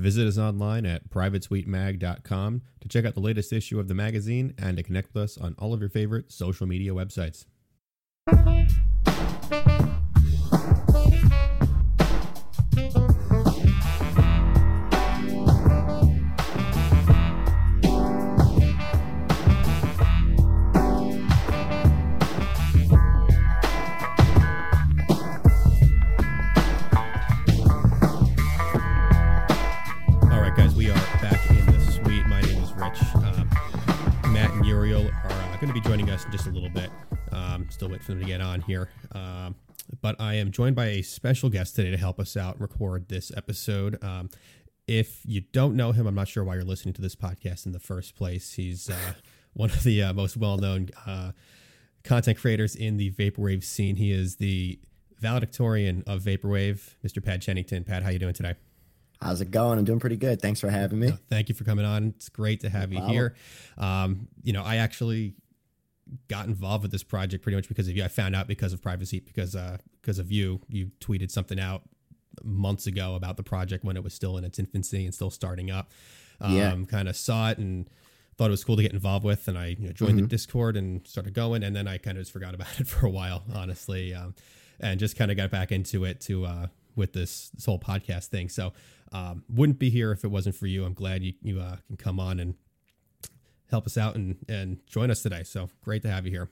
Visit 0.00 0.26
us 0.26 0.38
online 0.38 0.86
at 0.86 1.10
privatesuitemag.com 1.10 2.62
to 2.80 2.88
check 2.88 3.04
out 3.04 3.14
the 3.14 3.20
latest 3.20 3.52
issue 3.52 3.78
of 3.78 3.86
the 3.86 3.94
magazine 3.94 4.54
and 4.56 4.78
to 4.78 4.82
connect 4.82 5.12
with 5.12 5.22
us 5.22 5.36
on 5.36 5.54
all 5.58 5.74
of 5.74 5.80
your 5.80 5.90
favorite 5.90 6.32
social 6.32 6.66
media 6.66 6.92
websites. 6.92 7.44
Here. 38.70 38.88
Um, 39.12 39.56
but 40.00 40.20
I 40.20 40.34
am 40.34 40.52
joined 40.52 40.76
by 40.76 40.86
a 40.86 41.02
special 41.02 41.48
guest 41.48 41.74
today 41.74 41.90
to 41.90 41.96
help 41.96 42.20
us 42.20 42.36
out 42.36 42.60
record 42.60 43.08
this 43.08 43.32
episode. 43.36 43.98
Um, 44.00 44.30
if 44.86 45.22
you 45.24 45.40
don't 45.40 45.74
know 45.74 45.90
him, 45.90 46.06
I'm 46.06 46.14
not 46.14 46.28
sure 46.28 46.44
why 46.44 46.54
you're 46.54 46.62
listening 46.62 46.94
to 46.94 47.02
this 47.02 47.16
podcast 47.16 47.66
in 47.66 47.72
the 47.72 47.80
first 47.80 48.14
place. 48.14 48.52
He's 48.52 48.88
uh, 48.88 49.14
one 49.54 49.70
of 49.70 49.82
the 49.82 50.04
uh, 50.04 50.12
most 50.12 50.36
well 50.36 50.56
known 50.56 50.90
uh, 51.04 51.32
content 52.04 52.38
creators 52.38 52.76
in 52.76 52.96
the 52.96 53.10
Vaporwave 53.10 53.64
scene. 53.64 53.96
He 53.96 54.12
is 54.12 54.36
the 54.36 54.78
valedictorian 55.18 56.04
of 56.06 56.22
Vaporwave, 56.22 56.94
Mr. 57.04 57.24
Pad 57.24 57.42
Chennington. 57.42 57.84
Pad, 57.84 58.04
how 58.04 58.10
you 58.10 58.20
doing 58.20 58.34
today? 58.34 58.54
How's 59.20 59.40
it 59.40 59.50
going? 59.50 59.80
I'm 59.80 59.84
doing 59.84 59.98
pretty 59.98 60.16
good. 60.16 60.40
Thanks 60.40 60.60
for 60.60 60.70
having 60.70 61.00
me. 61.00 61.12
Thank 61.28 61.48
you 61.48 61.56
for 61.56 61.64
coming 61.64 61.84
on. 61.84 62.14
It's 62.16 62.28
great 62.28 62.60
to 62.60 62.70
have 62.70 62.92
you 62.92 63.02
here. 63.02 63.34
Um, 63.76 64.28
you 64.44 64.52
know, 64.52 64.62
I 64.62 64.76
actually 64.76 65.34
got 66.28 66.46
involved 66.46 66.82
with 66.82 66.92
this 66.92 67.02
project 67.02 67.42
pretty 67.42 67.56
much 67.56 67.68
because 67.68 67.88
of 67.88 67.96
you. 67.96 68.04
I 68.04 68.08
found 68.08 68.34
out 68.36 68.46
because 68.48 68.72
of 68.72 68.82
privacy, 68.82 69.20
because 69.20 69.54
uh, 69.56 69.78
because 70.00 70.18
of 70.18 70.30
you. 70.32 70.60
You 70.68 70.90
tweeted 71.00 71.30
something 71.30 71.58
out 71.60 71.82
months 72.44 72.86
ago 72.86 73.14
about 73.16 73.36
the 73.36 73.42
project 73.42 73.84
when 73.84 73.96
it 73.96 74.02
was 74.04 74.14
still 74.14 74.36
in 74.36 74.44
its 74.44 74.58
infancy 74.58 75.04
and 75.04 75.14
still 75.14 75.30
starting 75.30 75.70
up. 75.70 75.90
Um, 76.40 76.54
Yeah. 76.56 76.76
Kind 76.88 77.08
of 77.08 77.16
saw 77.16 77.50
it 77.50 77.58
and 77.58 77.88
thought 78.36 78.46
it 78.46 78.50
was 78.52 78.64
cool 78.64 78.76
to 78.76 78.82
get 78.82 78.92
involved 78.92 79.24
with, 79.24 79.46
and 79.48 79.58
I 79.58 79.76
you 79.78 79.86
know, 79.88 79.92
joined 79.92 80.18
the 80.18 80.22
Mhm. 80.22 80.28
Discord 80.28 80.76
and 80.76 81.06
started 81.06 81.34
going, 81.34 81.62
and 81.62 81.76
then 81.76 81.86
I 81.86 81.98
kind 81.98 82.16
of 82.16 82.22
just 82.22 82.32
forgot 82.32 82.54
about 82.58 82.80
it 82.80 82.86
for 82.86 83.04
a 83.06 83.10
while, 83.10 83.44
honestly, 83.52 84.14
um, 84.14 84.34
and 84.78 84.98
just 84.98 85.16
kind 85.16 85.30
of 85.30 85.36
got 85.36 85.50
back 85.50 85.70
into 85.72 86.04
it 86.04 86.20
to 86.22 86.46
uh, 86.46 86.66
with 86.96 87.12
this 87.12 87.50
this 87.50 87.66
whole 87.66 87.78
podcast 87.78 88.26
thing. 88.28 88.48
So 88.48 88.72
um, 89.12 89.44
wouldn't 89.48 89.78
be 89.78 89.90
here 89.90 90.12
if 90.12 90.24
it 90.24 90.28
wasn't 90.30 90.54
for 90.54 90.66
you. 90.66 90.84
I'm 90.84 90.94
glad 90.94 91.22
you 91.22 91.34
you 91.42 91.60
uh, 91.60 91.76
can 91.88 91.96
come 91.98 92.18
on 92.18 92.40
and 92.40 92.54
help 93.70 93.86
us 93.86 93.96
out 93.96 94.16
and 94.16 94.36
and 94.48 94.78
join 94.86 95.10
us 95.10 95.22
today. 95.22 95.42
So 95.42 95.68
great 95.82 96.02
to 96.02 96.10
have 96.10 96.24
you 96.24 96.32
here. 96.32 96.50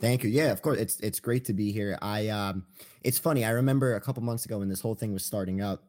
Thank 0.00 0.22
you. 0.22 0.30
Yeah, 0.30 0.52
of 0.52 0.62
course. 0.62 0.78
It's 0.78 1.00
it's 1.00 1.20
great 1.20 1.44
to 1.46 1.52
be 1.52 1.72
here. 1.72 1.98
I 2.00 2.28
um 2.28 2.66
it's 3.02 3.18
funny. 3.18 3.44
I 3.44 3.50
remember 3.50 3.94
a 3.94 4.00
couple 4.00 4.22
months 4.22 4.44
ago 4.44 4.58
when 4.58 4.68
this 4.68 4.80
whole 4.80 4.94
thing 4.94 5.12
was 5.12 5.24
starting 5.24 5.60
up 5.60 5.84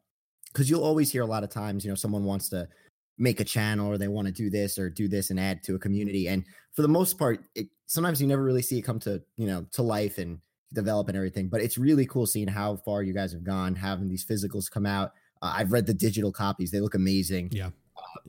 cuz 0.54 0.70
you'll 0.70 0.84
always 0.84 1.12
hear 1.12 1.22
a 1.22 1.28
lot 1.28 1.44
of 1.44 1.50
times, 1.50 1.86
you 1.86 1.92
know, 1.92 1.96
someone 1.96 2.24
wants 2.24 2.50
to 2.50 2.68
make 3.18 3.40
a 3.40 3.44
channel 3.44 3.88
or 3.88 3.98
they 3.98 4.08
want 4.08 4.28
to 4.28 4.34
do 4.34 4.50
this 4.50 4.80
or 4.80 4.90
do 4.90 5.08
this 5.08 5.30
and 5.30 5.40
add 5.40 5.62
to 5.62 5.76
a 5.76 5.80
community 5.80 6.28
and 6.28 6.46
for 6.72 6.82
the 6.82 6.88
most 6.88 7.18
part 7.18 7.44
it 7.54 7.68
sometimes 7.86 8.22
you 8.22 8.28
never 8.28 8.44
really 8.44 8.62
see 8.62 8.78
it 8.78 8.84
come 8.84 9.00
to, 9.00 9.22
you 9.36 9.46
know, 9.46 9.66
to 9.74 9.82
life 9.82 10.18
and 10.18 10.40
develop 10.74 11.08
and 11.08 11.18
everything, 11.18 11.50
but 11.50 11.62
it's 11.62 11.78
really 11.78 12.06
cool 12.06 12.26
seeing 12.26 12.48
how 12.48 12.78
far 12.78 13.04
you 13.04 13.14
guys 13.14 13.32
have 13.32 13.44
gone 13.44 13.76
having 13.76 14.08
these 14.08 14.26
physicals 14.26 14.70
come 14.70 14.86
out. 14.86 15.14
Uh, 15.42 15.54
I've 15.56 15.72
read 15.72 15.86
the 15.86 15.94
digital 15.94 16.32
copies. 16.32 16.72
They 16.72 16.80
look 16.80 16.96
amazing. 16.96 17.50
Yeah. 17.52 17.72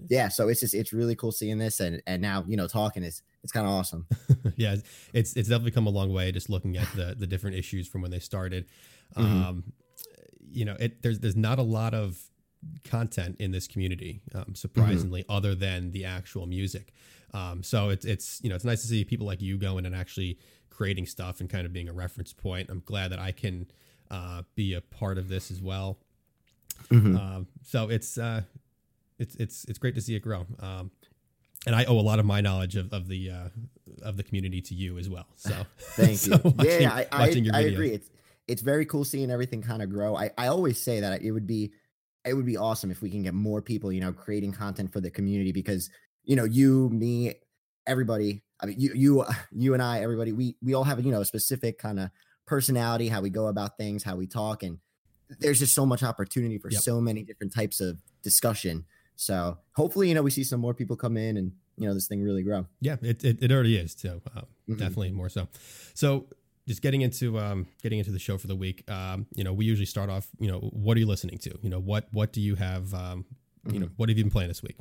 Yeah, 0.09 0.29
so 0.29 0.49
it's 0.49 0.61
just 0.61 0.75
it's 0.75 0.93
really 0.93 1.15
cool 1.17 1.33
seeing 1.33 1.59
this 1.59 1.81
and 1.81 2.03
and 2.07 2.21
now, 2.23 2.45
you 2.47 2.57
know, 2.57 2.67
talking 2.67 3.03
is 3.03 3.23
it's 3.43 3.53
kind 3.53 3.67
of 3.67 3.73
awesome. 3.73 4.07
yeah, 4.57 4.77
it's 5.13 5.37
it's 5.37 5.49
definitely 5.49 5.71
come 5.73 5.87
a 5.87 5.91
long 5.91 6.13
way. 6.13 6.33
Just 6.33 6.51
looking 6.51 6.77
at 6.77 6.89
the 6.95 7.15
the 7.19 7.27
different 7.27 7.57
issues 7.57 7.89
from 7.89 8.03
when 8.03 8.11
they 8.11 8.19
started. 8.19 8.67
Mhm. 9.17 9.25
Um, 9.25 9.73
you 10.51 10.65
know, 10.65 10.77
it 10.81 11.03
there's 11.03 11.21
there's 11.21 11.37
not 11.37 11.59
a 11.59 11.63
lot 11.63 11.95
of 11.95 12.19
content 12.85 13.37
in 13.39 13.53
this 13.53 13.67
community, 13.67 14.21
um, 14.35 14.55
surprisingly, 14.55 15.25
other 15.29 15.55
than 15.55 15.93
the 15.93 16.05
actual 16.05 16.47
music. 16.47 16.93
Um, 17.33 17.63
so 17.63 17.89
it's 17.91 18.05
it's 18.05 18.41
you 18.43 18.49
know 18.51 18.57
it's 18.57 18.65
nice 18.65 18.83
to 18.83 18.89
see 18.89 19.05
people 19.05 19.27
like 19.27 19.41
you 19.41 19.57
going 19.59 19.87
and 19.87 19.95
actually 19.95 20.39
creating 20.69 21.07
stuff 21.07 21.41
and 21.41 21.49
kind 21.49 21.67
of 21.67 21.73
being 21.73 21.89
a 21.89 21.93
reference 21.93 22.33
point. 22.33 22.71
I'm 22.71 22.83
glad 22.85 23.13
that 23.13 23.19
I 23.19 23.33
can 23.33 23.71
uh, 24.11 24.43
be 24.55 24.75
a 24.75 24.81
part 24.81 25.19
of 25.19 25.29
this 25.29 25.51
as 25.51 25.61
well. 25.63 25.99
Mhm. 26.91 27.17
Um, 27.19 27.47
so 27.63 27.89
it's 27.89 28.19
uh, 28.19 28.43
it's 29.21 29.37
it's 29.37 29.65
it's 29.67 29.79
great 29.79 29.95
to 29.95 30.01
see 30.01 30.15
it 30.17 30.21
grow. 30.21 30.47
Um, 30.59 30.91
and 31.67 31.77
I 31.77 31.85
owe 31.85 31.99
a 31.99 32.01
lot 32.01 32.19
of 32.19 32.25
my 32.25 32.41
knowledge 32.41 32.75
of, 32.77 32.93
of 32.93 33.07
the 33.09 33.31
uh, 33.31 33.49
of 34.03 34.17
the 34.17 34.23
community 34.23 34.61
to 34.63 34.75
you 34.75 34.99
as 34.99 35.09
well. 35.09 35.27
So 35.37 35.55
Thank 35.79 36.19
so 36.19 36.35
you. 36.37 36.41
watching- 36.57 36.83
yeah, 36.83 36.93
I, 36.95 37.07
I, 37.13 37.43
I 37.53 37.61
agree. 37.61 37.91
It's 37.93 38.11
it's 38.49 38.63
very 38.63 38.85
cool 38.87 39.05
seeing 39.05 39.31
everything 39.31 39.63
kind 39.63 39.83
of 39.83 39.91
grow. 39.91 40.17
I, 40.17 40.31
I 40.37 40.47
always 40.49 40.81
say 40.83 41.01
that 41.01 41.23
it 41.23 41.31
would 41.33 41.47
be 41.47 41.73
it 42.25 42.35
would 42.35 42.47
be 42.47 42.57
awesome 42.57 42.91
if 42.91 43.01
we 43.03 43.11
can 43.11 43.23
get 43.23 43.33
more 43.35 43.63
people, 43.63 43.93
you 43.93 44.01
know, 44.01 44.13
creating 44.13 44.53
content 44.53 44.93
for 44.93 45.01
the 45.01 45.11
community 45.11 45.53
because 45.53 45.91
you 46.25 46.37
know, 46.37 46.45
you, 46.45 46.89
me, 46.91 47.35
everybody. 47.87 48.43
I 48.63 48.67
mean, 48.67 48.77
you 48.79 48.93
you 48.95 49.25
you 49.53 49.75
and 49.75 49.83
I, 49.83 50.01
everybody. 50.03 50.33
We 50.33 50.57
we 50.63 50.75
all 50.75 50.85
have 50.85 51.05
you 51.05 51.13
know 51.13 51.21
a 51.21 51.25
specific 51.27 51.79
kind 51.79 52.01
of 52.01 52.11
personality, 52.47 53.09
how 53.09 53.21
we 53.21 53.31
go 53.31 53.47
about 53.47 53.77
things, 53.77 54.03
how 54.03 54.17
we 54.17 54.27
talk, 54.27 54.63
and 54.63 54.79
there's 55.39 55.59
just 55.61 55.75
so 55.75 55.87
much 55.87 56.03
opportunity 56.03 56.59
for 56.59 56.71
Yep. 56.71 56.83
so 56.83 57.01
many 57.01 57.23
different 57.23 57.53
types 57.55 57.81
of 57.81 57.99
discussion. 58.23 58.85
So 59.21 59.59
hopefully, 59.77 60.09
you 60.09 60.15
know, 60.15 60.23
we 60.23 60.31
see 60.31 60.43
some 60.45 60.61
more 60.61 60.73
people 60.73 60.97
come 60.97 61.19
in 61.19 61.37
and 61.37 61.53
you 61.77 61.87
know 61.87 61.93
this 61.93 62.07
thing 62.09 62.23
really 62.23 62.43
grow. 62.43 62.67
Yeah, 62.81 62.97
it, 63.03 63.23
it, 63.23 63.43
it 63.43 63.53
already 63.53 63.77
is 63.77 63.95
too. 63.95 64.23
Uh, 64.35 64.43
Mhm. 64.69 64.79
Definitely 64.79 65.11
more 65.11 65.29
so. 65.29 65.49
So 65.95 66.27
just 66.67 66.81
getting 66.81 67.03
into 67.03 67.39
um, 67.39 67.67
getting 67.83 67.99
into 67.99 68.13
the 68.13 68.19
show 68.19 68.39
for 68.39 68.47
the 68.47 68.57
week. 68.57 68.89
Um, 68.91 69.27
you 69.35 69.45
know, 69.45 69.53
we 69.53 69.67
usually 69.67 69.85
start 69.87 70.09
off. 70.09 70.29
You 70.39 70.51
know, 70.51 70.59
what 70.61 70.97
are 70.97 71.01
you 71.01 71.07
listening 71.07 71.37
to? 71.39 71.59
You 71.61 71.69
know, 71.69 71.81
what 71.81 72.09
what 72.13 72.33
do 72.33 72.41
you 72.41 72.55
have? 72.57 72.95
Um, 72.95 73.25
you 73.67 73.73
Mm-hmm. 73.73 73.81
know, 73.83 73.89
what 73.97 74.09
have 74.09 74.17
you 74.17 74.25
been 74.25 74.31
playing 74.31 74.49
this 74.49 74.63
week? 74.63 74.79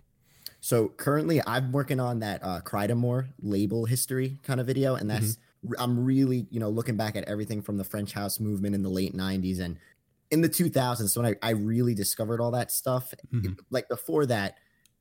So 0.61 0.87
currently, 0.89 1.41
I'm 1.45 1.73
working 1.73 1.99
on 1.99 2.19
that 2.19 2.41
uh, 2.43 2.61
Crydamoure 2.61 3.27
label 3.41 3.85
history 3.85 4.39
kind 4.43 4.61
of 4.61 4.67
video, 4.67 4.95
and 4.95 5.09
that's 5.09 5.33
Mm-hmm. 5.35 5.73
I'm 5.77 6.05
really 6.05 6.47
you 6.49 6.61
know 6.61 6.69
looking 6.69 6.95
back 6.95 7.17
at 7.17 7.25
everything 7.25 7.61
from 7.61 7.75
the 7.75 7.83
French 7.83 8.13
House 8.13 8.39
movement 8.39 8.73
in 8.75 8.83
the 8.83 8.89
late 8.89 9.13
'90s 9.13 9.59
and 9.59 9.77
in 10.31 10.41
the 10.41 10.49
2000s. 10.49 11.15
When 11.17 11.25
I, 11.25 11.35
I 11.41 11.51
really 11.51 11.93
discovered 11.95 12.39
all 12.41 12.51
that 12.51 12.71
stuff, 12.71 13.13
Mhm. 13.33 13.57
like 13.69 13.87
before 13.89 14.25
that, 14.27 14.55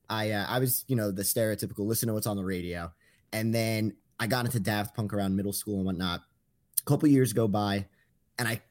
I 0.09 0.31
uh, 0.33 0.47
I 0.49 0.59
was 0.59 0.85
you 0.89 0.97
know 0.97 1.11
the 1.11 1.23
stereotypical 1.23 1.81
listen 1.87 2.07
to 2.09 2.15
what's 2.15 2.27
on 2.27 2.37
the 2.37 2.45
radio, 2.45 2.93
and 3.33 3.55
then 3.55 3.97
I 4.19 4.27
got 4.27 4.45
into 4.47 4.59
Daft 4.61 4.97
Punk 4.97 5.13
around 5.13 5.37
middle 5.37 5.53
school 5.53 5.77
and 5.77 5.85
whatnot. 5.85 6.23
A 6.81 6.85
couple 6.85 7.09
years 7.09 7.33
go 7.35 7.47
by, 7.47 7.87
and 8.39 8.49
I, 8.49 8.63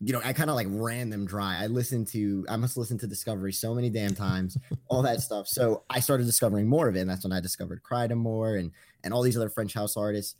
you 0.00 0.12
know, 0.12 0.20
I 0.22 0.32
kind 0.34 0.50
of 0.50 0.56
like 0.56 0.66
ran 0.70 1.08
them 1.08 1.24
dry. 1.26 1.56
I 1.62 1.66
listened 1.68 2.08
to 2.08 2.44
I 2.48 2.56
must 2.56 2.76
listen 2.76 2.98
to 2.98 3.06
Discovery 3.06 3.52
so 3.54 3.74
many 3.74 3.88
damn 3.88 4.14
times, 4.14 4.58
all 4.88 5.00
that 5.02 5.20
stuff. 5.22 5.48
So 5.48 5.84
I 5.88 6.00
started 6.00 6.26
discovering 6.26 6.68
more 6.68 6.88
of 6.88 6.96
it, 6.96 7.00
and 7.00 7.08
that's 7.10 7.24
when 7.24 7.32
I 7.32 7.40
discovered 7.40 7.82
Crydamoure 7.82 8.58
and 8.60 8.70
and 9.02 9.14
all 9.14 9.22
these 9.22 9.36
other 9.36 9.48
French 9.48 9.72
house 9.72 9.96
artists. 9.96 10.36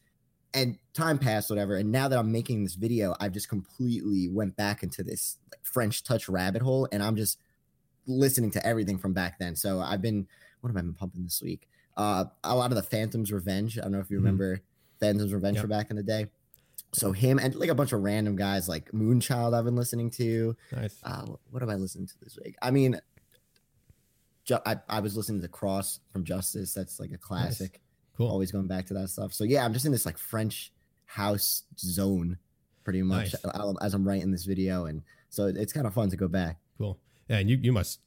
And 0.54 0.78
time 0.92 1.18
passed, 1.18 1.48
whatever. 1.48 1.76
And 1.76 1.90
now 1.90 2.08
that 2.08 2.18
I'm 2.18 2.30
making 2.30 2.62
this 2.64 2.74
video, 2.74 3.14
I've 3.18 3.32
just 3.32 3.48
completely 3.48 4.28
went 4.28 4.54
back 4.56 4.82
into 4.82 5.02
this 5.02 5.38
like, 5.50 5.64
French 5.64 6.04
touch 6.04 6.28
rabbit 6.28 6.60
hole, 6.62 6.86
and 6.92 7.02
I'm 7.02 7.16
just 7.16 7.38
listening 8.06 8.50
to 8.52 8.66
everything 8.66 8.98
from 8.98 9.12
back 9.14 9.38
then. 9.38 9.56
So 9.56 9.80
I've 9.80 10.02
been 10.02 10.26
what 10.60 10.68
have 10.68 10.76
I 10.76 10.80
been 10.82 10.94
pumping 10.94 11.24
this 11.24 11.40
week? 11.42 11.68
Uh, 11.96 12.24
a 12.44 12.54
lot 12.54 12.70
of 12.70 12.76
the 12.76 12.82
Phantom's 12.82 13.32
Revenge. 13.32 13.78
I 13.78 13.82
don't 13.82 13.92
know 13.92 13.98
if 14.00 14.10
you 14.10 14.16
Mhm. 14.18 14.20
remember 14.24 14.60
Phantom's 15.00 15.32
Revenge 15.34 15.56
Yep. 15.56 15.62
for 15.62 15.68
back 15.68 15.90
in 15.90 15.96
the 15.96 16.02
day. 16.04 16.26
So 16.92 17.12
him 17.12 17.38
and 17.38 17.54
like 17.54 17.68
a 17.70 17.74
bunch 17.74 17.92
of 17.92 18.00
random 18.02 18.36
guys 18.36 18.68
like 18.68 18.90
Moonchild 18.92 19.54
I've 19.54 19.64
been 19.64 19.74
listening 19.76 20.10
to. 20.12 20.56
Nice. 20.70 20.94
Uh, 21.02 21.26
what 21.50 21.62
have 21.62 21.68
I 21.70 21.74
listened 21.74 22.08
to 22.10 22.14
this 22.20 22.38
week? 22.44 22.54
I 22.62 22.70
mean, 22.70 23.00
ju- 24.44 24.58
I, 24.64 24.76
I 24.88 25.00
was 25.00 25.16
listening 25.16 25.40
to 25.42 25.48
Cross 25.48 26.00
from 26.12 26.24
Justice. 26.24 26.72
That's 26.74 27.00
like 27.00 27.10
a 27.12 27.18
classic. 27.18 27.80
Cool. 28.16 28.28
Always 28.28 28.52
going 28.52 28.66
back 28.66 28.86
to 28.86 28.94
that 28.94 29.08
stuff. 29.08 29.32
So 29.32 29.44
yeah, 29.44 29.64
I'm 29.64 29.72
just 29.72 29.86
in 29.86 29.92
this 29.92 30.04
like 30.06 30.18
French 30.18 30.72
house 31.06 31.62
zone, 31.78 32.38
pretty 32.84 33.02
much 33.02 33.34
Nice. 33.34 33.44
uh, 33.54 33.72
as 33.82 33.94
I'm 33.94 34.06
writing 34.06 34.30
this 34.30 34.44
video, 34.44 34.86
and 34.86 35.02
so 35.30 35.46
it's 35.46 35.72
kind 35.72 35.86
of 35.86 35.94
fun 35.94 36.10
to 36.10 36.16
go 36.16 36.28
back. 36.28 36.58
Cool. 36.78 36.98
Yeah, 37.28 37.38
and 37.38 37.48
you 37.50 37.56
you 37.60 37.72
must 37.72 38.00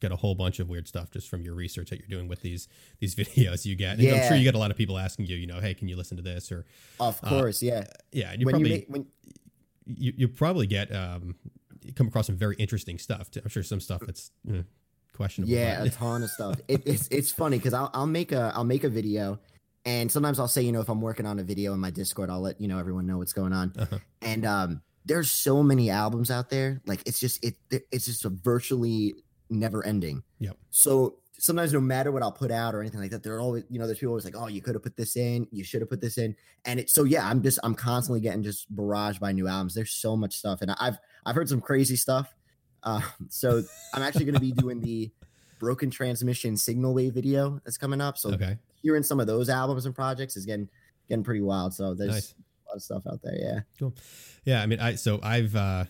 get 0.00 0.10
a 0.10 0.16
whole 0.16 0.34
bunch 0.34 0.58
of 0.58 0.68
weird 0.68 0.88
stuff 0.88 1.10
just 1.12 1.28
from 1.28 1.42
your 1.42 1.54
research 1.54 1.90
that 1.90 1.98
you're 2.00 2.08
doing 2.08 2.26
with 2.28 2.40
these 2.42 2.66
these 2.98 3.14
videos 3.22 3.64
you 3.66 3.76
get. 3.76 3.98
And 3.98 4.08
I'm 4.08 4.26
sure 4.28 4.36
you 4.36 4.44
get 4.44 4.54
a 4.54 4.58
lot 4.58 4.70
of 4.70 4.76
people 4.76 4.98
asking 4.98 5.26
you, 5.26 5.36
you 5.36 5.46
know, 5.46 5.60
hey, 5.60 5.74
can 5.74 5.88
you 5.88 5.96
listen 5.96 6.16
to 6.16 6.22
this 6.22 6.50
or 6.50 6.64
Of 6.98 7.20
Uh, 7.22 7.28
course, 7.28 7.62
yeah. 7.62 7.84
yeah, 8.10 8.32
and 8.32 8.40
you 8.40 8.46
when 8.46 8.52
probably 8.54 8.70
you 8.70 8.76
make 8.76 8.86
when 8.88 9.06
you, 9.86 10.12
you 10.16 10.28
probably 10.28 10.66
get 10.66 10.94
um 10.94 11.34
you 11.84 11.92
come 11.92 12.06
across 12.08 12.26
some 12.26 12.36
very 12.36 12.56
interesting 12.56 12.98
stuff. 12.98 13.30
Too. 13.30 13.40
I'm 13.44 13.50
sure 13.50 13.62
some 13.62 13.80
stuff 13.80 14.00
that's 14.06 14.30
eh, 14.48 14.62
questionable. 15.14 15.52
Yeah, 15.52 15.84
a 15.84 15.90
ton 15.90 16.22
of 16.22 16.30
stuff. 16.30 16.60
It, 16.68 16.82
it's 16.86 17.08
it's 17.10 17.30
funny 17.30 17.58
because 17.58 17.74
I'll 17.74 17.90
I'll 17.94 18.06
make 18.06 18.32
a 18.32 18.52
I'll 18.54 18.64
make 18.64 18.84
a 18.84 18.88
video, 18.88 19.38
and 19.84 20.10
sometimes 20.10 20.38
I'll 20.38 20.48
say 20.48 20.62
you 20.62 20.72
know 20.72 20.80
if 20.80 20.88
I'm 20.88 21.00
working 21.00 21.26
on 21.26 21.38
a 21.38 21.42
video 21.42 21.74
in 21.74 21.80
my 21.80 21.90
Discord, 21.90 22.30
I'll 22.30 22.40
let 22.40 22.60
you 22.60 22.68
know 22.68 22.78
everyone 22.78 23.06
know 23.06 23.18
what's 23.18 23.32
going 23.32 23.52
on. 23.52 23.72
Uh-huh. 23.78 23.98
And 24.20 24.44
um, 24.44 24.82
there's 25.04 25.30
so 25.30 25.62
many 25.62 25.90
albums 25.90 26.30
out 26.30 26.50
there. 26.50 26.80
Like 26.86 27.02
it's 27.06 27.18
just 27.18 27.44
it 27.44 27.56
it's 27.70 28.06
just 28.06 28.24
a 28.24 28.30
virtually 28.30 29.14
never 29.50 29.84
ending. 29.84 30.22
Yep. 30.38 30.56
So 30.70 31.18
sometimes 31.38 31.72
no 31.72 31.80
matter 31.80 32.12
what 32.12 32.22
I'll 32.22 32.32
put 32.32 32.50
out 32.52 32.74
or 32.74 32.80
anything 32.80 33.00
like 33.00 33.10
that, 33.10 33.24
they're 33.24 33.40
always, 33.40 33.64
you 33.68 33.80
know, 33.80 33.86
there's 33.86 33.98
people 33.98 34.12
always 34.12 34.24
like, 34.24 34.36
oh, 34.36 34.46
you 34.46 34.62
could 34.62 34.74
have 34.74 34.82
put 34.82 34.96
this 34.96 35.16
in, 35.16 35.48
you 35.50 35.64
should 35.64 35.80
have 35.80 35.90
put 35.90 36.00
this 36.00 36.16
in. 36.16 36.36
And 36.64 36.80
it 36.80 36.90
so 36.90 37.04
yeah, 37.04 37.26
I'm 37.26 37.42
just 37.42 37.58
I'm 37.62 37.74
constantly 37.74 38.20
getting 38.20 38.42
just 38.42 38.74
barraged 38.74 39.20
by 39.20 39.32
new 39.32 39.48
albums. 39.48 39.74
There's 39.74 39.92
so 39.92 40.16
much 40.16 40.34
stuff. 40.36 40.62
And 40.62 40.70
I've 40.78 40.98
I've 41.26 41.34
heard 41.34 41.48
some 41.48 41.60
crazy 41.60 41.96
stuff. 41.96 42.32
Uh, 42.82 43.00
so 43.28 43.62
I'm 43.94 44.02
actually 44.02 44.24
gonna 44.24 44.40
be 44.40 44.52
doing 44.52 44.80
the 44.80 45.10
broken 45.58 45.90
transmission 45.90 46.56
signal 46.56 46.92
wave 46.94 47.14
video 47.14 47.60
that's 47.64 47.78
coming 47.78 48.00
up. 48.00 48.18
So 48.18 48.30
Okay. 48.32 48.58
hearing 48.82 49.02
some 49.04 49.20
of 49.20 49.26
those 49.26 49.48
albums 49.48 49.86
and 49.86 49.94
projects 49.94 50.36
is 50.36 50.44
getting 50.46 50.68
getting 51.08 51.24
pretty 51.24 51.40
wild. 51.42 51.74
So 51.74 51.94
there's 51.94 52.10
Nice. 52.10 52.34
a 52.34 52.68
lot 52.70 52.76
of 52.76 52.82
stuff 52.82 53.06
out 53.06 53.20
there. 53.22 53.36
Yeah. 53.38 53.60
Cool. 53.78 53.94
Yeah, 54.44 54.62
I 54.62 54.66
mean, 54.66 54.80
I 54.80 54.94
so 54.96 55.20
I've 55.22 55.54
uh, 55.54 55.84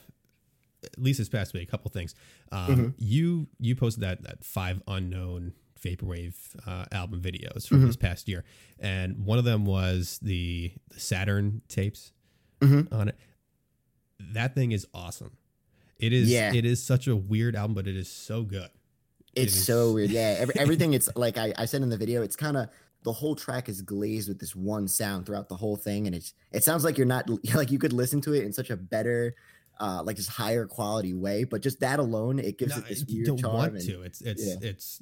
at 0.85 0.99
least 0.99 1.19
this 1.19 1.29
past 1.29 1.55
week, 1.55 1.69
a 1.69 1.71
couple 1.71 1.91
things. 1.91 2.15
Um, 2.51 2.67
Mhm. 2.77 2.95
You 2.99 3.49
you 3.61 3.75
posted 3.77 4.03
that 4.03 4.23
that 4.25 4.45
five 4.45 4.83
unknown 4.89 5.53
vaporwave 5.81 6.35
uh, 6.67 6.85
album 6.93 7.21
videos 7.23 7.67
from 7.67 7.83
Mhm. 7.83 7.87
this 7.87 7.97
past 7.97 8.29
year, 8.29 8.45
and 8.79 9.25
one 9.25 9.39
of 9.39 9.45
them 9.45 9.65
was 9.65 10.19
the, 10.23 10.73
the 10.91 11.01
Saturn 11.01 11.61
tapes 11.69 12.13
Mhm. 12.61 12.93
on 12.93 13.09
it. 13.09 13.17
That 14.21 14.55
thing 14.55 14.71
is 14.73 14.87
awesome. 14.95 15.37
It 16.03 16.13
is. 16.13 16.29
Yeah. 16.29 16.53
It 16.53 16.65
is 16.67 16.83
such 16.83 17.07
a 17.07 17.17
weird 17.17 17.57
album, 17.57 17.75
but 17.75 17.87
it 17.87 17.97
is 17.97 18.11
so 18.11 18.43
good. 18.43 18.69
It's 19.35 19.57
It 19.57 19.61
so 19.63 19.93
weird. 19.93 20.11
Yeah. 20.19 20.37
Every, 20.39 20.55
everything 20.59 20.93
it's 20.93 21.09
like 21.17 21.39
I, 21.39 21.55
I 21.57 21.65
said 21.65 21.81
in 21.83 21.89
the 21.89 21.97
video, 21.97 22.23
it's 22.23 22.37
kind 22.37 22.57
of 22.57 22.69
the 23.05 23.13
whole 23.13 23.35
track 23.35 23.69
is 23.69 23.81
glazed 23.83 24.29
with 24.29 24.39
this 24.39 24.55
one 24.55 24.87
sound 24.89 25.27
throughout 25.27 25.49
the 25.49 25.57
whole 25.57 25.77
thing. 25.77 26.07
And 26.07 26.15
it's 26.15 26.35
it 26.53 26.65
sounds 26.65 26.85
like 26.85 26.99
you're 26.99 27.07
not 27.07 27.29
like 27.55 27.71
you 27.71 27.79
could 27.79 27.93
listen 27.93 28.21
to 28.23 28.35
it 28.35 28.45
in 28.45 28.53
such 28.53 28.69
a 28.71 28.77
better 28.77 29.35
uh 29.81 30.03
like 30.05 30.17
just 30.17 30.29
higher 30.31 30.67
quality 30.67 31.15
way. 31.15 31.45
But 31.45 31.63
just 31.63 31.81
that 31.81 31.99
alone, 31.99 32.39
it 32.39 32.59
gives 32.59 32.73
No, 32.77 32.79
it 32.83 32.89
this 32.89 33.05
you 33.09 33.17
weird 33.19 33.27
don't 33.29 33.39
charm. 33.39 33.55
want 33.55 33.73
and- 33.75 33.87
to. 33.87 34.03
It's 34.03 34.21
it's 34.21 34.47
yeah. 34.47 34.55
it's 34.69 35.01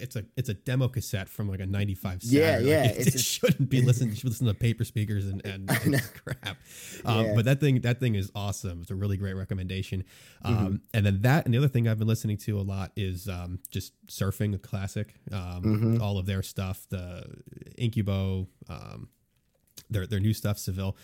it's 0.00 0.16
a 0.16 0.24
it's 0.36 0.48
a 0.48 0.54
demo 0.54 0.88
cassette 0.88 1.28
from 1.28 1.48
like 1.48 1.60
a 1.60 1.66
'95. 1.66 2.22
Yeah, 2.24 2.40
Saturn. 2.52 2.66
yeah, 2.66 2.80
Like, 2.82 2.90
it, 2.98 3.14
it 3.14 3.20
shouldn't 3.20 3.68
be 3.70 3.80
listened. 3.86 4.10
You 4.10 4.16
should 4.16 4.28
listen 4.30 4.46
to 4.46 4.54
paper 4.54 4.84
speakers 4.84 5.26
and 5.26 5.44
and, 5.46 5.70
and 5.70 6.02
crap. 6.24 6.56
Um, 7.04 7.24
Yeah. 7.26 7.32
But 7.36 7.44
that 7.44 7.60
thing 7.60 7.80
that 7.82 8.00
thing 8.00 8.14
is 8.14 8.30
awesome. 8.34 8.80
It's 8.82 8.90
a 8.90 8.94
really 8.94 9.16
great 9.16 9.34
recommendation. 9.34 10.04
Um, 10.42 10.54
Mm-hmm. 10.56 10.74
And 10.94 11.06
then 11.06 11.20
that 11.22 11.44
and 11.44 11.54
the 11.54 11.58
other 11.58 11.68
thing 11.68 11.86
I've 11.88 11.98
been 11.98 12.08
listening 12.08 12.36
to 12.38 12.58
a 12.58 12.62
lot 12.62 12.92
is 12.96 13.28
um, 13.28 13.58
just 13.70 13.92
surfing, 14.06 14.54
a 14.54 14.58
classic. 14.58 15.14
Um, 15.32 15.62
Mhm. 15.62 16.00
All 16.00 16.18
of 16.18 16.26
their 16.26 16.42
stuff, 16.42 16.86
the 16.88 17.24
Incubo. 17.78 18.46
Um, 18.68 19.08
their 19.88 20.06
their 20.06 20.20
new 20.20 20.34
stuff, 20.34 20.58
Seville, 20.58 20.96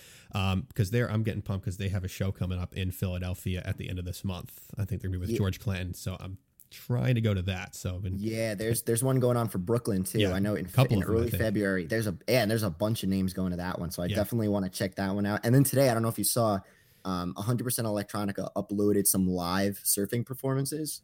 because 0.69 0.91
they're 0.93 1.11
I'm 1.11 1.23
getting 1.25 1.43
pumped 1.43 1.65
because 1.65 1.77
they 1.79 1.89
have 1.89 2.05
a 2.05 2.09
show 2.09 2.31
coming 2.31 2.59
up 2.61 2.75
in 2.77 2.91
Philadelphia 2.93 3.61
at 3.65 3.79
the 3.79 3.89
end 3.89 3.99
of 3.99 4.05
this 4.05 4.23
month. 4.23 4.61
I 4.79 4.85
think 4.85 5.01
they're 5.01 5.09
gonna 5.11 5.19
be 5.19 5.23
with 5.23 5.31
Yeah. 5.31 5.39
George 5.39 5.59
Clinton, 5.59 5.93
so 5.95 6.17
I'm 6.21 6.39
trying 6.87 7.15
to 7.17 7.21
go 7.21 7.33
to 7.35 7.43
that. 7.43 7.75
So 7.75 7.99
been 7.99 8.17
Yeah, 8.19 8.55
there's 8.55 8.83
there's 8.83 9.03
one 9.03 9.19
going 9.21 9.37
on 9.37 9.49
for 9.49 9.59
Brooklyn 9.59 10.05
too. 10.05 10.19
Yeah, 10.21 10.33
I 10.33 10.39
know 10.39 10.55
in, 10.55 10.67
in 10.91 11.01
them, 11.01 11.09
early. 11.09 11.31
February. 11.31 11.87
There's 11.87 12.07
a 12.07 12.17
yeah, 12.29 12.43
and 12.43 12.51
there's 12.51 12.63
a 12.63 12.71
bunch 12.71 13.03
of 13.03 13.09
names 13.09 13.33
going 13.33 13.51
to 13.51 13.57
that 13.59 13.79
one. 13.79 13.91
So 13.91 14.03
I 14.03 14.07
Yeah. 14.07 14.17
definitely 14.17 14.49
want 14.49 14.65
to 14.65 14.71
check 14.71 14.95
that 14.97 15.15
one 15.15 15.27
out. 15.27 15.41
And 15.45 15.55
then 15.55 15.65
today, 15.65 15.89
I 15.91 15.95
don't 15.95 16.03
know 16.03 16.09
if 16.09 16.19
you 16.19 16.25
saw, 16.25 16.61
um, 17.05 17.35
100% 17.37 17.63
Electronica 17.87 18.49
uploaded 18.57 19.07
some 19.07 19.29
live 19.29 19.81
surfing 19.85 20.25
performances. 20.27 21.03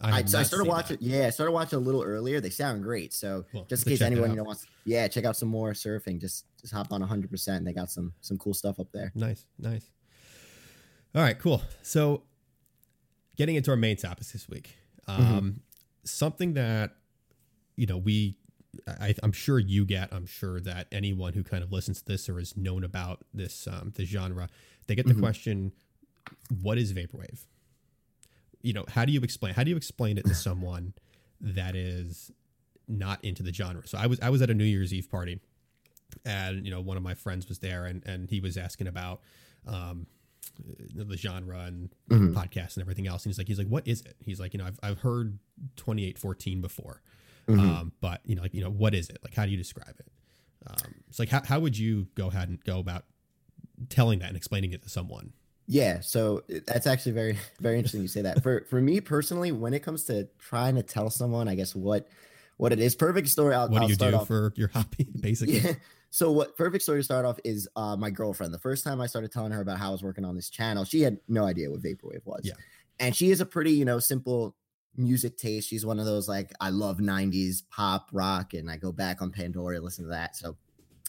I, 0.00 0.24
so 0.24 0.38
I 0.40 0.42
started 0.42 0.68
watching. 0.68 0.96
Yeah, 1.00 1.26
I 1.26 1.30
started 1.30 1.52
watching 1.52 1.76
a 1.78 1.82
little 1.82 2.02
earlier. 2.02 2.40
They 2.40 2.50
sound 2.50 2.82
great. 2.82 3.12
So 3.12 3.44
Well, 3.54 3.64
just 3.68 3.86
in 3.86 3.90
case 3.90 4.00
anyone 4.02 4.30
you 4.30 4.36
know 4.36 4.42
wants, 4.44 4.66
yeah, 4.84 5.06
check 5.06 5.24
out 5.24 5.36
some 5.36 5.48
more 5.48 5.72
surfing. 5.74 6.20
Just 6.20 6.44
just 6.60 6.72
hop 6.72 6.92
on 6.92 7.00
100. 7.00 7.30
percent 7.30 7.64
They 7.64 7.72
got 7.72 7.90
some 7.90 8.12
some 8.20 8.36
cool 8.36 8.52
stuff 8.54 8.80
up 8.80 8.90
there. 8.92 9.12
Nice, 9.14 9.44
nice. 9.58 9.90
All 11.14 11.22
right, 11.22 11.38
cool. 11.38 11.62
So 11.82 12.24
getting 13.36 13.54
into 13.54 13.70
our 13.70 13.76
main 13.76 13.96
topics 13.96 14.32
this 14.32 14.48
week, 14.48 14.74
um, 15.08 15.22
Mm-hmm. 15.24 15.48
something 16.04 16.54
that 16.54 16.96
you 17.76 17.86
know 17.86 17.96
we. 17.98 18.36
I, 18.88 19.14
I'm 19.22 19.32
sure 19.32 19.58
you 19.58 19.84
get. 19.84 20.12
I'm 20.14 20.24
sure 20.24 20.58
that 20.60 20.86
anyone 20.90 21.34
who 21.34 21.42
kind 21.44 21.62
of 21.62 21.72
listens 21.72 22.00
to 22.00 22.06
this 22.06 22.26
or 22.28 22.38
is 22.40 22.56
known 22.56 22.84
about 22.84 23.22
this 23.34 23.66
um, 23.66 23.92
this 23.94 24.08
genre, 24.08 24.48
they 24.86 24.94
get 24.94 25.06
the 25.06 25.12
Mhm. 25.14 25.20
question, 25.20 25.72
"What 26.62 26.78
is 26.78 26.92
vaporwave?" 26.94 27.44
You 28.62 28.72
know, 28.72 28.84
how 28.88 29.04
do 29.04 29.12
you 29.12 29.20
explain? 29.20 29.54
How 29.54 29.64
do 29.64 29.70
you 29.70 29.76
explain 29.76 30.16
it 30.18 30.24
to 30.26 30.34
someone 30.48 30.94
that 31.40 31.74
is 31.76 32.30
not 32.88 33.22
into 33.24 33.42
the 33.42 33.52
genre? 33.52 33.86
So 33.86 33.98
I 33.98 34.06
was 34.06 34.20
I 34.20 34.30
was 34.30 34.40
at 34.40 34.48
a 34.50 34.54
New 34.54 34.64
Year's 34.64 34.94
Eve 34.94 35.10
party, 35.10 35.40
and 36.24 36.64
you 36.64 36.70
know 36.70 36.80
one 36.80 36.96
of 36.96 37.02
my 37.02 37.14
friends 37.14 37.48
was 37.48 37.58
there, 37.58 37.84
and 37.84 38.02
and 38.06 38.30
he 38.30 38.40
was 38.40 38.56
asking 38.56 38.86
about 38.86 39.20
um, 39.66 40.06
the 40.94 41.16
genre 41.16 41.60
and 41.60 41.94
Mhm. 42.10 42.34
podcasts 42.34 42.74
and 42.76 42.82
everything 42.82 43.06
else. 43.06 43.24
And 43.24 43.30
he's 43.30 43.38
like, 43.38 43.48
he's 43.48 43.58
like, 43.58 43.68
what 43.68 43.86
is 43.86 44.00
it? 44.02 44.16
He's 44.20 44.40
like, 44.40 44.52
you 44.54 44.58
know, 44.58 44.66
I've 44.66 44.78
I've 44.82 44.98
heard 44.98 45.38
twenty 45.76 46.04
eight 46.04 46.18
fourteen 46.18 46.60
before, 46.60 47.02
Mhm. 47.48 47.58
um, 47.60 47.92
but 48.00 48.20
you 48.24 48.34
know, 48.34 48.42
like 48.42 48.54
you 48.54 48.62
know, 48.62 48.70
what 48.70 48.94
is 48.94 49.08
it? 49.08 49.18
Like, 49.22 49.34
how 49.34 49.44
do 49.44 49.50
you 49.50 49.56
describe 49.56 49.94
it? 49.98 50.12
Um, 50.66 50.94
it's 51.08 51.18
like, 51.18 51.28
how 51.28 51.42
how 51.44 51.60
would 51.60 51.76
you 51.76 52.06
go 52.14 52.28
ahead 52.28 52.48
and 52.48 52.62
go 52.64 52.78
about 52.78 53.04
telling 53.88 54.18
that 54.20 54.28
and 54.28 54.36
explaining 54.36 54.72
it 54.72 54.82
to 54.82 54.88
someone? 54.88 55.32
Yeah, 55.66 56.00
so 56.00 56.42
that's 56.66 56.86
actually 56.86 57.12
very 57.12 57.38
very 57.60 57.76
interesting 57.76 58.02
you 58.02 58.08
say 58.08 58.22
that. 58.22 58.42
For 58.42 58.64
for 58.68 58.80
me 58.80 59.00
personally, 59.00 59.52
when 59.52 59.74
it 59.74 59.80
comes 59.80 60.04
to 60.04 60.28
trying 60.38 60.74
to 60.76 60.82
tell 60.82 61.08
someone, 61.10 61.48
I 61.48 61.54
guess 61.54 61.74
what 61.74 62.08
what 62.62 62.72
it 62.72 62.78
is, 62.78 62.94
perfect 62.94 63.28
story. 63.28 63.54
I'll, 63.56 63.68
What 63.68 63.78
do 63.78 63.82
I'll 63.84 63.90
you 63.90 63.96
do 63.96 64.14
off. 64.14 64.28
for 64.28 64.52
your 64.54 64.68
hobby, 64.68 65.08
basically? 65.20 65.58
Yeah. 65.58 65.72
So 66.10 66.30
what 66.30 66.56
perfect 66.56 66.84
story 66.84 67.00
to 67.00 67.02
start 67.04 67.24
off 67.24 67.40
is 67.44 67.66
uh 67.74 67.96
my 67.96 68.10
girlfriend. 68.10 68.54
The 68.54 68.58
first 68.58 68.84
time 68.84 69.00
I 69.00 69.06
started 69.06 69.32
telling 69.32 69.50
her 69.50 69.60
about 69.60 69.78
how 69.78 69.88
I 69.88 69.90
was 69.92 70.02
working 70.04 70.24
on 70.24 70.36
this 70.36 70.48
channel, 70.48 70.84
she 70.84 71.00
had 71.00 71.18
no 71.26 71.44
idea 71.44 71.70
what 71.70 71.82
vaporwave 71.82 72.24
was. 72.24 72.42
Yeah. 72.44 72.52
And 73.00 73.16
she 73.16 73.30
is 73.30 73.40
a 73.40 73.46
pretty, 73.46 73.72
you 73.72 73.84
know, 73.84 73.98
simple 73.98 74.54
music 74.96 75.36
taste. 75.38 75.68
She's 75.68 75.84
one 75.84 75.98
of 75.98 76.04
those 76.04 76.28
like 76.28 76.52
I 76.60 76.68
love 76.70 76.98
90s 76.98 77.62
pop 77.70 78.10
rock 78.12 78.54
and 78.54 78.70
I 78.70 78.76
go 78.76 78.92
back 78.92 79.22
on 79.22 79.32
Pandora 79.32 79.80
listen 79.80 80.04
to 80.04 80.10
that. 80.10 80.36
So 80.36 80.56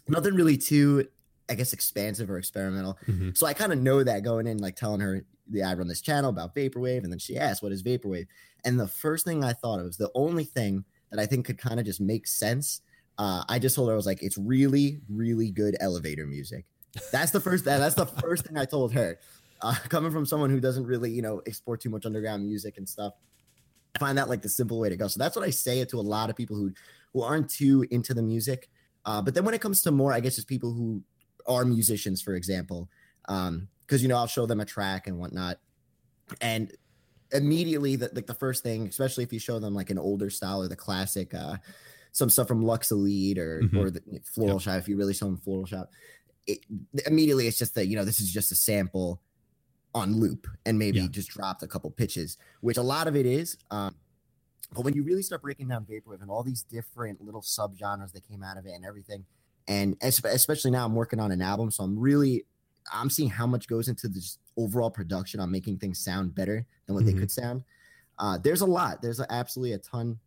nothing 0.08 0.34
really 0.36 0.58
too 0.58 1.08
I 1.50 1.56
guess 1.56 1.74
expansive 1.74 2.32
or 2.32 2.38
experimental. 2.40 2.98
Mhm. 3.06 3.38
So 3.38 3.46
I 3.46 3.54
kind 3.54 3.74
of 3.74 3.80
know 3.80 4.02
that 4.04 4.24
going 4.24 4.48
in, 4.48 4.58
like 4.60 4.76
telling 4.78 5.02
her 5.02 5.26
the 5.48 5.62
I 5.64 5.74
run 5.74 5.88
this 5.90 6.02
channel 6.02 6.30
about 6.30 6.56
vaporwave, 6.56 7.04
and 7.04 7.12
then 7.12 7.20
she 7.20 7.38
asked, 7.38 7.62
"What 7.62 7.74
is 7.74 7.84
vaporwave?" 7.84 8.28
And 8.64 8.80
the 8.80 8.88
first 8.88 9.26
thing 9.26 9.44
I 9.44 9.52
thought 9.52 9.80
of 9.80 9.86
was 9.86 9.98
the 9.98 10.10
only 10.16 10.46
thing 10.46 10.86
that 11.14 11.22
I 11.22 11.28
think 11.28 11.46
could 11.46 11.60
kind 11.60 11.80
of 11.80 11.86
just 11.86 12.02
make 12.02 12.26
sense. 12.26 12.82
Uh, 13.20 13.44
I 13.48 13.60
just 13.60 13.76
told 13.76 13.88
her 13.90 13.94
I 13.94 13.96
was 13.96 14.08
like, 14.08 14.24
"It's 14.24 14.38
really, 14.38 15.00
really 15.08 15.52
good 15.52 15.78
elevator 15.80 16.26
music." 16.26 16.66
That's 17.12 17.32
the 17.32 17.40
first. 17.40 17.66
That, 17.66 17.78
that's 17.78 17.96
the 17.96 18.08
first 18.08 18.46
thing 18.48 18.58
I 18.58 18.66
told 18.66 18.94
her. 18.94 19.20
Uh, 19.62 19.76
coming 19.90 20.12
from 20.12 20.26
someone 20.26 20.50
who 20.50 20.60
doesn't 20.60 20.86
really, 20.86 21.12
you 21.12 21.22
know, 21.22 21.42
explore 21.46 21.78
too 21.78 21.90
much 21.90 22.06
underground 22.06 22.46
music 22.46 22.78
and 22.78 22.90
stuff, 22.90 23.14
I 23.96 24.00
find 24.00 24.18
that 24.18 24.28
like 24.28 24.42
the 24.42 24.50
simple 24.50 24.80
way 24.80 24.90
to 24.90 24.98
go. 24.98 25.08
So 25.08 25.20
that's 25.20 25.36
what 25.36 25.46
I 25.46 25.52
say 25.52 25.80
it 25.80 25.90
to 25.90 26.00
a 26.00 26.02
lot 26.02 26.32
of 26.32 26.36
people 26.36 26.56
who 26.56 26.74
who 27.14 27.22
aren't 27.22 27.50
too 27.50 27.86
into 27.92 28.16
the 28.16 28.24
music. 28.24 28.70
Uh, 29.06 29.22
but 29.22 29.36
then 29.36 29.46
when 29.46 29.54
it 29.54 29.62
comes 29.62 29.84
to 29.84 29.92
more, 29.92 30.12
I 30.12 30.20
guess 30.20 30.36
just 30.36 30.48
people 30.48 30.74
who 30.74 31.04
are 31.46 31.64
musicians, 31.64 32.22
for 32.22 32.34
example, 32.34 32.90
um, 33.30 33.68
because 33.86 34.02
you 34.02 34.10
know 34.10 34.18
I'll 34.18 34.28
show 34.28 34.48
them 34.48 34.62
a 34.62 34.66
track 34.66 35.06
and 35.06 35.20
whatnot, 35.20 35.60
and 36.42 36.72
immediately 37.34 37.96
the, 37.96 38.10
like 38.14 38.28
the 38.28 38.34
first 38.34 38.64
thing, 38.64 38.88
especially 38.88 39.24
if 39.24 39.34
you 39.34 39.40
show 39.40 39.60
them 39.60 39.74
like 39.74 39.90
an 39.90 39.98
older 39.98 40.30
style 40.30 40.62
or 40.62 40.68
the 40.68 40.76
classic, 40.76 41.34
uh, 41.34 41.58
some 42.12 42.30
stuff 42.30 42.48
from 42.48 42.62
Lux 42.64 42.92
Elite 42.92 43.38
or 43.40 43.62
Mhm. 43.62 43.78
or 43.78 43.90
the 43.90 44.02
Floral 44.24 44.60
Shoppe, 44.60 44.78
if 44.80 44.88
you 44.88 44.98
really 44.98 45.14
show 45.14 45.26
them 45.26 45.38
Floral 45.38 45.66
Shoppe, 45.66 45.90
it, 46.46 46.60
immediately 47.08 47.48
it's 47.48 47.58
just 47.58 47.76
that 47.76 47.88
you 47.88 47.96
know 47.96 48.06
this 48.06 48.20
is 48.20 48.32
just 48.32 48.52
a 48.52 48.56
sample 48.56 49.22
on 49.96 50.16
loop 50.20 50.48
and 50.66 50.78
maybe 50.80 51.00
Yeah. 51.00 51.08
just 51.08 51.30
dropped 51.30 51.64
a 51.64 51.68
couple 51.68 51.90
pitches, 51.92 52.38
which 52.62 52.78
a 52.78 52.82
lot 52.82 53.08
of 53.08 53.16
it 53.16 53.26
is. 53.26 53.58
Um, 53.72 53.96
but 54.74 54.84
when 54.84 54.96
you 54.96 55.04
really 55.04 55.22
start 55.22 55.42
breaking 55.44 55.68
down 55.68 55.86
vaporwave 55.86 56.22
and 56.22 56.32
all 56.32 56.44
these 56.44 56.64
different 56.64 57.22
little 57.22 57.42
subgenres 57.42 58.12
that 58.14 58.28
came 58.28 58.44
out 58.44 58.58
of 58.58 58.66
it 58.66 58.72
and 58.72 58.84
everything, 58.86 59.26
and 59.68 59.96
especially 60.02 60.72
now 60.72 60.86
I'm 60.86 60.96
working 60.96 61.20
on 61.20 61.32
an 61.32 61.42
album, 61.42 61.72
so 61.72 61.84
I'm 61.84 61.98
really 61.98 62.46
I'm 62.92 63.10
seeing 63.10 63.30
how 63.30 63.48
much 63.48 63.68
goes 63.68 63.88
into 63.88 64.10
this 64.10 64.38
overall 64.58 64.90
production 64.92 65.40
on 65.40 65.50
making 65.52 65.78
things 65.80 66.00
sound 66.00 66.36
better 66.36 66.66
than 66.86 66.96
what 66.96 67.04
Mhm. 67.04 67.08
they 67.08 67.14
could 67.14 67.32
sound. 67.32 67.64
Uh, 68.20 68.38
there's 68.38 68.62
a 68.62 68.66
lot. 68.66 69.02
There's 69.02 69.20
absolutely 69.20 69.74
a 69.74 69.78
ton 69.80 70.20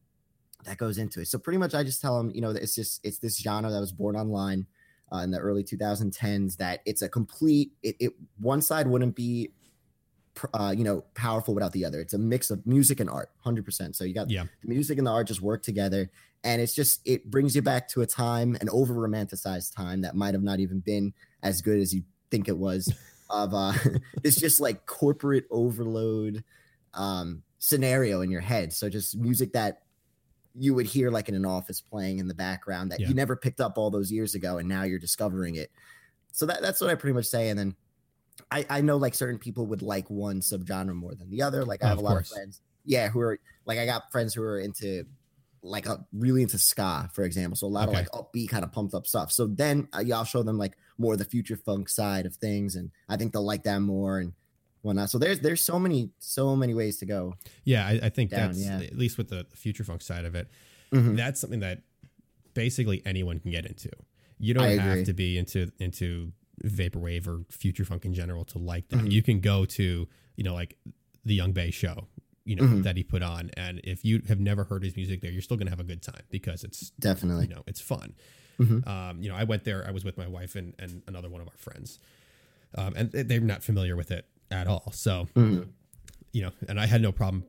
that 0.65 0.79
goes 0.79 0.99
into 0.99 1.21
it. 1.21 1.29
So 1.29 1.39
pretty 1.39 1.59
much, 1.59 1.75
I 1.75 1.85
just 1.85 2.01
tell 2.01 2.19
them, 2.19 2.33
you 2.35 2.41
know, 2.41 2.53
that 2.53 2.63
it's 2.63 2.75
just 2.75 3.01
it's 3.05 3.19
this 3.19 3.37
genre 3.39 3.71
that 3.71 3.79
was 3.81 3.93
born 3.93 4.17
online 4.17 4.67
uh, 5.13 5.19
in 5.19 5.31
the 5.31 5.39
early 5.39 5.63
2010s. 5.63 6.57
That 6.57 6.81
it's 6.85 7.03
a 7.03 7.09
complete. 7.09 7.73
It, 7.83 7.97
it 8.01 8.13
one 8.41 8.61
side 8.61 8.89
wouldn't 8.89 9.15
be, 9.15 9.53
pr- 10.35 10.47
uh, 10.55 10.75
you 10.77 10.83
know, 10.83 11.03
powerful 11.15 11.55
without 11.55 11.73
the 11.73 11.85
other. 11.85 12.01
It's 12.01 12.15
a 12.15 12.19
mix 12.19 12.51
of 12.51 12.67
music 12.67 12.99
and 12.99 13.09
art, 13.09 13.31
hundred 13.39 13.65
percent. 13.65 13.95
So 13.95 14.03
you 14.03 14.15
got 14.15 14.29
Yeah. 14.31 14.47
the 14.63 14.69
music 14.69 14.99
and 14.99 15.07
the 15.07 15.13
art 15.13 15.29
just 15.29 15.41
work 15.43 15.63
together, 15.63 16.11
and 16.43 16.61
it's 16.61 16.75
just 16.75 17.01
it 17.05 17.31
brings 17.31 17.55
you 17.55 17.63
back 17.63 17.87
to 17.91 18.01
a 18.03 18.07
time, 18.07 18.57
an 18.61 18.69
over 18.71 18.95
romanticized 18.95 19.73
time 19.77 20.01
that 20.01 20.17
might 20.17 20.35
have 20.35 20.43
not 20.43 20.59
even 20.59 20.81
been 20.81 21.15
as 21.45 21.63
good 21.63 21.79
as 21.79 21.95
you 21.95 22.03
think 22.33 22.49
it 22.49 22.59
was. 22.59 22.93
Of 23.31 23.55
uh, 23.55 23.73
this 24.23 24.37
just 24.37 24.61
like 24.61 24.87
corporate 24.87 25.45
overload 25.51 26.45
um, 26.95 27.43
scenario 27.59 28.21
in 28.21 28.31
your 28.31 28.41
head. 28.41 28.73
So 28.73 28.89
just 28.89 29.17
music 29.17 29.53
that 29.53 29.83
you 30.55 30.75
would 30.75 30.87
hear 30.87 31.11
like 31.11 31.29
in 31.29 31.35
an 31.35 31.45
office 31.45 31.81
playing 31.81 32.19
in 32.19 32.29
the 32.29 32.35
background 32.35 32.91
that 32.93 33.01
Yeah. 33.01 33.09
you 33.09 33.15
never 33.15 33.37
picked 33.37 33.61
up 33.61 33.77
all 33.77 33.91
those 33.91 34.11
years 34.11 34.35
ago, 34.35 34.59
and 34.59 34.69
now 34.69 34.85
you're 34.85 34.99
discovering 34.99 35.57
it. 35.57 35.71
So 36.33 36.47
that, 36.47 36.63
that's 36.63 36.81
what 36.81 36.91
I 36.91 36.95
pretty 36.95 37.15
much 37.15 37.27
say. 37.27 37.49
And 37.51 37.59
then 37.59 37.77
I, 38.51 38.67
I 38.69 38.81
know 38.81 38.97
like 38.97 39.15
certain 39.15 39.39
people 39.39 39.67
would 39.67 39.83
like 39.83 40.09
one 40.11 40.41
subgenre 40.41 40.95
more 40.95 41.15
than 41.15 41.31
the 41.31 41.43
other. 41.43 41.65
Like 41.65 41.83
I 41.83 41.89
have 41.89 41.99
a 41.99 42.03
lot 42.03 42.11
course. 42.13 42.31
of 42.31 42.37
friends 42.37 42.61
yeah, 42.87 43.09
who 43.09 43.21
are 43.21 43.39
like 43.65 43.79
I 43.79 43.85
got 43.87 44.11
friends 44.13 44.33
who 44.33 44.43
are 44.43 44.61
into 44.61 45.05
like 45.67 45.87
a 45.87 46.05
really 46.13 46.43
into 46.43 46.59
ska, 46.59 47.11
for 47.13 47.25
example. 47.25 47.57
So 47.57 47.67
a 47.67 47.69
lot 47.69 47.89
Okay. 47.89 48.01
of 48.01 48.05
like 48.05 48.11
upbeat 48.13 48.49
kind 48.49 48.65
of 48.65 48.73
pumped 48.73 48.95
up 48.95 49.07
stuff. 49.07 49.31
So 49.33 49.47
then 49.47 49.89
uh, 49.93 50.03
yeah, 50.05 50.17
I'll 50.17 50.25
show 50.25 50.43
them 50.43 50.59
like 50.59 50.77
more 50.99 51.13
of 51.15 51.19
the 51.19 51.25
future 51.25 51.57
funk 51.57 51.89
side 51.89 52.27
of 52.27 52.35
things, 52.37 52.77
and 52.77 52.91
I 53.09 53.17
think 53.17 53.33
they'll 53.33 53.45
like 53.45 53.65
that 53.65 53.81
more 53.81 54.19
and 54.19 54.33
whatnot. 54.83 55.11
So 55.11 55.19
there's 55.19 55.41
there's 55.41 55.63
so 55.65 55.79
many 55.79 56.11
so 56.19 56.57
many 56.57 56.73
ways 56.75 56.99
to 56.99 57.07
go. 57.07 57.35
Yeah, 57.65 57.87
I, 57.87 58.01
I 58.05 58.09
think 58.09 58.31
Down, 58.31 58.49
that's 58.53 58.65
yeah. 58.65 58.79
at 58.79 58.97
least 58.97 59.19
with 59.19 59.29
the, 59.29 59.47
future 59.55 59.85
funk 59.85 60.03
side 60.03 60.25
of 60.25 60.35
it. 60.35 60.49
Mhm. 60.93 61.17
That's 61.17 61.41
something 61.41 61.61
that 61.61 61.83
basically 62.55 63.03
anyone 63.05 63.39
can 63.41 63.51
get 63.51 63.67
into. 63.67 63.91
You 64.39 64.55
don't 64.55 64.79
have 64.79 65.05
to 65.07 65.13
be 65.13 65.39
into 65.39 65.73
into 65.79 66.33
vaporwave 66.65 67.27
or 67.27 67.45
future 67.51 67.85
funk 67.85 68.05
in 68.05 68.15
general 68.15 68.45
to 68.47 68.59
like 68.59 68.89
that. 68.89 69.01
Mhm. 69.01 69.11
You 69.13 69.23
can 69.23 69.41
go 69.41 69.65
to 69.65 70.09
you 70.37 70.45
know 70.45 70.55
like 70.55 70.77
the 71.25 71.35
Yung 71.35 71.53
Bae 71.53 71.71
show, 71.71 72.07
you 72.47 72.57
know 72.57 72.63
Mhm. 72.63 72.83
that 72.85 72.97
he 72.97 73.03
put 73.03 73.23
on, 73.23 73.51
and 73.57 73.81
if 73.85 74.05
you 74.05 74.23
have 74.29 74.41
never 74.41 74.65
heard 74.65 74.83
his 74.85 74.97
music 74.97 75.21
there, 75.21 75.31
you're 75.31 75.43
still 75.43 75.57
gonna 75.59 75.71
have 75.71 75.81
a 75.81 75.85
good 75.85 76.01
time 76.03 76.23
because 76.31 76.65
it's 76.65 76.91
Definitely. 76.99 77.47
you 77.49 77.55
know 77.55 77.63
it's 77.67 77.81
fun. 77.81 78.15
Mhm. 78.59 78.87
Um, 78.87 79.21
you 79.23 79.29
know, 79.29 79.35
I 79.35 79.45
went 79.45 79.65
there. 79.65 79.87
I 79.87 79.91
was 79.91 80.05
with 80.05 80.17
my 80.17 80.27
wife 80.27 80.57
and 80.57 80.73
and 80.79 81.03
another 81.07 81.29
one 81.29 81.41
of 81.43 81.49
our 81.49 81.57
friends, 81.59 81.99
um, 82.75 82.95
and 82.97 83.11
they- 83.13 83.23
they're 83.25 83.41
not 83.41 83.63
familiar 83.63 83.97
with 83.97 84.11
it 84.11 84.27
at 84.51 84.67
all. 84.67 84.91
So 84.93 85.29
Mhm. 85.35 85.69
you 86.33 86.43
know, 86.43 86.53
and 86.69 86.79
I 86.79 86.87
had 86.87 87.01
no 87.03 87.13
problem, 87.13 87.45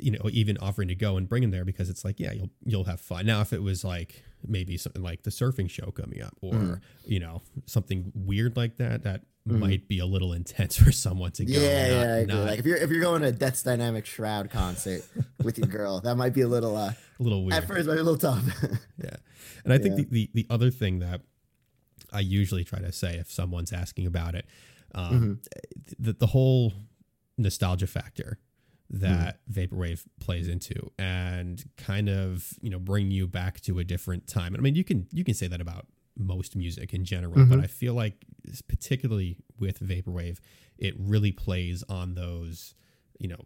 you 0.00 0.12
know, 0.12 0.28
even 0.32 0.56
offering 0.58 0.88
to 0.88 0.94
go 0.94 1.16
and 1.16 1.28
bring 1.28 1.42
him 1.42 1.50
there 1.50 1.64
because 1.64 1.90
it's 1.90 2.04
like, 2.04 2.18
yeah, 2.20 2.32
you'll 2.32 2.50
you'll 2.64 2.84
have 2.84 3.00
fun. 3.00 3.26
Now, 3.26 3.40
if 3.40 3.52
it 3.52 3.62
was 3.62 3.84
like 3.84 4.22
maybe 4.46 4.76
something 4.76 5.02
like 5.02 5.22
the 5.24 5.30
surfing 5.30 5.68
show 5.68 5.90
coming 5.90 6.22
up, 6.22 6.36
or 6.40 6.52
Mhm. 6.54 6.80
you 7.06 7.18
know, 7.20 7.42
something 7.66 8.12
weird 8.14 8.56
like 8.56 8.76
that, 8.76 9.02
that 9.02 9.24
Mhm. 9.46 9.58
might 9.60 9.88
be 9.88 9.98
a 10.00 10.06
little 10.06 10.32
intense 10.32 10.76
for 10.76 10.90
someone 10.92 11.30
to 11.32 11.44
go. 11.44 11.52
Yeah, 11.52 11.60
and 11.60 11.92
yeah, 11.92 12.00
I 12.00 12.16
agree. 12.18 12.34
not- 12.34 12.46
Like 12.46 12.58
if 12.58 12.66
you're 12.66 12.76
if 12.78 12.90
you're 12.90 13.00
going 13.00 13.22
to 13.22 13.28
a 13.28 13.32
Death's 13.32 13.62
Dynamic 13.62 14.04
Shroud 14.06 14.50
concert 14.50 15.02
with 15.42 15.58
your 15.58 15.68
girl, 15.68 16.00
that 16.00 16.16
might 16.16 16.34
be 16.34 16.40
a 16.42 16.48
little 16.48 16.76
uh 16.76 16.92
a 17.18 17.22
little 17.22 17.44
weird. 17.44 17.54
at 17.62 17.66
first 17.68 17.86
might 17.86 17.94
be 17.94 18.00
a 18.00 18.04
little 18.04 18.18
tough. 18.18 18.44
Yeah. 19.02 19.16
And 19.64 19.72
I 19.72 19.78
think 19.78 19.98
Yeah. 19.98 20.04
the, 20.10 20.10
the, 20.10 20.30
the 20.34 20.46
other 20.50 20.70
thing 20.70 20.98
that 21.00 21.20
I 22.12 22.20
usually 22.20 22.64
try 22.64 22.78
to 22.80 22.92
say 22.92 23.16
if 23.16 23.30
someone's 23.30 23.72
asking 23.72 24.06
about 24.06 24.34
it, 24.34 24.46
um, 24.94 25.40
the, 25.98 26.12
the 26.12 26.28
whole 26.28 26.72
nostalgia 27.36 27.86
factor 27.86 28.38
that 28.88 29.40
vaporwave 29.52 30.04
plays 30.20 30.46
into 30.48 30.90
and 30.98 31.64
kind 31.76 32.08
of, 32.08 32.52
you 32.60 32.70
know, 32.70 32.78
bring 32.78 33.10
you 33.10 33.26
back 33.26 33.60
to 33.62 33.78
a 33.80 33.84
different 33.84 34.26
time. 34.28 34.54
And 34.54 34.58
I 34.58 34.62
mean, 34.62 34.76
you 34.76 34.84
can, 34.84 35.06
you 35.12 35.24
can 35.24 35.34
say 35.34 35.48
that 35.48 35.60
about 35.60 35.86
most 36.16 36.56
music 36.56 36.94
in 36.94 37.04
general, 37.04 37.34
but 37.46 37.58
Mhm. 37.58 37.64
I 37.64 37.66
feel 37.66 37.94
like 37.94 38.24
particularly 38.68 39.36
with 39.58 39.80
vaporwave, 39.80 40.38
it 40.78 40.94
really 40.98 41.32
plays 41.32 41.82
on 41.88 42.14
those, 42.14 42.74
you 43.18 43.28
know, 43.28 43.44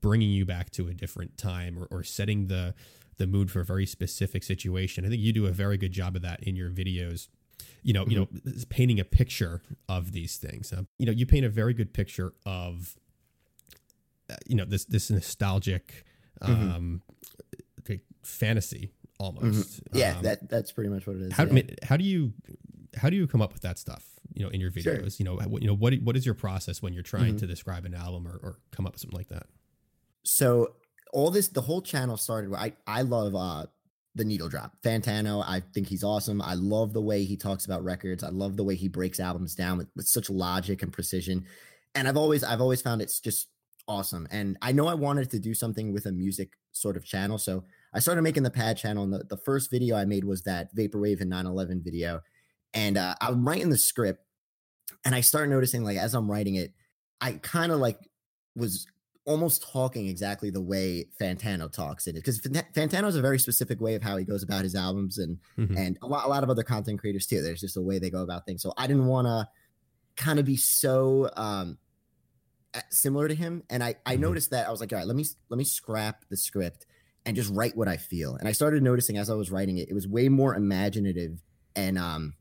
bringing 0.00 0.30
you 0.30 0.44
back 0.44 0.70
to 0.70 0.88
a 0.88 0.94
different 0.94 1.36
time 1.38 1.78
or, 1.78 1.86
or 1.90 2.02
setting 2.02 2.48
the, 2.48 2.74
the 3.16 3.26
mood 3.26 3.50
for 3.50 3.60
a 3.60 3.64
very 3.64 3.86
specific 3.86 4.42
situation. 4.42 5.04
I 5.04 5.08
think 5.08 5.22
you 5.22 5.32
do 5.32 5.46
a 5.46 5.50
very 5.52 5.76
good 5.76 5.92
job 5.92 6.16
of 6.16 6.22
that 6.22 6.42
in 6.42 6.56
your 6.56 6.70
videos. 6.70 7.28
You 7.82 7.92
know, 7.94 8.04
you 8.06 8.16
know, 8.16 8.28
painting 8.68 9.00
a 9.00 9.04
picture 9.04 9.62
of 9.88 10.12
these 10.12 10.36
things. 10.36 10.72
Uh, 10.72 10.82
you 10.98 11.06
know, 11.06 11.12
you 11.12 11.24
paint 11.24 11.46
a 11.46 11.48
very 11.48 11.72
good 11.72 11.94
picture 11.94 12.34
of, 12.44 12.98
uh, 14.28 14.34
you 14.46 14.56
know, 14.56 14.64
this 14.64 14.84
this 14.84 15.08
nostalgic, 15.10 16.04
um, 16.42 17.02
like, 17.88 18.02
fantasy 18.22 18.90
almost. 19.18 19.80
yeah, 19.92 20.16
Um, 20.18 20.22
that 20.24 20.48
that's 20.48 20.72
pretty 20.72 20.90
much 20.90 21.06
what 21.06 21.16
it 21.16 21.22
is. 21.22 21.32
how, 21.32 21.44
yeah. 21.44 21.62
How 21.82 21.96
do 21.96 22.04
you 22.04 22.32
how 22.96 23.10
do 23.10 23.16
you 23.16 23.26
come 23.26 23.42
up 23.42 23.52
with 23.52 23.62
that 23.62 23.78
stuff? 23.78 24.04
You 24.34 24.44
know, 24.44 24.50
in 24.50 24.60
your 24.60 24.70
Sure. 24.72 24.96
videos. 24.98 25.18
You 25.18 25.24
know, 25.24 25.36
what, 25.36 25.62
you 25.62 25.68
know 25.68 25.74
what 25.76 25.94
what 26.02 26.16
is 26.16 26.24
your 26.26 26.34
process 26.34 26.82
when 26.82 26.92
you're 26.92 27.02
trying 27.02 27.34
Mhm. 27.34 27.38
to 27.40 27.46
describe 27.46 27.84
an 27.84 27.94
album 27.94 28.26
or, 28.28 28.36
or 28.42 28.58
come 28.70 28.86
up 28.86 28.92
with 28.94 29.00
something 29.00 29.16
like 29.18 29.28
that? 29.28 29.46
so 30.28 30.74
all 31.12 31.30
this 31.30 31.48
the 31.48 31.60
whole 31.60 31.80
channel 31.80 32.16
started 32.16 32.52
i 32.54 32.72
i 32.88 33.02
love 33.02 33.32
uh 33.36 33.64
the 34.16 34.24
needle 34.24 34.48
drop 34.48 34.72
fantano 34.82 35.40
i 35.46 35.60
think 35.72 35.86
he's 35.86 36.02
awesome 36.02 36.42
i 36.42 36.54
love 36.54 36.92
the 36.92 37.00
way 37.00 37.22
he 37.24 37.36
talks 37.36 37.64
about 37.64 37.84
records 37.84 38.24
i 38.24 38.28
love 38.28 38.56
the 38.56 38.64
way 38.64 38.74
he 38.74 38.88
breaks 38.88 39.20
albums 39.20 39.54
down 39.54 39.78
with, 39.78 39.86
with 39.94 40.08
such 40.08 40.28
logic 40.28 40.82
and 40.82 40.92
precision 40.92 41.44
and 41.94 42.08
i've 42.08 42.16
always 42.16 42.42
i've 42.42 42.60
always 42.60 42.82
found 42.82 43.00
it's 43.00 43.20
just 43.20 43.48
awesome 43.86 44.26
and 44.32 44.56
i 44.62 44.72
know 44.72 44.88
i 44.88 44.94
wanted 44.94 45.30
to 45.30 45.38
do 45.38 45.54
something 45.54 45.92
with 45.92 46.06
a 46.06 46.12
music 46.12 46.54
sort 46.72 46.96
of 46.96 47.04
channel 47.04 47.38
so 47.38 47.62
i 47.96 47.98
started 47.98 48.22
making 48.22 48.42
the 48.44 48.50
pad 48.50 48.76
channel 48.76 49.02
and 49.04 49.12
the, 49.12 49.24
the 49.24 49.36
first 49.38 49.70
video 49.70 49.96
i 49.96 50.04
made 50.04 50.24
was 50.24 50.42
that 50.42 50.74
vaporwave 50.76 51.20
and 51.20 51.32
9-11 51.32 51.82
video 51.82 52.20
and 52.74 52.96
uh, 52.98 53.14
i'm 53.20 53.46
writing 53.46 53.70
the 53.70 53.78
script 53.78 54.22
and 55.04 55.14
i 55.14 55.20
start 55.20 55.48
noticing 55.48 55.82
like 55.82 55.96
as 55.96 56.14
i'm 56.14 56.30
writing 56.30 56.54
it 56.56 56.72
i 57.20 57.32
kind 57.32 57.72
of 57.72 57.78
like 57.80 57.98
was 58.54 58.86
almost 59.24 59.66
talking 59.72 60.06
exactly 60.06 60.50
the 60.50 60.60
way 60.62 61.08
Fantano 61.20 61.68
talks 61.72 62.06
in 62.06 62.14
it 62.16 62.20
because 62.20 62.40
Fantano 62.40 63.08
is 63.08 63.16
a 63.16 63.20
very 63.20 63.40
specific 63.40 63.80
way 63.80 63.96
of 63.96 64.02
how 64.02 64.16
he 64.16 64.24
goes 64.24 64.44
about 64.44 64.62
his 64.62 64.76
albums 64.76 65.18
and 65.18 65.38
Mhm. 65.58 65.76
and 65.76 65.98
a 66.00 66.06
lot, 66.06 66.24
a 66.26 66.28
lot 66.28 66.44
of 66.44 66.48
other 66.50 66.62
content 66.62 67.00
creators 67.00 67.26
too. 67.26 67.42
There's 67.42 67.60
just 67.60 67.76
a 67.76 67.80
way 67.82 67.98
they 67.98 68.08
go 68.08 68.22
about 68.22 68.46
things. 68.46 68.62
So 68.62 68.72
I 68.78 68.86
didn't 68.86 69.06
want 69.06 69.26
to 69.26 69.48
kind 70.14 70.38
of 70.38 70.44
be 70.44 70.56
so 70.56 71.28
um 71.36 71.78
similar 72.90 73.26
to 73.26 73.34
him 73.34 73.64
and 73.68 73.82
I 73.82 73.96
I 74.06 74.16
Mhm. 74.16 74.20
noticed 74.20 74.50
that 74.50 74.68
I 74.68 74.70
was 74.70 74.78
like 74.80 74.92
all 74.92 74.98
right 74.98 75.06
let 75.08 75.16
me 75.16 75.24
let 75.48 75.58
me 75.58 75.64
scrap 75.64 76.24
the 76.28 76.36
script 76.36 76.86
and 77.26 77.36
just 77.36 77.52
write 77.52 77.76
what 77.76 77.88
I 77.88 77.98
feel. 77.98 78.36
And 78.36 78.48
I 78.48 78.52
started 78.52 78.82
noticing 78.82 79.18
as 79.18 79.28
I 79.28 79.34
was 79.34 79.50
writing 79.50 79.76
it 79.78 79.90
it 79.90 79.94
was 79.94 80.08
way 80.08 80.28
more 80.30 80.54
imaginative 80.54 81.42
and 81.74 81.98
um 81.98 82.34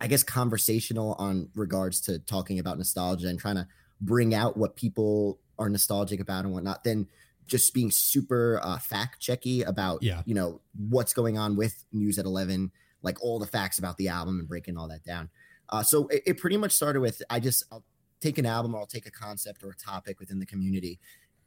I 0.00 0.06
guess 0.06 0.22
conversational 0.22 1.14
on 1.18 1.48
regards 1.54 2.00
to 2.02 2.18
talking 2.18 2.58
about 2.58 2.76
nostalgia 2.78 3.28
and 3.28 3.38
trying 3.38 3.56
to 3.56 3.66
bring 4.00 4.34
out 4.34 4.56
what 4.56 4.76
people 4.76 5.40
are 5.58 5.68
nostalgic 5.68 6.20
about 6.20 6.44
and 6.44 6.52
whatnot 6.52 6.84
than 6.84 7.08
just 7.46 7.72
being 7.74 7.90
super 7.90 8.60
uh, 8.62 8.78
fact 8.78 9.20
checky 9.22 9.66
about 9.66 10.02
Yeah. 10.02 10.22
you 10.26 10.34
know 10.34 10.60
what's 10.76 11.14
going 11.14 11.38
on 11.38 11.56
with 11.56 11.84
news 11.92 12.18
at 12.18 12.26
11 12.26 12.70
like 13.02 13.22
all 13.22 13.38
the 13.38 13.46
facts 13.46 13.78
about 13.78 13.96
the 13.96 14.08
album 14.08 14.38
and 14.40 14.48
breaking 14.48 14.76
all 14.76 14.88
that 14.88 15.02
down. 15.04 15.30
Uh, 15.68 15.82
so 15.82 16.06
it, 16.08 16.22
it 16.26 16.38
pretty 16.38 16.56
much 16.56 16.72
started 16.72 17.00
with 17.00 17.22
i 17.30 17.38
just 17.40 17.64
i'll 17.72 17.84
take 18.20 18.38
an 18.38 18.46
album 18.46 18.74
or 18.74 18.80
i'll 18.80 18.86
take 18.86 19.06
a 19.06 19.10
concept 19.10 19.62
or 19.62 19.70
a 19.70 19.76
topic 19.76 20.18
within 20.20 20.38
the 20.38 20.46
community 20.46 20.98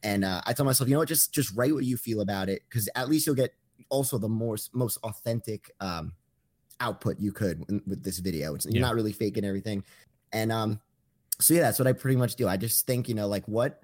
and 0.04 0.24
uh, 0.26 0.42
i 0.46 0.54
tell 0.54 0.66
myself 0.66 0.88
you 0.90 0.96
know 0.96 1.00
what? 1.00 1.08
Just 1.08 1.34
just 1.34 1.56
write 1.56 1.74
what 1.74 1.84
you 1.86 1.98
feel 1.98 2.22
about 2.22 2.50
it 2.50 2.64
because 2.70 2.90
at 2.96 3.10
least 3.10 3.26
you'll 3.26 3.36
get 3.36 3.54
also 3.90 4.18
the 4.18 4.30
most 4.30 4.74
most 4.74 4.98
authentic 5.04 5.72
um, 5.80 6.14
output 6.80 7.20
you 7.20 7.32
could 7.32 7.64
in- 7.70 7.82
with 7.86 8.04
this 8.04 8.20
video. 8.20 8.56
It's, 8.56 8.66
you're 8.66 8.82
not 8.82 8.96
really 8.96 9.14
faking 9.14 9.46
everything. 9.46 9.84
And 10.34 10.52
um 10.52 10.80
so 11.40 11.54
yeah 11.54 11.62
that's 11.62 11.80
what 11.80 11.88
i 11.88 11.94
pretty 11.94 12.18
much 12.18 12.36
do. 12.36 12.48
I 12.48 12.58
just 12.58 12.86
think 12.86 13.10
you 13.10 13.16
know 13.16 13.28
like 13.28 13.48
what 13.48 13.84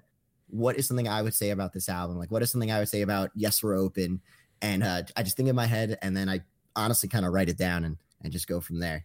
what 0.50 0.76
is 0.76 0.88
something 0.88 1.06
i 1.08 1.20
would 1.20 1.34
say 1.34 1.50
about 1.50 1.72
this 1.72 1.88
album? 1.88 2.18
Like 2.18 2.30
what 2.30 2.42
is 2.42 2.50
something 2.50 2.70
i 2.72 2.78
would 2.78 2.88
say 2.88 3.02
about 3.02 3.30
yes 3.34 3.62
we're 3.62 3.76
open? 3.76 4.20
And 4.62 4.82
uh, 4.82 5.02
i 5.16 5.22
just 5.22 5.36
think 5.36 5.48
in 5.48 5.54
my 5.56 5.66
head 5.66 5.98
and 6.02 6.16
then 6.16 6.28
i 6.28 6.40
honestly 6.74 7.08
kind 7.08 7.24
of 7.26 7.32
write 7.32 7.48
it 7.48 7.58
down 7.58 7.84
and 7.84 7.96
and 8.22 8.32
just 8.32 8.48
go 8.48 8.60
from 8.60 8.80
there. 8.80 9.04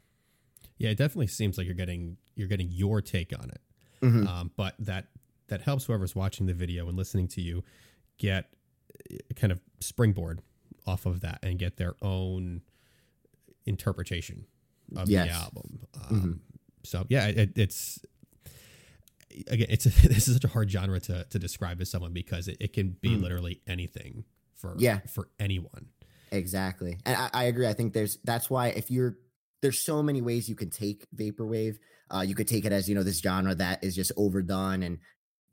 Yeah, 0.77 0.89
it 0.89 0.97
definitely 0.97 1.27
seems 1.27 1.57
like 1.57 1.65
you're 1.65 1.75
getting 1.75 2.17
you're 2.35 2.47
getting 2.47 2.69
your 2.71 3.01
take 3.01 3.31
on 3.37 3.49
it. 3.51 3.61
Mhm. 4.01 4.27
Um, 4.27 4.51
but 4.55 4.75
that 4.79 5.07
that 5.53 5.61
helps 5.61 5.85
whoever's 5.85 6.15
watching 6.15 6.47
the 6.47 6.53
video 6.53 6.87
and 6.89 6.97
listening 6.97 7.27
to 7.27 7.39
you 7.41 7.63
get 8.17 8.49
uh, 9.11 9.17
kind 9.35 9.51
of 9.51 9.61
springboard 9.79 10.41
off 10.87 11.05
of 11.05 11.21
that 11.21 11.37
and 11.43 11.59
get 11.59 11.77
their 11.77 11.93
own 12.01 12.61
interpretation 13.65 14.45
of 14.95 15.07
Yes. 15.09 15.27
the 15.27 15.33
album. 15.35 15.79
Um, 16.09 16.21
Mhm. 16.21 16.39
So 16.85 17.05
yeah, 17.07 17.27
it, 17.27 17.51
it's 17.57 17.99
again, 19.47 19.67
it's 19.69 19.85
a, 19.85 19.89
this 20.07 20.27
is 20.27 20.33
such 20.35 20.43
a 20.43 20.47
hard 20.49 20.69
genre 20.71 20.99
to 21.01 21.25
to 21.29 21.39
describe 21.39 21.79
as 21.81 21.89
someone 21.89 22.13
because 22.13 22.47
it, 22.47 22.57
it 22.59 22.73
can 22.73 22.97
be 22.99 23.09
Mm. 23.11 23.21
literally 23.21 23.61
anything 23.67 24.25
for 24.55 24.75
Yeah. 24.77 24.99
for 25.07 25.29
anyone. 25.39 25.87
Exactly. 26.31 26.97
And 27.05 27.15
I, 27.15 27.29
I 27.33 27.43
agree. 27.45 27.67
I 27.67 27.73
think 27.73 27.93
there's 27.93 28.17
that's 28.23 28.49
why 28.49 28.69
if 28.69 28.89
you're 28.91 29.17
there's 29.61 29.79
so 29.79 30.01
many 30.03 30.21
ways 30.21 30.49
you 30.49 30.55
can 30.55 30.69
take 30.71 31.05
vaporwave. 31.15 31.77
Uh, 32.11 32.21
you 32.21 32.35
could 32.35 32.47
take 32.49 32.65
it 32.65 32.71
as 32.73 32.87
you 32.89 32.95
know 32.95 33.01
this 33.03 33.19
genre 33.19 33.55
that 33.55 33.83
is 33.83 33.95
just 33.95 34.11
overdone 34.17 34.83
and 34.83 34.99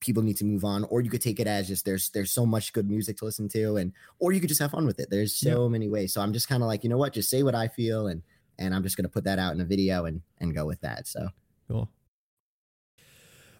people 0.00 0.22
need 0.22 0.36
to 0.38 0.44
move 0.44 0.64
on, 0.64 0.84
or 0.84 1.00
you 1.00 1.10
could 1.10 1.20
take 1.20 1.38
it 1.38 1.46
as 1.46 1.68
just 1.68 1.84
there's 1.84 2.10
there's 2.10 2.32
so 2.32 2.44
much 2.44 2.72
good 2.72 2.88
music 2.88 3.18
to 3.18 3.24
listen 3.24 3.48
to, 3.50 3.76
and 3.76 3.92
or 4.18 4.32
you 4.32 4.40
could 4.40 4.48
just 4.48 4.60
have 4.60 4.70
fun 4.70 4.86
with 4.86 4.98
it. 4.98 5.08
There's 5.10 5.34
so 5.34 5.68
many 5.68 5.88
ways. 5.88 6.12
So 6.12 6.20
I'm 6.20 6.32
just 6.32 6.48
kind 6.48 6.62
of 6.62 6.66
like 6.66 6.82
you 6.82 6.90
know 6.90 6.98
what, 6.98 7.12
just 7.12 7.30
say 7.30 7.42
what 7.42 7.54
I 7.54 7.68
feel, 7.68 8.06
and 8.06 8.22
and 8.58 8.74
I'm 8.74 8.82
just 8.82 8.96
gonna 8.96 9.08
put 9.08 9.24
that 9.24 9.38
out 9.38 9.54
in 9.54 9.60
a 9.60 9.64
video 9.64 10.06
and 10.06 10.22
and 10.38 10.54
go 10.54 10.66
with 10.66 10.80
that. 10.80 11.06
So 11.06 11.28
Cool. 11.68 11.88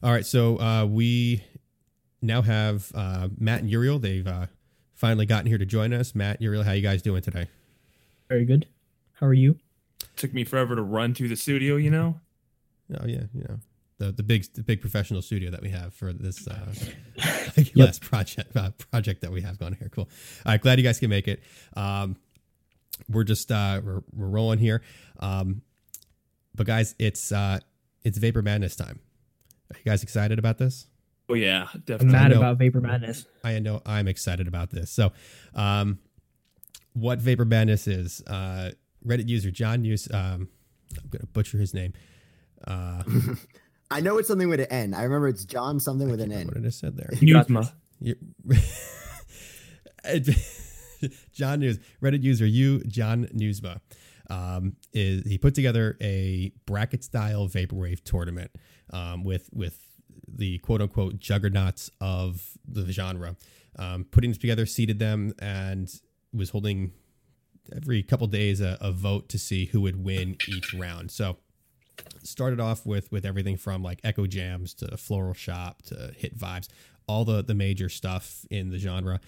All 0.02 0.10
right, 0.10 0.26
so 0.26 0.58
uh, 0.58 0.86
we 0.86 1.44
now 2.20 2.42
have 2.42 2.90
uh, 2.94 3.28
Matt 3.38 3.60
and 3.60 3.70
Uriel. 3.70 3.98
They've 3.98 4.26
uh, 4.26 4.46
finally 4.94 5.26
gotten 5.26 5.46
here 5.46 5.58
to 5.58 5.66
join 5.66 5.92
us. 5.92 6.14
Matt, 6.14 6.42
Uriel, 6.42 6.64
how 6.64 6.72
you 6.72 6.82
guys 6.82 7.02
doing 7.02 7.22
today? 7.22 7.46
Very 8.28 8.44
good. 8.44 8.66
How 9.12 9.26
are 9.26 9.34
you? 9.34 9.58
Took 10.16 10.34
me 10.34 10.42
forever 10.44 10.74
to 10.74 10.82
run 10.82 11.14
through 11.14 11.28
the 11.28 11.36
studio, 11.36 11.76
you 11.76 11.90
know. 11.90 12.18
Oh 12.98 13.06
yeah, 13.06 13.24
you 13.32 13.44
know 13.44 13.60
the 14.00 14.10
the 14.10 14.22
big 14.22 14.44
the 14.54 14.62
big 14.62 14.80
professional 14.80 15.22
studio 15.22 15.50
that 15.50 15.60
we 15.62 15.68
have 15.68 15.94
for 15.94 16.12
this 16.12 16.48
uh, 16.48 16.72
last 17.76 18.00
project 18.00 18.56
uh, 18.56 18.70
project 18.90 19.20
that 19.20 19.30
we 19.30 19.42
have 19.42 19.58
going 19.58 19.74
here. 19.74 19.88
Cool. 19.90 20.08
All 20.44 20.52
right, 20.52 20.60
glad 20.60 20.78
you 20.78 20.84
guys 20.84 20.98
can 20.98 21.10
make 21.10 21.28
it. 21.28 21.42
Um, 21.76 22.16
we're 23.08 23.24
just 23.24 23.52
uh, 23.52 23.80
we're, 23.84 24.02
we're 24.14 24.28
rolling 24.28 24.58
here, 24.58 24.82
um, 25.20 25.62
but 26.54 26.66
guys, 26.66 26.94
it's 26.98 27.30
uh, 27.30 27.60
it's 28.02 28.18
Vapor 28.18 28.42
Madness 28.42 28.74
time. 28.74 28.98
Are 29.72 29.76
you 29.76 29.84
guys 29.84 30.02
excited 30.02 30.38
about 30.38 30.58
this? 30.58 30.86
Oh 31.28 31.34
yeah, 31.34 31.68
I'm 31.72 31.80
definitely. 31.80 32.12
mad 32.12 32.30
know. 32.32 32.38
about 32.38 32.56
Vapor 32.56 32.80
Madness. 32.80 33.26
I 33.44 33.58
know 33.58 33.82
I'm 33.84 34.08
excited 34.08 34.48
about 34.48 34.70
this. 34.70 34.90
So, 34.90 35.12
um, 35.54 35.98
what 36.94 37.18
Vapor 37.18 37.44
Madness 37.44 37.86
is? 37.86 38.22
Uh, 38.26 38.70
Reddit 39.06 39.28
user 39.28 39.50
John 39.50 39.82
News. 39.82 40.08
Um, 40.12 40.48
I'm 40.96 41.08
gonna 41.10 41.26
butcher 41.26 41.58
his 41.58 41.74
name. 41.74 41.92
Uh, 42.66 43.02
I 43.90 44.00
know 44.00 44.18
it's 44.18 44.28
something 44.28 44.48
with 44.48 44.60
an 44.60 44.66
N. 44.66 44.94
I 44.94 45.02
remember 45.02 45.28
it's 45.28 45.44
John 45.44 45.80
something 45.80 46.10
with 46.10 46.20
an 46.20 46.32
N. 46.32 46.46
what 46.46 46.54
did 46.54 46.66
I 46.66 46.70
said 46.70 46.96
there? 46.96 47.10
Newsma. 47.14 47.72
John 51.32 51.60
News 51.60 51.78
Reddit 52.02 52.22
user 52.22 52.46
you 52.46 52.80
John 52.84 53.26
Newsma 53.34 53.80
um, 54.30 54.76
is 54.92 55.26
he 55.26 55.38
put 55.38 55.54
together 55.54 55.96
a 56.00 56.52
bracket 56.66 57.04
style 57.04 57.48
vaporwave 57.48 58.02
tournament 58.04 58.50
um, 58.92 59.24
with 59.24 59.48
with 59.52 59.78
the 60.28 60.58
quote 60.58 60.80
unquote 60.80 61.18
juggernauts 61.18 61.90
of 62.00 62.56
the 62.66 62.90
genre, 62.92 63.36
um, 63.78 64.06
putting 64.10 64.30
them 64.30 64.40
together, 64.40 64.66
seeded 64.66 64.98
them, 64.98 65.34
and 65.40 65.92
was 66.32 66.50
holding 66.50 66.92
every 67.74 68.02
couple 68.02 68.26
days 68.26 68.60
a, 68.60 68.78
a 68.80 68.92
vote 68.92 69.28
to 69.28 69.38
see 69.38 69.66
who 69.66 69.80
would 69.80 70.02
win 70.02 70.36
each 70.48 70.74
round. 70.74 71.10
So 71.10 71.38
started 72.22 72.60
off 72.60 72.84
with 72.86 73.10
with 73.10 73.24
everything 73.24 73.56
from 73.56 73.82
like 73.82 74.00
eccojams 74.02 74.74
to 74.74 74.96
floral 74.96 75.34
shoppe 75.34 75.82
to 75.82 76.12
hit 76.16 76.36
vibes 76.36 76.68
all 77.06 77.24
the 77.24 77.42
the 77.42 77.54
major 77.54 77.88
stuff 77.88 78.44
in 78.50 78.70
the 78.70 78.78
genre 78.78 79.20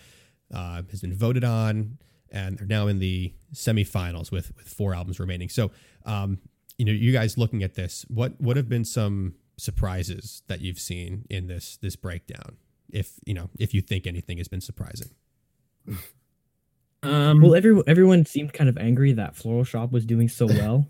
uh, 0.55 0.83
has 0.91 1.01
been 1.01 1.15
voted 1.15 1.45
on 1.45 1.99
and 2.31 2.59
they're 2.59 2.67
now 2.67 2.87
in 2.87 2.99
the 2.99 3.33
semifinals 3.55 4.31
with 4.31 4.53
with 4.57 4.67
four 4.67 4.95
albums 4.95 5.21
remaining. 5.21 5.49
So 5.49 5.71
um 6.07 6.39
you 6.79 6.85
know 6.85 6.93
you 6.93 7.13
guys 7.13 7.37
looking 7.37 7.63
at 7.63 7.75
this 7.75 8.05
what 8.09 8.41
what 8.41 8.57
have 8.57 8.69
been 8.69 8.85
some 8.85 9.35
surprises 9.59 10.43
that 10.47 10.61
you've 10.61 10.79
seen 10.79 11.27
in 11.29 11.47
this 11.47 11.77
this 11.79 11.97
breakdown? 11.97 12.57
If 12.91 13.19
you 13.25 13.35
know 13.35 13.51
if 13.59 13.75
you 13.75 13.81
think 13.81 14.07
anything 14.07 14.39
has 14.39 14.49
been 14.49 14.61
surprising. 14.63 15.11
Um, 17.05 17.41
Well, 17.41 17.57
every, 17.57 17.83
everyone 17.89 18.25
seemed 18.27 18.53
kind 18.53 18.71
of 18.71 18.79
angry 18.79 19.13
that 19.15 19.35
Floral 19.35 19.65
Shoppe 19.65 19.91
was 19.91 20.07
doing 20.07 20.29
so 20.29 20.47
well, 20.47 20.87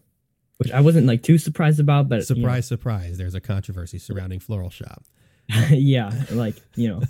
which 0.59 0.71
I 0.71 0.81
wasn't 0.81 1.07
like 1.07 1.23
too 1.23 1.39
surprised 1.39 1.81
about. 1.81 2.09
But 2.09 2.29
you 2.31 2.43
know, 2.43 2.49
surprise 2.49 2.67
surprise 2.67 3.19
there's 3.19 3.35
a 3.35 3.41
controversy 3.41 3.99
surrounding 3.99 4.41
floral 4.41 4.71
shoppe 4.71 5.05
yeah, 5.71 6.13
like 6.31 6.63
you 6.77 6.89
know, 6.89 7.03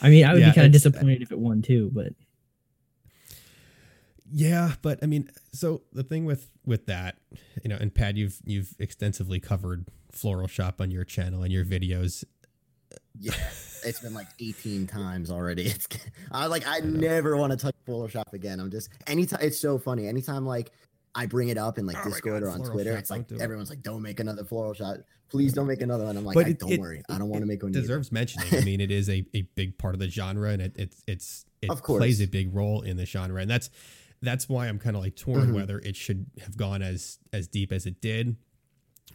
I 0.00 0.08
mean, 0.10 0.24
I 0.24 0.32
would 0.32 0.40
Yeah, 0.40 0.50
be 0.50 0.52
kind 0.52 0.66
of 0.66 0.70
uh, 0.70 0.72
disappointed 0.72 1.22
if 1.22 1.32
it 1.32 1.38
won 1.38 1.62
too. 1.62 1.90
But 1.92 2.12
Yeah, 4.30 4.74
but 4.82 4.98
I 5.02 5.06
mean, 5.06 5.30
so 5.52 5.82
the 5.92 6.02
thing 6.02 6.24
with 6.24 6.50
with 6.64 6.86
that, 6.86 7.16
you 7.62 7.68
know, 7.68 7.76
and 7.78 7.94
Pad, 7.94 8.16
you've 8.16 8.40
you've 8.44 8.74
extensively 8.78 9.38
covered 9.38 9.86
Floral 10.12 10.48
Shoppe 10.48 10.80
on 10.80 10.90
your 10.90 11.04
channel 11.04 11.42
and 11.42 11.52
your 11.52 11.64
videos. 11.64 12.24
Yeah, 13.20 13.34
it's 13.84 14.00
been 14.00 14.14
like 14.14 14.26
18 14.40 14.86
times 14.86 15.30
already. 15.30 15.64
It's 15.68 15.86
I 16.32 16.46
like 16.46 16.66
I 16.66 16.78
I 16.78 16.80
never 16.80 17.36
want 17.36 17.52
to 17.52 17.56
touch 17.56 17.74
Floral 17.86 18.08
Shoppe 18.08 18.32
again. 18.32 18.60
I'm 18.60 18.70
just 18.70 18.88
anytime 19.06 19.40
it's 19.42 19.58
so 19.60 19.78
funny. 19.78 20.08
Anytime 20.08 20.46
like 20.46 20.72
I 21.14 21.26
bring 21.26 21.48
it 21.48 21.58
up 21.58 21.78
in 21.78 21.86
like 21.86 21.96
Oh 22.04 22.08
Discord 22.10 22.42
God, 22.42 22.48
or 22.48 22.50
on 22.50 22.60
Twitter, 22.70 22.96
it's 22.96 23.10
like 23.10 23.28
don't 23.28 23.40
it. 23.40 23.42
everyone's 23.42 23.70
like, 23.70 23.82
"Don't 23.82 24.02
make 24.02 24.18
another 24.20 24.44
floral 24.44 24.74
shoppe. 24.74 24.98
Please 25.28 25.52
don't 25.52 25.66
make 25.66 25.80
another 25.80 26.04
one." 26.04 26.16
I'm 26.16 26.24
like, 26.24 26.36
I, 26.36 26.50
it- 26.50 26.58
"Don't 26.58 26.72
it- 26.72 26.80
worry, 26.80 27.02
I 27.08 27.18
don't 27.18 27.28
want 27.28 27.42
to 27.42 27.46
make 27.46 27.62
one." 27.62 27.70
either." 27.72 27.80
Deserves 27.80 28.10
mentioning. 28.10 28.48
I 28.52 28.64
mean, 28.64 28.80
it 28.80 28.90
is 28.90 29.08
a, 29.08 29.24
a 29.34 29.42
big 29.54 29.78
part 29.78 29.94
of 29.94 30.00
the 30.00 30.08
genre, 30.08 30.50
and 30.50 30.60
it 30.62 30.72
it's 30.76 31.02
it's 31.06 31.44
it 31.62 31.70
Of 31.70 31.82
course. 31.82 32.00
plays 32.00 32.20
a 32.20 32.26
big 32.26 32.54
role 32.54 32.82
in 32.82 32.96
the 32.96 33.06
genre, 33.06 33.40
and 33.40 33.48
that's 33.50 33.70
that's 34.22 34.48
why 34.48 34.66
I'm 34.68 34.78
kind 34.78 34.96
of 34.96 35.02
like 35.02 35.16
torn 35.16 35.48
Mhm. 35.50 35.54
whether 35.54 35.78
it 35.78 35.96
should 35.96 36.26
have 36.40 36.56
gone 36.56 36.82
as 36.82 37.18
as 37.32 37.46
deep 37.46 37.70
as 37.72 37.86
it 37.86 38.00
did, 38.00 38.36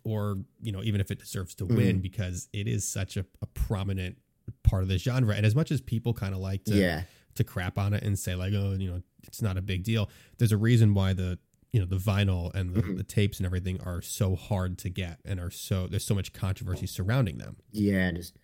or 0.04 0.38
you 0.62 0.72
know, 0.72 0.82
even 0.84 1.02
if 1.02 1.12
it 1.12 1.20
deserves 1.20 1.54
to 1.56 1.66
Mm-hmm. 1.66 1.76
win 1.76 2.00
because 2.00 2.48
it 2.54 2.68
is 2.68 2.88
such 2.88 3.18
a, 3.18 3.26
a 3.42 3.46
prominent 3.48 4.18
part 4.64 4.84
of 4.84 4.90
the 4.90 4.98
genre, 4.98 5.36
and 5.36 5.46
as 5.46 5.56
much 5.56 5.72
as 5.72 5.82
people 5.82 6.14
kind 6.14 6.34
of 6.34 6.40
like 6.40 6.64
to 6.66 6.76
Yeah, 6.76 7.04
to 7.36 7.44
crap 7.44 7.78
on 7.78 7.94
it 7.94 8.04
and 8.04 8.18
say 8.18 8.36
like 8.36 8.54
oh 8.54 8.76
you 8.78 8.90
know 8.90 9.02
it's 9.28 9.42
not 9.42 9.58
a 9.58 9.62
big 9.62 9.84
deal 9.84 10.10
there's 10.38 10.52
a 10.52 10.58
reason 10.58 10.94
why 10.94 11.14
the 11.14 11.38
you 11.72 11.80
know 11.80 11.86
the 11.86 11.98
vinyl 11.98 12.54
and 12.56 12.74
the, 12.74 12.82
Mhm. 12.82 12.98
the 12.98 13.04
tapes 13.04 13.38
and 13.38 13.46
everything 13.46 13.80
are 13.82 14.02
so 14.02 14.36
hard 14.36 14.78
to 14.80 14.90
get 14.90 15.20
and 15.26 15.40
are 15.40 15.52
so 15.52 15.88
there's 15.88 16.04
so 16.06 16.16
much 16.16 16.34
controversy 16.34 16.88
surrounding 16.88 17.38
them 17.38 17.58
yeah, 17.72 18.12
just 18.12 18.36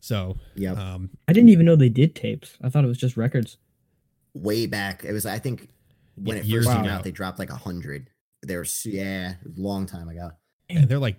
so 0.00 0.36
yeah 0.54 0.72
um 0.72 1.10
I 1.28 1.32
didn't 1.32 1.50
even 1.50 1.66
know 1.66 1.76
they 1.76 1.88
did 1.88 2.14
tapes. 2.14 2.56
I 2.62 2.68
thought 2.68 2.84
it 2.84 2.88
was 2.88 2.98
just 2.98 3.16
records. 3.16 3.58
Way 4.34 4.66
back, 4.66 5.04
it 5.04 5.12
was 5.12 5.24
I 5.26 5.38
think 5.38 5.68
when 6.16 6.36
Yeah, 6.36 6.42
it 6.42 6.50
first 6.64 6.68
came 6.70 6.82
ago. 6.82 6.90
out, 6.90 7.04
they 7.04 7.10
dropped 7.10 7.38
like 7.38 7.50
a 7.50 7.56
hundred. 7.56 8.10
They 8.46 8.56
were 8.56 8.66
yeah, 8.84 9.34
long 9.56 9.86
time 9.86 10.08
ago. 10.08 10.30
and 10.68 10.88
they're 10.88 10.98
like 10.98 11.16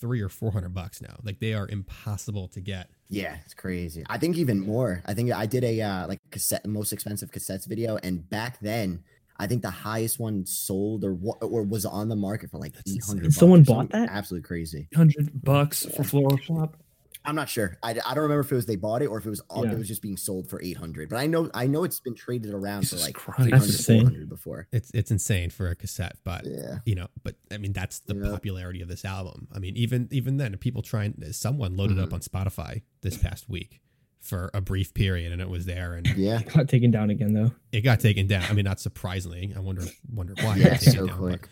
three 0.00 0.20
or 0.20 0.28
four 0.28 0.50
hundred 0.50 0.72
bucks 0.74 1.02
now 1.02 1.20
like 1.22 1.38
they 1.40 1.52
are 1.52 1.68
impossible 1.68 2.48
to 2.48 2.60
get 2.60 2.88
Yeah, 3.10 3.36
it's 3.44 3.54
crazy. 3.54 4.04
I 4.08 4.16
think 4.18 4.36
even 4.36 4.58
more. 4.60 5.02
I 5.06 5.14
think 5.14 5.30
I 5.32 5.46
did 5.46 5.62
a 5.64 5.80
uh, 5.80 6.08
like 6.08 6.18
cassette 6.30 6.66
most 6.66 6.92
expensive 6.92 7.30
cassettes 7.30 7.66
video, 7.68 7.98
and 8.02 8.28
back 8.28 8.58
then 8.60 9.04
I 9.42 9.46
think 9.46 9.62
the 9.62 9.70
highest 9.70 10.18
one 10.20 10.44
sold 10.46 11.02
or 11.04 11.14
wa- 11.14 11.38
or 11.40 11.62
was 11.62 11.84
on 11.86 12.08
the 12.08 12.16
market 12.16 12.50
for 12.50 12.58
like 12.58 12.74
eight 12.86 13.02
hundred. 13.04 13.22
eight 13.22 13.26
insane. 13.26 13.40
Someone 13.40 13.62
bought 13.62 13.90
that? 13.90 14.08
Absolutely 14.10 14.46
crazy. 14.46 14.88
hundred 14.94 15.42
bucks 15.42 15.86
for 15.96 16.04
floral 16.04 16.36
shop. 16.48 16.76
I'm 17.22 17.34
not 17.34 17.50
sure. 17.50 17.76
I, 17.82 17.90
I 17.90 18.14
don't 18.14 18.22
remember 18.22 18.40
if 18.40 18.50
it 18.50 18.54
was 18.54 18.64
they 18.64 18.76
bought 18.76 19.02
it 19.02 19.08
or 19.08 19.18
if 19.18 19.26
it 19.26 19.28
was 19.30 19.42
on, 19.50 19.64
Yeah. 19.66 19.72
it 19.72 19.78
was 19.78 19.88
just 19.88 20.00
being 20.00 20.16
sold 20.16 20.48
for 20.48 20.58
eight 20.62 20.78
hundred. 20.78 21.10
But 21.10 21.16
I 21.16 21.26
know 21.26 21.50
I 21.52 21.66
know 21.66 21.84
it's 21.84 22.00
been 22.00 22.14
traded 22.14 22.54
around 22.54 22.88
for 22.88 22.96
like 22.96 23.14
Christ. 23.14 23.84
300, 23.84 23.84
400 24.04 24.28
before. 24.30 24.68
it's 24.72 24.90
it's 24.94 25.10
insane 25.10 25.50
for 25.50 25.68
a 25.68 25.74
cassette 25.74 26.16
but 26.24 26.46
Yeah. 26.46 26.78
you 26.86 26.94
know 26.94 27.08
but 27.22 27.34
i 27.50 27.58
mean 27.58 27.72
that's 27.74 28.00
the 28.00 28.14
Yeah. 28.14 28.30
popularity 28.30 28.80
of 28.80 28.88
this 28.88 29.04
album 29.04 29.48
i 29.52 29.58
mean 29.58 29.76
even 29.76 30.08
even 30.10 30.36
then 30.38 30.56
people 30.56 30.80
trying 30.82 31.14
someone 31.32 31.76
loaded 31.76 31.98
up 31.98 32.08
Mhm. 32.10 32.14
on 32.14 32.20
spotify 32.20 32.82
this 33.02 33.18
past 33.18 33.48
week 33.50 33.80
for 34.20 34.50
a 34.52 34.60
brief 34.60 34.92
period 34.94 35.32
and 35.32 35.40
it 35.40 35.48
was 35.48 35.64
there 35.64 35.94
and 35.94 36.06
Yeah. 36.16 36.42
Got 36.42 36.68
taken 36.68 36.90
down 36.90 37.10
again 37.10 37.32
though. 37.32 37.52
it 37.72 37.80
got 37.80 38.00
taken 38.00 38.26
down. 38.26 38.44
I 38.48 38.52
mean, 38.52 38.64
not 38.66 38.78
surprisingly. 38.80 39.52
I 39.56 39.60
wonder 39.60 39.82
wonder 40.12 40.34
why. 40.42 40.56
it 40.56 40.60
Yeah. 40.60 40.68
got 40.70 40.80
taken 40.80 40.92
So 40.92 41.06
down, 41.06 41.18
quick. 41.18 41.48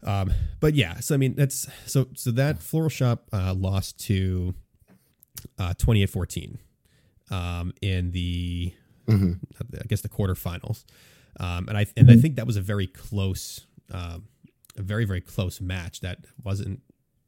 But, 0.00 0.08
um, 0.08 0.32
but 0.60 0.74
yeah. 0.74 1.00
So 1.00 1.14
I 1.14 1.18
mean, 1.18 1.34
that's 1.34 1.66
so 1.86 2.06
so 2.14 2.30
that 2.32 2.62
floral 2.62 2.88
shoppe 2.90 3.28
uh, 3.32 3.54
lost 3.54 3.98
to 4.06 4.54
uh, 5.58 5.74
twenty 5.78 6.02
eight 6.02 6.10
fourteen 6.10 6.58
um, 7.30 7.72
in 7.82 8.12
the 8.12 8.72
hmm 9.08 9.32
I 9.60 9.86
guess 9.88 10.00
the 10.02 10.08
quarterfinals, 10.08 10.84
um, 11.40 11.68
and 11.68 11.76
I 11.76 11.86
and 11.96 12.10
I 12.10 12.16
think 12.16 12.36
that 12.36 12.46
was 12.46 12.56
a 12.56 12.60
very 12.60 12.86
close, 12.86 13.66
um, 13.92 14.24
a 14.76 14.82
very 14.82 15.04
very 15.04 15.20
close 15.20 15.60
match. 15.60 16.00
That 16.00 16.18
wasn't 16.44 16.82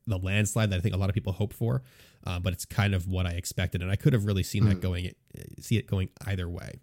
the 0.08 0.18
landslide 0.18 0.70
that 0.70 0.76
I 0.76 0.80
think 0.80 0.94
a 0.94 0.98
lot 0.98 1.08
of 1.08 1.14
people 1.14 1.32
hoped 1.32 1.54
for, 1.54 1.82
uh, 2.24 2.38
but 2.38 2.52
it's 2.52 2.64
kind 2.64 2.94
of 2.94 3.06
what 3.06 3.26
I 3.26 3.30
expected, 3.32 3.82
and 3.82 3.90
I 3.90 3.96
could 3.96 4.12
have 4.12 4.24
really 4.24 4.42
seen 4.42 4.64
that 4.66 4.78
Mhm. 4.78 4.80
going, 4.80 5.14
see 5.60 5.76
it 5.76 5.86
going 5.86 6.08
either 6.26 6.48
way, 6.48 6.80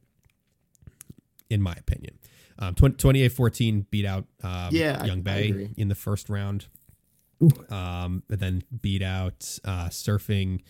in 1.50 1.62
my 1.62 1.74
opinion. 1.74 2.18
Um, 2.58 2.74
28-14 2.76 3.86
beat 3.92 4.06
out 4.06 4.26
um, 4.44 4.70
Yeah, 4.72 5.04
Yung 5.06 5.20
I 5.20 5.22
Bae 5.22 5.36
agree. 5.50 5.70
in 5.76 5.88
the 5.90 5.96
first 5.96 6.30
round, 6.30 6.68
um, 7.70 8.24
and 8.30 8.40
then 8.40 8.64
beat 8.82 9.02
out 9.02 9.60
uh, 9.66 9.90
Surfing 9.90 10.62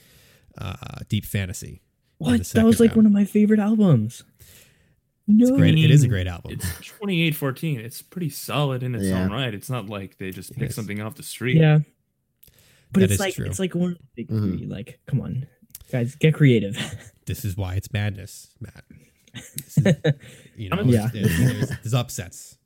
uh, 0.57 0.75
Deep 1.09 1.25
Fantasy. 1.25 1.81
What? 2.17 2.43
That 2.47 2.65
was 2.65 2.79
like 2.79 2.91
round. 2.91 2.97
one 2.97 3.05
of 3.07 3.11
my 3.11 3.25
favorite 3.25 3.59
albums. 3.59 4.23
No. 5.27 5.47
It's 5.47 5.57
great. 5.57 5.77
It 5.77 5.91
is 5.91 6.03
a 6.03 6.07
great 6.07 6.27
album. 6.27 6.51
It's 6.53 6.65
2814. 6.81 7.79
It's 7.79 8.01
pretty 8.01 8.29
solid 8.29 8.83
in 8.83 8.93
its 8.95 9.05
Yeah. 9.05 9.23
own 9.23 9.31
right. 9.31 9.53
It's 9.53 9.69
not 9.69 9.87
like 9.89 10.17
they 10.17 10.29
just 10.31 10.51
It 10.51 10.57
pick 10.57 10.69
is. 10.69 10.75
something 10.75 11.01
off 11.01 11.15
the 11.15 11.23
street. 11.23 11.57
Yeah. 11.57 11.79
But 12.95 12.99
That 13.01 13.03
it's 13.05 13.13
is 13.13 13.19
like 13.19 13.35
true. 13.35 13.45
it's 13.45 13.59
like 13.59 13.75
one 13.75 13.91
of 13.91 13.97
the 13.97 14.03
big 14.15 14.27
Mhm. 14.29 14.57
three. 14.57 14.67
Like, 14.67 14.99
come 15.05 15.21
on, 15.21 15.45
guys, 15.91 16.15
get 16.15 16.33
creative. 16.33 16.75
this 17.25 17.45
is 17.45 17.55
why 17.57 17.75
it's 17.75 17.91
madness, 17.93 18.49
Matt. 18.59 18.83
This 19.33 19.77
is, 19.77 19.85
you 20.55 20.69
know, 20.69 20.81
Yeah. 20.83 21.09
there's, 21.13 21.37
there's, 21.37 21.69
there's 21.69 21.93
upsets. 21.93 22.57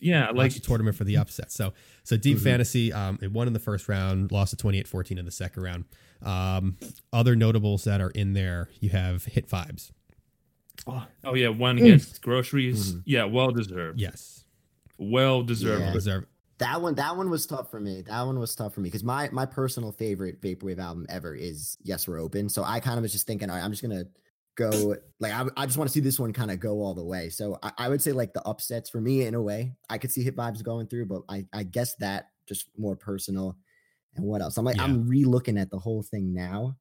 Yeah, 0.00 0.26
Like 0.28 0.36
like 0.36 0.54
the 0.54 0.60
tournament 0.60 0.96
for 0.96 1.04
the 1.04 1.16
upsets. 1.18 1.54
So, 1.54 1.74
so 2.04 2.16
Deep 2.16 2.38
Mhm. 2.38 2.42
Fantasy, 2.42 2.92
um, 2.92 3.18
it 3.20 3.32
won 3.32 3.46
in 3.48 3.52
the 3.52 3.58
first 3.58 3.86
round, 3.88 4.32
lost 4.32 4.50
to 4.50 4.56
28-14 4.56 5.18
in 5.18 5.24
the 5.26 5.30
second 5.30 5.62
round. 5.62 5.84
Um, 6.22 6.76
other 7.12 7.36
notables 7.36 7.84
that 7.84 8.00
are 8.00 8.10
in 8.10 8.32
there, 8.32 8.70
you 8.80 8.88
have 8.90 9.24
Hit 9.26 9.48
Vibes. 9.48 9.90
oh 10.86 11.06
oh 11.24 11.34
yeah, 11.34 11.48
one 11.48 11.76
Mm. 11.76 11.82
against 11.82 12.22
groceries. 12.22 12.92
Mhm. 12.94 13.02
Yeah, 13.04 13.24
well 13.24 13.50
deserved. 13.50 14.00
Yes, 14.00 14.44
Well 14.96 15.42
deserved. 15.42 15.82
Yeah. 15.82 15.92
deserve. 15.92 16.26
That 16.58 16.82
one, 16.82 16.96
that 16.96 17.16
one 17.16 17.30
was 17.30 17.46
tough 17.46 17.70
for 17.70 17.78
me. 17.78 18.02
That 18.02 18.22
one 18.22 18.38
was 18.38 18.54
tough 18.54 18.74
for 18.74 18.80
me 18.80 18.88
because 18.88 19.04
my 19.04 19.28
my 19.30 19.46
personal 19.46 19.92
favorite 19.92 20.40
vaporwave 20.40 20.78
album 20.78 21.06
ever 21.08 21.34
is 21.34 21.76
Yes 21.82 22.08
We're 22.08 22.18
Open. 22.18 22.48
So 22.48 22.64
I 22.64 22.80
kind 22.80 22.98
of 22.98 23.02
was 23.02 23.12
just 23.12 23.26
thinking, 23.26 23.48
all 23.48 23.56
right, 23.56 23.64
I'm 23.64 23.70
just 23.70 23.82
gonna 23.82 24.04
go 24.56 24.96
like 25.20 25.32
I, 25.32 25.44
I 25.56 25.66
just 25.66 25.78
want 25.78 25.88
to 25.88 25.94
see 25.94 26.00
this 26.00 26.18
one 26.18 26.32
kind 26.32 26.50
of 26.50 26.58
go 26.58 26.82
all 26.82 26.94
the 26.94 27.04
way. 27.04 27.28
So 27.28 27.58
I, 27.62 27.72
I 27.78 27.88
would 27.88 28.02
say 28.02 28.10
like 28.10 28.32
the 28.32 28.42
upsets 28.42 28.90
for 28.90 29.00
me 29.00 29.22
in 29.22 29.34
a 29.34 29.42
way. 29.42 29.74
I 29.88 29.98
could 29.98 30.10
see 30.10 30.24
Hit 30.24 30.36
Vibes 30.36 30.62
going 30.62 30.88
through, 30.88 31.06
but 31.06 31.22
I 31.28 31.46
I 31.52 31.62
guess 31.62 31.94
that 31.96 32.30
just 32.48 32.66
more 32.76 32.96
personal. 32.96 33.56
And 34.16 34.24
what 34.24 34.42
else? 34.42 34.56
I'm 34.56 34.64
like 34.64 34.76
Yeah. 34.76 34.84
I'm 34.84 35.08
re-looking 35.08 35.58
at 35.58 35.70
the 35.70 35.78
whole 35.78 36.02
thing 36.02 36.34
now. 36.34 36.76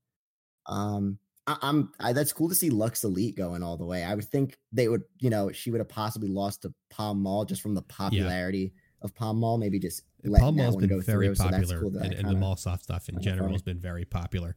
Um, 0.66 1.20
I, 1.46 1.58
I'm 1.62 1.92
I, 2.00 2.14
that's 2.14 2.34
cool 2.34 2.50
to 2.50 2.56
see 2.56 2.72
Lux 2.72 3.04
Elite 3.04 3.38
going 3.38 3.62
all 3.62 3.78
the 3.78 3.86
way. 3.86 4.04
I 4.04 4.16
would 4.16 4.26
think 4.26 4.58
they 4.72 4.88
would, 4.88 5.04
you 5.20 5.30
know, 5.30 5.52
she 5.52 5.70
would 5.70 5.82
have 5.82 5.90
possibly 5.90 6.30
lost 6.30 6.64
to 6.64 6.74
Palm 6.90 7.22
Mall 7.22 7.46
just 7.46 7.62
from 7.62 7.76
the 7.76 7.84
popularity 7.84 8.74
of 9.02 9.14
Palm 9.16 9.38
Mall. 9.38 9.58
Maybe 9.58 9.80
just 9.80 10.04
Paul 10.24 10.52
that 10.52 10.58
Mall's 10.64 10.76
been 10.76 11.02
very 11.02 11.28
through, 11.28 11.36
so 11.36 11.44
popular, 11.46 11.80
cool 11.82 11.98
and, 11.98 12.14
and 12.14 12.28
the 12.30 12.34
mallsoft 12.36 12.84
stuff 12.84 13.10
in 13.10 13.22
general 13.22 13.52
has 13.52 13.62
been 13.62 13.80
very 13.80 14.06
popular. 14.06 14.56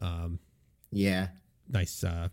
Um, 0.00 0.38
Yeah. 0.90 1.28
nice, 1.68 2.04
uh, 2.04 2.28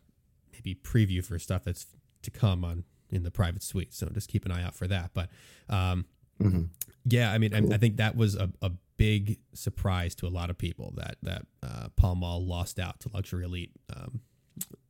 maybe 0.54 0.76
preview 0.76 1.24
for 1.24 1.40
stuff 1.40 1.64
that's 1.64 1.88
to 2.24 2.32
come 2.32 2.64
on 2.66 2.84
in 3.10 3.24
the 3.24 3.32
private 3.32 3.64
suite. 3.64 3.94
So 3.94 4.08
just 4.10 4.30
keep 4.30 4.46
an 4.46 4.52
eye 4.52 4.64
out 4.64 4.76
for 4.76 4.88
that. 4.88 5.12
But 5.14 5.30
um, 5.70 6.06
Mhm. 6.42 6.70
yeah, 7.06 7.32
I 7.32 7.38
mean, 7.38 7.54
I, 7.54 7.62
Cool. 7.62 7.74
I 7.74 7.78
think 7.78 7.98
that 7.98 8.16
was 8.16 8.36
a, 8.36 8.52
a 8.62 8.72
big 8.98 9.40
surprise 9.54 10.16
to 10.16 10.28
a 10.28 10.30
lot 10.30 10.50
of 10.50 10.58
people 10.58 10.94
that 10.98 11.18
that 11.24 11.46
uh, 11.64 12.14
Mall 12.16 12.46
lost 12.46 12.80
out 12.80 13.00
to 13.02 13.10
Luxury 13.14 13.46
Elite 13.46 13.72
um, 13.96 14.22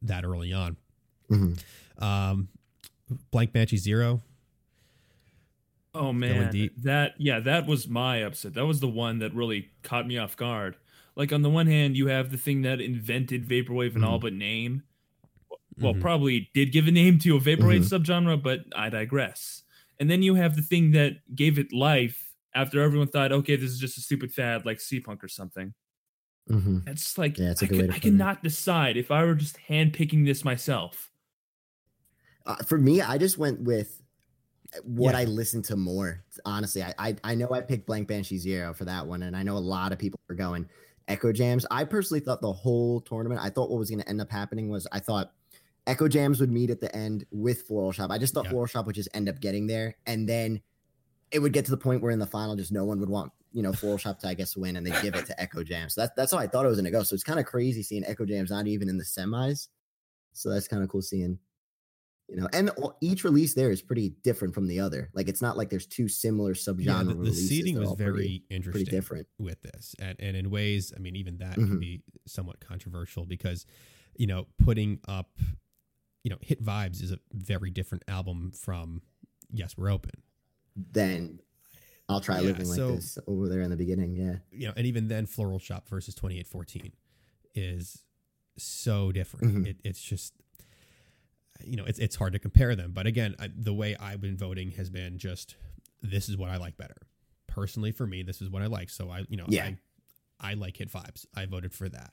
that 0.02 0.24
early 0.26 0.54
on. 0.54 0.78
Mhm. 1.30 1.60
Um, 2.02 2.50
Blank 3.32 3.52
Banshee 3.54 3.78
Zero. 3.78 4.22
Oh 5.96 6.12
man, 6.12 6.52
that 6.84 7.14
yeah, 7.20 7.40
that 7.40 7.68
was 7.68 7.88
my 7.88 8.18
upset. 8.18 8.54
That 8.54 8.66
was 8.66 8.82
the 8.82 8.88
one 8.88 9.20
that 9.20 9.34
really 9.34 9.72
caught 9.84 10.06
me 10.08 10.18
off 10.18 10.36
guard. 10.36 10.78
Like 11.16 11.32
on 11.32 11.42
the 11.42 11.50
one 11.50 11.68
hand, 11.68 11.96
you 11.96 12.08
have 12.08 12.32
the 12.32 12.38
thing 12.38 12.64
that 12.64 12.82
invented 12.82 13.48
vaporwave 13.48 13.96
and 13.96 14.04
all 14.04 14.20
but 14.20 14.34
name. 14.34 14.84
Well, 15.80 15.94
Mhm. 15.94 16.02
probably 16.02 16.50
did 16.54 16.72
give 16.72 16.88
a 16.88 16.92
name 16.92 17.20
to 17.20 17.38
a 17.38 17.40
vaporwave 17.40 17.84
Mhm. 17.84 17.90
subgenre, 17.90 18.42
but 18.42 18.66
I 18.76 18.90
digress. 18.90 19.64
And 20.00 20.10
then 20.10 20.24
you 20.24 20.36
have 20.36 20.56
the 20.56 20.62
thing 20.62 20.92
that 20.92 21.18
gave 21.36 21.60
it 21.60 21.74
life 21.74 22.36
after 22.54 22.82
everyone 22.82 23.08
thought, 23.10 23.32
okay, 23.32 23.56
this 23.58 23.72
is 23.72 23.80
just 23.80 23.98
a 23.98 24.02
stupid 24.02 24.34
fad 24.34 24.66
like 24.66 24.80
seapunk 24.80 25.24
or 25.24 25.28
something. 25.30 25.74
Mhm. 26.50 26.88
It's 26.88 27.18
like 27.18 27.38
Yeah, 27.38 27.52
it's 27.52 27.62
a 27.62 27.66
I, 27.66 27.68
good 27.68 27.80
way 27.80 27.88
could, 27.88 27.88
to 27.88 27.94
I 27.94 28.00
put 28.00 28.14
it. 28.14 28.18
cannot 28.18 28.44
decide 28.44 28.98
if 28.98 29.12
I 29.12 29.24
were 29.24 29.36
just 29.36 29.58
handpicking 29.70 30.26
this 30.26 30.44
myself. 30.46 31.12
Uh, 32.46 32.56
for 32.58 32.78
me, 32.78 33.02
I 33.02 33.18
just 33.18 33.38
went 33.38 33.62
with 33.62 34.02
what 34.84 35.14
Yeah. 35.14 35.20
I 35.20 35.24
listened 35.26 35.66
to 35.66 35.76
more. 35.76 36.24
Honestly, 36.46 36.84
I, 36.84 36.94
I 36.98 37.16
I 37.24 37.36
know 37.36 37.50
I 37.52 37.62
picked 37.62 37.86
Blank 37.86 38.08
Banshee 38.08 38.38
Zero 38.38 38.74
for 38.74 38.86
that 38.86 39.06
one, 39.06 39.24
and 39.24 39.36
I 39.36 39.44
know 39.44 39.58
a 39.58 39.60
lot 39.60 39.92
of 39.92 40.00
people 40.00 40.20
are 40.30 40.36
going 40.36 40.68
Eccojams. 41.08 41.66
I 41.72 41.84
personally 41.84 42.20
thought 42.20 42.42
the 42.42 42.52
whole 42.54 43.02
tournament. 43.02 43.40
I 43.42 43.50
thought 43.50 43.70
what 43.70 43.80
was 43.80 43.90
going 43.90 44.02
to 44.02 44.10
end 44.10 44.22
up 44.22 44.32
happening 44.32 44.70
was 44.70 44.88
I 44.92 45.00
thought 45.00 45.34
Eccojams 45.88 46.40
would 46.40 46.52
meet 46.52 46.70
at 46.72 46.82
the 46.82 46.94
end 46.96 47.26
with 47.32 47.64
Floral 47.64 47.92
Shoppe. 47.92 48.10
I 48.12 48.18
just 48.18 48.34
thought 48.34 48.46
Yeah. 48.46 48.52
Floral 48.52 48.68
Shoppe 48.68 48.88
would 48.88 48.96
just 48.96 49.10
end 49.14 49.30
up 49.30 49.40
getting 49.40 49.68
there, 49.68 49.96
and 50.06 50.28
then 50.28 50.62
it 51.32 51.40
would 51.40 51.54
get 51.54 51.66
to 51.66 51.72
the 51.72 51.78
point 51.78 52.02
where 52.02 52.12
in 52.12 52.20
the 52.20 52.26
final, 52.28 52.56
just 52.56 52.72
no 52.72 52.86
one 52.86 53.00
would 53.00 53.10
want 53.10 53.32
you 53.52 53.62
know 53.62 53.72
Floral 53.72 53.98
Shoppe 53.98 54.20
to 54.20 54.28
I 54.28 54.34
guess 54.34 54.58
win, 54.58 54.76
and 54.78 54.86
they 54.86 55.00
give 55.02 55.16
it 55.16 55.26
to 55.28 55.36
Eccojams. 55.36 55.92
So 55.92 56.02
that's 56.02 56.14
that's 56.16 56.32
how 56.32 56.38
I 56.40 56.48
thought 56.48 56.66
it 56.66 56.70
was 56.70 56.78
going 56.78 56.86
to 56.86 56.92
go. 56.92 57.04
So 57.04 57.14
it's 57.14 57.24
kind 57.24 57.40
of 57.40 57.46
crazy 57.46 57.84
seeing 57.84 58.04
Eccojams 58.04 58.50
not 58.50 58.68
even 58.68 58.90
in 58.90 58.98
the 58.98 59.04
semis. 59.04 59.68
So 60.34 60.50
that's 60.50 60.68
kind 60.68 60.84
of 60.84 60.90
cool 60.90 61.02
seeing 61.02 61.40
you 62.28 62.36
know 62.38 62.48
and 62.54 62.72
each 63.02 63.24
release 63.24 63.54
there 63.54 63.70
is 63.70 63.82
pretty 63.82 64.10
different 64.24 64.54
from 64.54 64.68
the 64.68 64.80
other 64.80 65.10
like 65.14 65.28
it's 65.30 65.42
not 65.42 65.58
like 65.58 65.70
there's 65.70 65.86
two 65.86 66.08
similar 66.08 66.54
subgenre 66.54 66.86
Yeah, 66.86 67.04
the, 67.04 67.10
the 67.10 67.16
releases. 67.16 67.50
seating 67.50 67.76
They're 67.76 67.84
was 67.90 67.94
very 67.98 68.12
pretty, 68.14 68.44
interesting. 68.50 68.84
pretty 68.86 68.92
different 68.92 69.28
with 69.38 69.62
this 69.62 69.96
and, 70.00 70.16
and 70.20 70.36
in 70.36 70.50
ways 70.50 70.92
i 70.96 71.00
mean 71.00 71.16
even 71.16 71.38
that 71.38 71.54
can 71.56 71.68
Mhm. 71.78 71.80
be 71.80 72.02
somewhat 72.26 72.60
controversial 72.60 73.26
because 73.26 73.66
you 74.16 74.26
know 74.28 74.48
putting 74.58 75.00
up 75.08 75.38
you 76.24 76.32
know 76.32 76.38
hit 76.42 76.64
vibes 76.64 77.02
is 77.04 77.12
a 77.12 77.20
very 77.32 77.70
different 77.70 78.04
album 78.08 78.52
from 78.52 79.02
yes 79.52 79.78
we're 79.78 79.92
open 79.92 80.14
then 80.76 81.40
i'll 82.10 82.22
try 82.22 82.38
Yeah, 82.40 82.48
living 82.48 82.68
like 82.68 82.76
so- 82.76 82.96
this 82.96 83.20
over 83.28 83.48
there 83.50 83.62
in 83.62 83.70
the 83.70 83.78
beginning 83.78 84.16
yeah 84.16 84.38
you 84.52 84.68
know 84.68 84.74
and 84.76 84.88
even 84.88 85.08
then 85.10 85.28
floral 85.28 85.60
shoppe 85.60 85.88
versus 85.90 86.16
2814 86.16 86.92
is 87.54 88.04
so 88.58 89.12
different 89.12 89.54
Mhm. 89.54 89.68
it, 89.68 89.78
it's 89.84 90.02
just 90.02 90.34
you 91.64 91.76
know 91.78 91.86
it's, 91.86 92.00
it's 92.00 92.16
hard 92.16 92.34
to 92.34 92.40
compare 92.40 92.76
them. 92.76 92.92
But 92.94 93.08
again 93.08 93.36
I, 93.40 93.50
the 93.56 93.74
way 93.74 93.96
i've 94.00 94.22
been 94.22 94.38
voting 94.38 94.72
has 94.72 94.90
been 94.90 95.18
just 95.18 95.56
this 96.02 96.30
is 96.30 96.38
what 96.38 96.50
i 96.50 96.58
like 96.58 96.78
better. 96.78 96.98
Personally 97.48 97.92
for 97.92 98.06
me 98.06 98.24
this 98.24 98.42
is 98.42 98.50
what 98.50 98.62
i 98.62 98.68
like. 98.68 98.90
So 98.90 99.10
i 99.10 99.26
you 99.30 99.38
know 99.38 99.46
Yeah. 99.48 99.66
i 99.66 99.78
i 100.40 100.54
like 100.54 100.78
hit 100.78 100.92
vibes. 100.92 101.26
I 101.36 101.46
voted 101.46 101.74
for 101.74 101.88
that. 101.90 102.12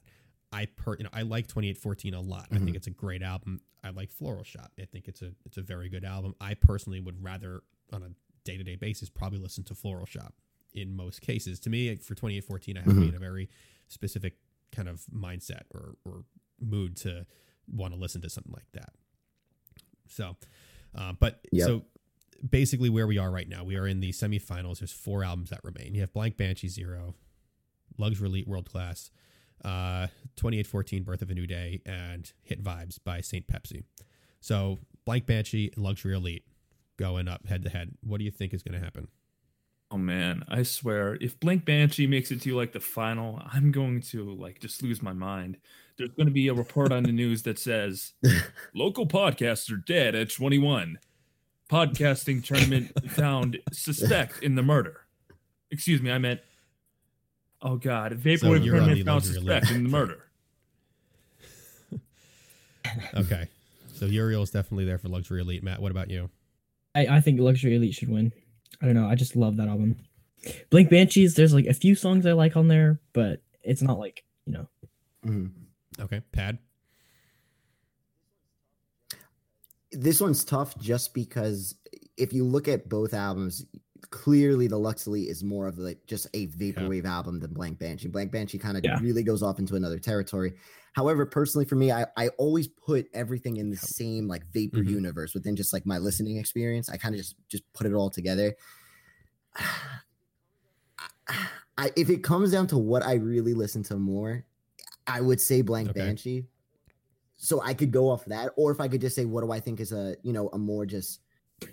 I 0.52 0.66
per 0.66 0.96
you 0.96 1.05
know 1.05 1.11
i 1.12 1.22
like 1.22 1.46
2814 1.48 2.14
a 2.14 2.20
lot. 2.20 2.46
I 2.52 2.57
think 2.59 2.70
Mhm. 2.70 2.76
it's 2.76 2.87
a 2.87 2.90
great 2.90 3.22
album. 3.22 3.61
I 3.85 3.90
like 3.90 4.12
floral 4.12 4.44
shoppe 4.44 4.70
i 4.81 4.85
think 4.85 5.09
it's 5.09 5.22
a 5.22 5.33
it's 5.44 5.57
a 5.57 5.62
very 5.62 5.88
good 5.88 6.05
album. 6.05 6.35
I 6.40 6.55
personally 6.55 7.00
would 7.00 7.22
rather 7.22 7.62
on 7.92 8.02
a 8.02 8.11
day-to-day 8.44 8.76
basis 8.76 9.09
probably 9.09 9.38
listen 9.38 9.64
to 9.64 9.74
floral 9.74 10.07
shoppe 10.07 10.35
in 10.72 10.94
most 10.96 11.20
cases. 11.20 11.59
To 11.61 11.70
me 11.70 11.96
for 11.96 12.14
2814 12.14 12.76
i 12.76 12.81
have 12.81 12.88
to 12.94 13.00
be 13.00 13.09
in 13.09 13.14
a 13.14 13.18
very 13.18 13.48
specific 13.88 14.35
kind 14.70 14.88
of 14.88 15.05
mindset 15.14 15.62
or, 15.74 15.96
or 16.05 16.24
mood 16.61 16.96
to 16.96 17.26
want 17.70 17.92
to 17.92 18.00
listen 18.00 18.20
to 18.22 18.31
something 18.31 18.52
like 18.52 18.70
that 18.72 18.90
so 20.12 20.37
uh, 20.94 21.12
but 21.18 21.40
Yep. 21.53 21.66
so 21.66 21.83
basically 22.48 22.90
where 22.90 23.07
we 23.07 23.18
are 23.18 23.31
right 23.31 23.48
now 23.48 23.64
we 23.64 23.77
are 23.77 23.87
in 23.87 24.01
the 24.01 24.11
semifinals. 24.11 24.79
There's 24.81 24.92
four 24.92 25.25
albums 25.25 25.51
that 25.51 25.61
remain. 25.64 25.94
You 25.94 26.01
have 26.03 26.12
blank 26.12 26.37
banshee 26.37 26.68
zero 26.68 27.14
luxury 27.98 28.29
elite 28.29 28.48
world 28.48 28.68
class 28.70 29.11
uh 29.64 30.09
2814 30.37 31.03
birth 31.05 31.22
of 31.22 31.31
a 31.31 31.35
new 31.35 31.46
day 31.46 31.81
and 31.87 32.33
hit 32.42 32.62
vibes 32.62 32.98
by 33.05 33.20
saint 33.20 33.46
pepsi. 33.46 33.85
So 34.40 34.79
blank 35.05 35.27
banshee 35.27 35.70
and 35.75 35.85
luxury 35.85 36.14
elite 36.14 36.44
going 36.96 37.29
up 37.29 37.46
head 37.46 37.62
to 37.62 37.70
head. 37.70 37.94
What 38.03 38.18
do 38.18 38.25
you 38.25 38.31
think 38.31 38.53
is 38.55 38.62
going 38.62 38.79
to 38.79 38.85
happen 38.85 39.09
Oh 39.92 39.98
man, 39.98 40.42
I 40.48 40.62
swear, 40.62 41.18
if 41.20 41.38
Blank 41.38 41.66
Banshee 41.66 42.07
makes 42.07 42.31
it 42.31 42.40
to 42.42 42.57
like 42.57 42.72
the 42.72 42.81
final, 42.81 43.42
I'm 43.52 43.70
going 43.70 44.00
to 44.02 44.33
like 44.35 44.59
just 44.59 44.83
lose 44.83 45.02
my 45.02 45.12
mind. 45.12 45.59
There's 45.98 46.12
going 46.12 46.28
to 46.28 46.33
be 46.33 46.48
a 46.48 46.55
report 46.55 46.92
on 46.92 47.02
the 47.02 47.12
news 47.12 47.42
that 47.42 47.59
says 47.59 48.14
local 48.74 49.07
podcasts 49.07 49.70
are 49.70 49.76
dead 49.76 50.14
at 50.14 50.31
21. 50.31 50.98
Podcasting 51.70 52.42
tournament 52.42 52.90
found 53.11 53.59
suspect 53.70 54.42
in 54.42 54.55
the 54.55 54.62
murder. 54.62 55.02
Excuse 55.70 56.00
me, 56.00 56.11
I 56.11 56.16
meant. 56.16 56.40
Oh 57.61 57.76
god, 57.76 58.12
vaporwave 58.12 58.64
you're 58.64 58.76
tournament 58.76 59.05
found 59.05 59.24
suspect 59.24 59.70
in 59.70 59.85
the 59.85 59.90
murder. 59.90 60.24
okay 63.14 63.48
so 63.94 64.07
uriel's 64.07 64.50
definitely 64.50 64.85
there 64.85 64.98
for 64.98 65.09
luxury 65.09 65.40
elite 65.40 65.62
matt 65.62 65.81
what 65.81 65.92
about 65.92 66.11
you 66.11 66.28
I, 66.94 67.07
I 67.07 67.20
think 67.20 67.40
Luxury 67.40 67.74
Elite 67.74 67.94
should 67.94 68.11
win. 68.11 68.33
I 68.81 68.87
don't 68.87 68.95
know. 68.95 69.07
I 69.07 69.15
just 69.15 69.37
love 69.37 69.57
that 69.59 69.69
album. 69.69 69.97
Blank 70.71 70.91
Banshees, 70.91 71.35
there's 71.35 71.55
like 71.55 71.67
a 71.67 71.75
few 71.75 71.95
songs 71.95 72.27
I 72.27 72.33
like 72.33 72.57
on 72.57 72.69
there, 72.69 73.01
but 73.13 73.43
it's 73.63 73.83
not 73.83 73.99
like, 73.99 74.25
you 74.47 74.53
know. 74.55 74.69
Mhm. 75.25 75.51
okay 76.01 76.21
pad 76.33 76.59
this 79.93 80.21
one's 80.21 80.45
tough 80.45 80.77
just 80.81 81.13
because 81.15 81.75
if 82.17 82.33
you 82.33 82.45
look 82.45 82.67
at 82.67 82.89
both 82.89 83.15
albums 83.15 83.67
clearly 84.11 84.67
the 84.67 84.79
Luxley 84.79 85.29
is 85.29 85.45
more 85.45 85.67
of 85.69 85.79
like 85.79 86.05
just 86.07 86.27
a 86.35 86.49
vaporwave 86.49 87.05
album 87.05 87.39
than 87.41 87.53
blank 87.53 87.79
banshee 87.79 88.09
blank 88.09 88.33
banshee 88.33 88.59
kind 88.59 88.77
of 88.77 88.85
Yeah. 88.85 88.99
really 89.01 89.23
goes 89.23 89.43
off 89.43 89.59
into 89.59 89.77
another 89.77 89.99
territory 89.99 90.55
however 90.92 91.26
personally 91.26 91.64
for 91.64 91.76
me 91.76 91.90
i, 91.92 92.07
I 92.16 92.28
always 92.38 92.68
put 92.68 93.09
everything 93.14 93.57
in 93.57 93.70
the 93.70 93.76
same 93.76 94.28
like 94.28 94.46
vapor 94.52 94.81
Mhm. 94.81 94.90
universe 94.90 95.35
within 95.35 95.57
just 95.57 95.72
like 95.72 95.87
my 95.87 95.98
listening 95.98 96.37
experience 96.38 96.88
i 96.88 96.96
kind 96.96 97.14
of 97.14 97.20
just 97.20 97.37
just 97.48 97.70
put 97.72 97.87
it 97.87 97.94
all 97.94 98.11
together 98.11 98.55
I, 101.78 101.90
if 101.96 102.11
it 102.11 102.22
comes 102.22 102.52
down 102.52 102.66
to 102.68 102.78
what 102.78 103.02
i 103.02 103.14
really 103.14 103.55
listen 103.55 103.83
to 103.85 103.96
more 103.96 104.44
i 105.07 105.20
would 105.20 105.40
say 105.40 105.62
blank 105.62 105.90
Okay. 105.90 105.94
banshee 105.94 106.46
so 107.37 107.61
I 107.62 107.74
could 107.74 107.90
go 107.90 108.09
off 108.09 108.24
that, 108.26 108.52
or 108.57 108.70
if 108.72 108.81
I 108.81 108.88
could 108.88 109.00
just 109.00 109.16
say, 109.16 109.24
what 109.24 109.42
do 109.42 109.52
I 109.52 109.61
think 109.61 109.81
is 109.81 109.92
a 109.92 110.16
you 110.22 110.33
know 110.33 110.48
a 110.50 110.59
more 110.59 110.87
just 110.87 111.22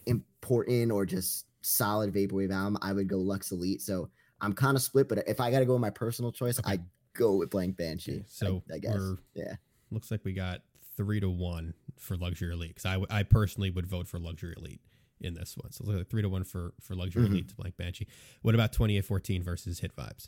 important 0.08 0.92
or 0.92 1.06
just 1.06 1.48
solid 1.62 2.14
vaporwave 2.14 2.52
album, 2.54 2.78
I 2.82 2.94
would 2.94 3.08
go 3.10 3.18
Lux 3.20 3.52
Elite. 3.52 3.82
So 3.82 4.10
I'm 4.42 4.54
kind 4.54 4.78
of 4.78 4.84
split, 4.84 5.10
but 5.10 5.28
if 5.28 5.40
I 5.40 5.52
got 5.52 5.60
to 5.60 5.66
go 5.66 5.74
with 5.74 5.82
my 5.82 5.90
personal 5.92 6.32
choice, 6.32 6.60
Okay. 6.60 6.74
I 6.74 6.80
go 7.20 7.36
with 7.36 7.50
Blank 7.52 7.78
Banshee. 7.78 8.12
Okay, 8.14 8.24
so 8.28 8.64
I, 8.72 8.76
I 8.76 8.80
guess, 8.80 8.96
we're- 8.96 9.18
yeah. 9.36 9.56
looks 9.92 10.10
like 10.12 10.24
we 10.24 10.34
got 10.34 10.62
three 10.98 11.20
to 11.20 11.30
one 11.30 11.74
for 11.98 12.16
luxury 12.18 12.52
elite 12.54 12.70
because 12.72 12.86
I, 12.86 12.94
w- 12.94 13.08
I 13.10 13.24
personally 13.24 13.70
would 13.70 13.86
vote 13.86 14.08
for 14.08 14.20
luxury 14.20 14.54
elite 14.58 14.82
in 15.22 15.34
this 15.34 15.56
one 15.58 15.72
so 15.72 15.84
it 15.84 15.88
looks 15.88 15.98
like 16.00 16.10
three 16.10 16.22
to 16.22 16.30
one 16.30 16.44
for 16.46 16.74
for 16.82 16.96
luxury 16.96 17.24
Mhm. 17.24 17.32
elite 17.32 17.50
to 17.50 17.56
blank 17.56 17.76
banshee 17.78 18.08
what 18.42 18.56
about 18.56 18.72
2814 18.74 19.44
versus 19.44 19.80
hit 19.80 19.96
vibes 19.96 20.28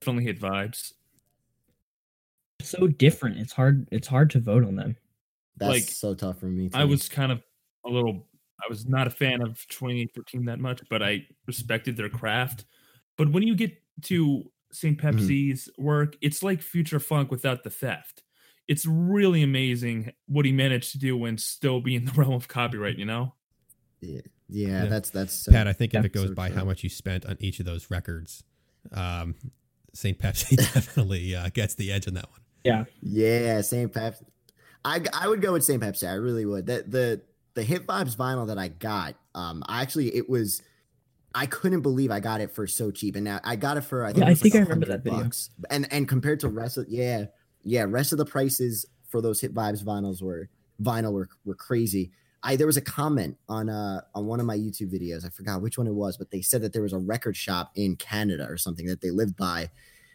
Definitely 0.00 0.24
hit 0.24 0.40
vibes. 0.40 0.92
So 2.62 2.86
different. 2.86 3.38
It's 3.38 3.52
hard 3.52 3.88
it's 3.90 4.08
hard 4.08 4.30
to 4.30 4.40
vote 4.40 4.64
on 4.64 4.76
them. 4.76 4.96
That's 5.56 5.70
like, 5.70 5.82
so 5.84 6.14
tough 6.14 6.38
for 6.38 6.46
me. 6.46 6.70
I 6.74 6.84
was 6.84 7.08
kind 7.08 7.32
of 7.32 7.42
a 7.84 7.88
little 7.90 8.26
I 8.62 8.68
was 8.68 8.86
not 8.86 9.06
a 9.06 9.10
fan 9.10 9.40
of 9.42 9.66
2813 9.68 10.44
that 10.46 10.58
much, 10.58 10.80
but 10.90 11.02
I 11.02 11.26
respected 11.46 11.96
their 11.96 12.10
craft. 12.10 12.64
But 13.16 13.30
when 13.32 13.42
you 13.42 13.54
get 13.54 13.72
to 14.04 14.50
St. 14.72 14.96
Mm-hmm. 14.98 15.18
Pepsi's 15.18 15.68
work, 15.78 16.16
it's 16.20 16.42
like 16.42 16.62
future 16.62 17.00
funk 17.00 17.30
without 17.30 17.64
the 17.64 17.70
theft. 17.70 18.22
It's 18.68 18.86
really 18.86 19.42
amazing 19.42 20.12
what 20.26 20.44
he 20.44 20.52
managed 20.52 20.92
to 20.92 20.98
do 20.98 21.24
and 21.24 21.40
still 21.40 21.80
be 21.80 21.96
in 21.96 22.04
the 22.06 22.12
realm 22.12 22.34
of 22.34 22.48
copyright, 22.48 22.98
you 22.98 23.04
know? 23.06 23.34
yeah, 24.00 24.20
yeah, 24.48 24.84
Yeah. 24.84 24.86
that's 24.86 25.10
that's 25.10 25.34
so, 25.34 25.52
pad 25.52 25.68
i 25.68 25.74
think 25.74 25.92
if 25.94 26.02
it 26.04 26.12
goes 26.14 26.28
so 26.28 26.34
by 26.34 26.48
how 26.50 26.64
much 26.64 26.82
you 26.82 26.88
spent 26.88 27.26
on 27.26 27.36
each 27.38 27.60
of 27.60 27.66
those 27.66 27.90
records 27.90 28.42
um 28.92 29.34
st 29.92 30.18
pepsi 30.18 30.56
definitely 30.74 31.36
uh, 31.36 31.50
gets 31.52 31.74
the 31.74 31.92
edge 31.92 32.08
on 32.08 32.14
that 32.14 32.30
one 32.30 32.40
Yeah. 32.64 32.84
Yeah, 33.02 33.60
St. 33.60 33.92
Pepsi. 33.92 34.22
I 34.84 35.02
I 35.12 35.28
would 35.28 35.42
go 35.42 35.52
with 35.52 35.64
St. 35.64 35.82
Pepsi. 35.82 36.08
I 36.08 36.14
really 36.14 36.46
would. 36.46 36.64
The 36.66 36.84
the 36.86 37.20
the 37.54 37.62
Hit 37.62 37.86
vibes 37.86 38.16
vinyl 38.16 38.46
that 38.46 38.58
I 38.58 38.68
got, 38.68 39.16
um, 39.34 39.62
I 39.66 39.82
actually 39.82 40.14
it 40.16 40.28
was 40.30 40.62
I 41.34 41.46
couldn't 41.46 41.82
believe 41.82 42.10
I 42.10 42.20
got 42.20 42.40
it 42.40 42.50
for 42.50 42.66
so 42.66 42.90
cheap, 42.90 43.14
and 43.16 43.24
now 43.24 43.40
I 43.44 43.56
got 43.56 43.76
it 43.76 43.82
for 43.82 44.04
I 44.04 44.08
think, 44.12 44.24
Yeah, 44.24 44.30
I 44.30 44.34
think 44.34 44.54
like 44.54 44.60
I 44.60 44.64
remember 44.64 44.86
that 44.86 45.04
video. 45.04 45.22
bucks. 45.24 45.50
And 45.70 45.90
and 45.92 46.08
compared 46.08 46.40
to 46.40 46.48
rest 46.48 46.76
of 46.76 46.86
yeah 46.88 47.26
yeah 47.62 47.84
rest 47.86 48.12
of 48.12 48.18
the 48.18 48.24
prices 48.24 48.86
for 49.08 49.20
those 49.20 49.40
hit 49.40 49.54
vibes 49.54 49.84
vinyls 49.84 50.22
were 50.22 50.48
vinyl 50.82 51.12
were, 51.12 51.28
were 51.44 51.54
crazy. 51.54 52.10
I 52.42 52.56
there 52.56 52.66
was 52.66 52.76
a 52.78 52.80
comment 52.82 53.36
on 53.48 53.68
uh 53.68 54.00
on 54.14 54.26
one 54.26 54.40
of 54.40 54.46
my 54.46 54.56
YouTube 54.56 54.92
videos. 54.92 55.24
I 55.24 55.28
forgot 55.28 55.60
which 55.62 55.78
one 55.78 55.86
it 55.86 55.94
was, 55.94 56.16
but 56.16 56.30
they 56.30 56.40
said 56.42 56.62
that 56.62 56.72
there 56.72 56.82
was 56.82 56.92
a 56.94 56.98
record 56.98 57.36
shop 57.36 57.70
in 57.74 57.96
Canada 57.96 58.46
or 58.48 58.56
something 58.56 58.86
that 58.86 59.00
they 59.00 59.10
lived 59.10 59.36
by 59.36 59.70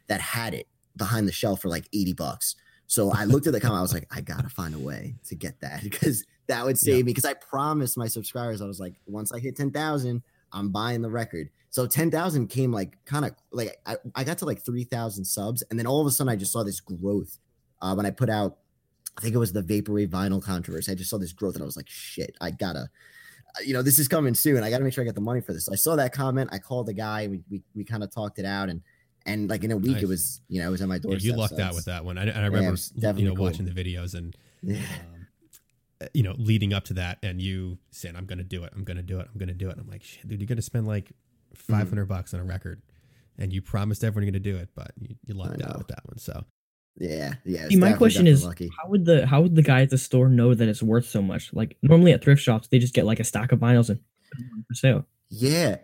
that 0.08 0.22
had 0.22 0.54
it 0.54 0.68
behind 0.98 1.28
the 1.28 1.32
shelf 1.32 1.62
for 1.62 1.70
like 1.70 1.88
80 1.94 2.14
bucks. 2.14 2.56
So 2.88 3.12
I 3.12 3.24
looked 3.26 3.48
at 3.48 3.54
the 3.54 3.62
comment, 3.62 3.80
I 3.80 3.82
was 3.84 3.94
like, 3.94 4.08
I 4.12 4.22
gotta 4.22 4.50
find 4.50 4.74
a 4.76 4.80
way 4.80 5.16
to 5.28 5.36
get 5.36 5.62
that 5.62 5.84
because 5.84 6.26
that 6.48 6.66
would 6.66 6.78
save 6.80 6.98
Yeah. 6.98 7.04
me. 7.04 7.12
Because 7.14 7.26
I 7.26 7.36
promised 7.36 7.98
my 7.98 8.08
subscribers, 8.08 8.62
I 8.62 8.66
was 8.66 8.80
like, 8.80 8.96
once 9.06 9.32
I 9.32 9.40
hit 9.40 9.56
10,000, 9.56 10.22
I'm 10.56 10.70
buying 10.70 11.02
the 11.04 11.10
record. 11.12 11.50
So 11.70 11.86
10,000 11.86 12.48
came 12.48 12.72
like 12.72 12.98
kind 13.06 13.26
of 13.26 13.32
like 13.52 13.78
I, 13.86 13.98
I 14.16 14.24
got 14.24 14.38
to 14.40 14.46
like 14.46 14.64
3,000 14.66 15.26
subs. 15.26 15.62
And 15.70 15.78
then 15.78 15.86
all 15.86 16.00
of 16.02 16.08
a 16.08 16.12
sudden, 16.12 16.32
I 16.32 16.38
just 16.38 16.54
saw 16.54 16.64
this 16.64 16.80
growth 16.80 17.38
uh, 17.82 17.94
when 17.94 18.06
I 18.06 18.12
put 18.12 18.30
out, 18.30 18.58
I 19.18 19.22
think 19.22 19.36
it 19.36 19.38
was 19.38 19.52
the 19.54 19.62
Vaporwave 19.62 20.08
vinyl 20.10 20.42
controversy. 20.42 20.92
I 20.92 20.96
just 20.96 21.10
saw 21.10 21.18
this 21.18 21.34
growth 21.34 21.56
and 21.56 21.62
I 21.62 21.66
was 21.66 21.76
like, 21.78 21.90
shit, 21.90 22.36
I 22.40 22.52
gotta, 22.52 22.80
uh, 23.58 23.62
you 23.66 23.74
know, 23.74 23.82
this 23.82 24.00
is 24.00 24.08
coming 24.08 24.34
soon. 24.34 24.64
I 24.64 24.70
gotta 24.70 24.84
make 24.86 24.94
sure 24.94 25.04
I 25.04 25.06
get 25.06 25.16
the 25.16 25.22
money 25.22 25.42
for 25.42 25.52
this. 25.54 25.66
So 25.66 25.74
I 25.74 25.76
saw 25.76 25.96
that 25.98 26.14
comment. 26.14 26.50
I 26.54 26.60
called 26.60 26.86
the 26.88 26.94
guy. 26.94 27.28
We, 27.28 27.42
we, 27.52 27.62
we 27.76 27.84
kind 27.84 28.04
of 28.04 28.10
talked 28.12 28.40
it 28.40 28.46
out. 28.46 28.70
And, 28.70 28.82
and 29.26 29.50
like 29.50 29.64
in 29.66 29.72
a 29.72 29.78
week, 29.78 29.94
Nice. 29.94 30.04
it 30.04 30.08
was, 30.08 30.42
you 30.48 30.62
know, 30.62 30.68
it 30.70 30.72
was 30.72 30.82
on 30.82 30.88
my 30.88 30.96
Yeah, 30.96 31.02
doorstep. 31.02 31.24
you 31.24 31.36
lucked 31.36 31.58
so 31.58 31.64
out 31.64 31.76
with 31.76 31.86
that 31.86 32.06
one. 32.06 32.18
I, 32.18 32.24
and 32.24 32.38
I 32.38 32.46
remember, 32.46 32.72
was 32.72 32.92
you 32.96 33.02
definitely 33.02 33.26
know, 33.26 33.36
cool. 33.36 33.46
watching 33.46 33.66
the 33.66 33.72
videos 33.72 34.14
and 34.16 34.36
Yeah. 34.62 34.78
um, 34.78 35.15
you 36.14 36.24
know, 36.24 36.36
leading 36.38 36.74
up 36.74 36.84
to 36.86 36.94
that, 36.96 37.20
and 37.24 37.42
you 37.42 37.78
saying, 37.92 38.16
"I'm 38.16 38.26
going 38.26 38.38
to 38.38 38.44
do 38.44 38.64
it. 38.64 38.74
I'm 38.76 38.84
going 38.84 38.98
to 38.98 39.04
do 39.04 39.20
it. 39.20 39.28
I'm 39.32 39.38
going 39.40 39.48
to 39.50 39.54
do 39.56 39.70
it." 39.70 39.74
And 39.74 39.82
I'm 39.82 39.88
like, 39.90 40.04
"Shit, 40.04 40.28
dude, 40.28 40.40
you're 40.40 40.48
going 40.48 40.58
to 40.58 40.62
spend 40.62 40.88
like 40.88 41.12
Mm-hmm. 41.56 41.74
500 41.74 42.06
bucks 42.08 42.34
on 42.34 42.42
a 42.42 42.44
record, 42.44 42.82
and 43.38 43.54
you 43.54 43.62
promised 43.62 44.04
everyone 44.04 44.24
you're 44.26 44.32
going 44.34 44.44
to 44.44 44.52
do 44.52 44.58
it, 44.58 44.70
but 44.76 44.92
you, 45.00 45.16
you 45.26 45.34
lucked 45.34 45.62
out 45.62 45.78
with 45.78 45.88
that 45.88 46.06
one." 46.06 46.18
So 46.18 46.44
Yeah. 46.98 47.36
Yeah. 47.46 47.68
See, 47.70 47.78
my 47.78 47.94
question 47.94 48.28
is, 48.28 48.44
lucky. 48.44 48.70
how 48.78 48.90
would 48.90 49.06
the 49.06 49.26
how 49.26 49.42
would 49.42 49.56
the 49.56 49.62
guy 49.64 49.82
at 49.82 49.90
the 49.90 49.98
store 49.98 50.28
know 50.28 50.54
that 50.54 50.68
it's 50.68 50.84
worth 50.84 51.08
so 51.08 51.22
much? 51.22 51.54
Like 51.54 51.78
normally 51.82 52.12
at 52.12 52.22
thrift 52.24 52.42
shops, 52.42 52.68
they 52.68 52.80
just 52.80 52.94
get 52.94 53.06
like 53.06 53.20
a 53.22 53.24
stack 53.24 53.52
of 53.54 53.60
vinyls 53.60 53.90
and 53.90 54.00
put 54.32 54.38
them 54.40 54.50
on 54.54 54.66
for 54.68 54.74
sale. 54.74 55.06
Yeah. 55.30 55.78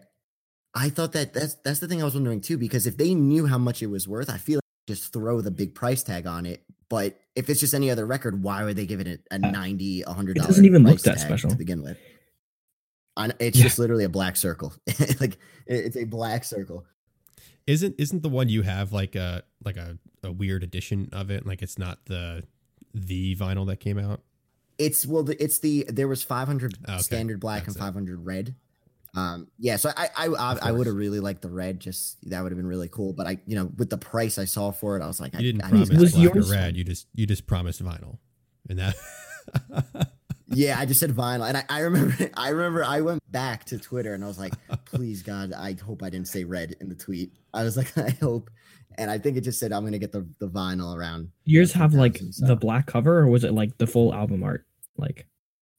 I 0.73 0.89
thought 0.89 1.11
that 1.13 1.33
that's 1.33 1.55
that's 1.63 1.79
the 1.79 1.87
thing 1.87 2.01
I 2.01 2.05
was 2.05 2.13
wondering 2.13 2.41
too, 2.41 2.57
because 2.57 2.85
if 2.87 2.97
they 2.97 3.13
knew 3.13 3.45
how 3.47 3.57
much 3.57 3.81
it 3.81 3.87
was 3.87 4.07
worth, 4.07 4.29
I 4.29 4.37
feel 4.37 4.57
like 4.57 4.60
they'd 4.60 4.60
just 4.87 5.13
throw 5.13 5.41
the 5.41 5.51
big 5.51 5.73
price 5.75 6.03
tag 6.03 6.25
on 6.27 6.45
it. 6.45 6.63
But 6.89 7.17
if 7.35 7.49
it's 7.49 7.59
just 7.59 7.73
any 7.73 7.89
other 7.89 8.05
record, 8.05 8.43
why 8.43 8.63
would 8.65 8.75
they 8.75 8.85
give 8.85 8.99
it 8.99 9.07
a, 9.31 9.35
a 9.35 9.39
90, 9.39 10.01
a 10.03 10.11
hundred 10.13 10.37
Uh, 10.37 10.43
it 10.43 10.47
doesn't 10.47 10.65
even 10.65 10.83
look 10.83 10.99
that 11.01 11.19
special. 11.19 11.49
to 11.49 11.55
begin 11.55 11.81
with. 11.83 11.97
I, 13.15 13.31
it's 13.39 13.57
Yeah. 13.57 13.63
just 13.63 13.79
literally 13.79 14.03
a 14.03 14.09
black 14.09 14.35
circle. 14.35 14.73
like 15.19 15.37
it's 15.67 15.95
a 15.97 16.03
black 16.05 16.43
circle. 16.43 16.85
isn't 17.67 17.95
isn't 17.97 18.23
the 18.23 18.29
one 18.29 18.49
you 18.49 18.61
have 18.63 18.91
like 18.93 19.15
a 19.15 19.43
like 19.63 19.77
a, 19.77 19.97
a 20.23 20.31
weird 20.31 20.63
edition 20.63 21.09
of 21.11 21.29
it? 21.31 21.45
Like 21.45 21.61
it's 21.61 21.77
not 21.77 22.05
the 22.05 22.43
the 22.93 23.35
vinyl 23.37 23.65
that 23.67 23.79
came 23.79 23.97
out. 23.97 24.21
It's 24.77 25.05
well, 25.05 25.23
the, 25.23 25.41
it's 25.41 25.59
the 25.59 25.85
there 25.89 26.07
was 26.07 26.23
500 26.23 26.77
Oh, 26.87 26.93
okay. 26.93 27.01
standard 27.03 27.39
black 27.39 27.65
That's 27.65 27.75
and 27.75 27.85
500 27.85 28.25
red. 28.25 28.55
Um, 29.13 29.47
yeah, 29.59 29.75
so 29.75 29.91
I 29.97 30.09
I 30.15 30.27
I, 30.27 30.57
I 30.61 30.71
would 30.71 30.87
have 30.87 30.95
really 30.95 31.19
liked 31.19 31.41
the 31.41 31.49
red. 31.49 31.79
Just 31.79 32.17
that 32.29 32.41
would 32.41 32.51
have 32.51 32.57
been 32.57 32.67
really 32.67 32.87
cool. 32.89 33.11
But 33.13 33.27
I, 33.27 33.39
you 33.45 33.55
know, 33.55 33.69
with 33.77 33.89
the 33.89 33.97
price 33.97 34.37
I 34.37 34.45
saw 34.45 34.71
for 34.71 34.97
it, 34.97 35.03
I 35.03 35.07
was 35.07 35.19
like, 35.19 35.33
You 35.33 35.39
I, 35.39 35.41
didn't 35.41 35.61
I 35.63 35.69
promise 35.69 35.89
need 35.89 35.99
Was 35.99 36.11
black 36.13 36.23
yours- 36.35 36.49
or 36.51 36.53
red. 36.55 36.77
You 36.77 36.83
just 36.83 37.07
you 37.13 37.25
just 37.25 37.45
promised 37.47 37.83
vinyl, 37.83 38.17
and 38.69 38.79
that. 38.79 38.95
Yeah, 40.53 40.77
I 40.77 40.85
just 40.85 40.99
said 40.99 41.11
vinyl, 41.11 41.47
and 41.47 41.55
I, 41.55 41.63
I 41.69 41.79
remember, 41.79 42.13
I 42.35 42.49
remember, 42.49 42.83
I 42.83 42.99
went 42.99 43.21
back 43.31 43.63
to 43.65 43.77
Twitter 43.79 44.13
and 44.13 44.21
I 44.21 44.27
was 44.27 44.37
like, 44.37 44.53
"Please 44.83 45.23
God, 45.23 45.53
I 45.53 45.77
hope 45.81 46.03
I 46.03 46.09
didn't 46.09 46.27
say 46.27 46.43
red 46.43 46.75
in 46.81 46.89
the 46.89 46.95
tweet." 46.95 47.31
I 47.53 47.63
was 47.63 47.77
like, 47.77 47.97
"I 47.97 48.09
hope," 48.21 48.49
and 48.97 49.09
I 49.09 49.17
think 49.17 49.37
it 49.37 49.41
just 49.41 49.61
said, 49.61 49.71
"I'm 49.71 49.85
gonna 49.85 49.97
get 49.97 50.11
the 50.11 50.27
the 50.39 50.49
vinyl 50.49 50.93
around." 50.93 51.29
Yours 51.45 51.71
have 51.71 51.93
like 51.93 52.19
so. 52.31 52.47
the 52.47 52.57
black 52.57 52.85
cover, 52.85 53.19
or 53.19 53.27
was 53.29 53.45
it 53.45 53.53
like 53.53 53.77
the 53.77 53.87
full 53.87 54.13
album 54.13 54.43
art? 54.43 54.65
Like 54.97 55.25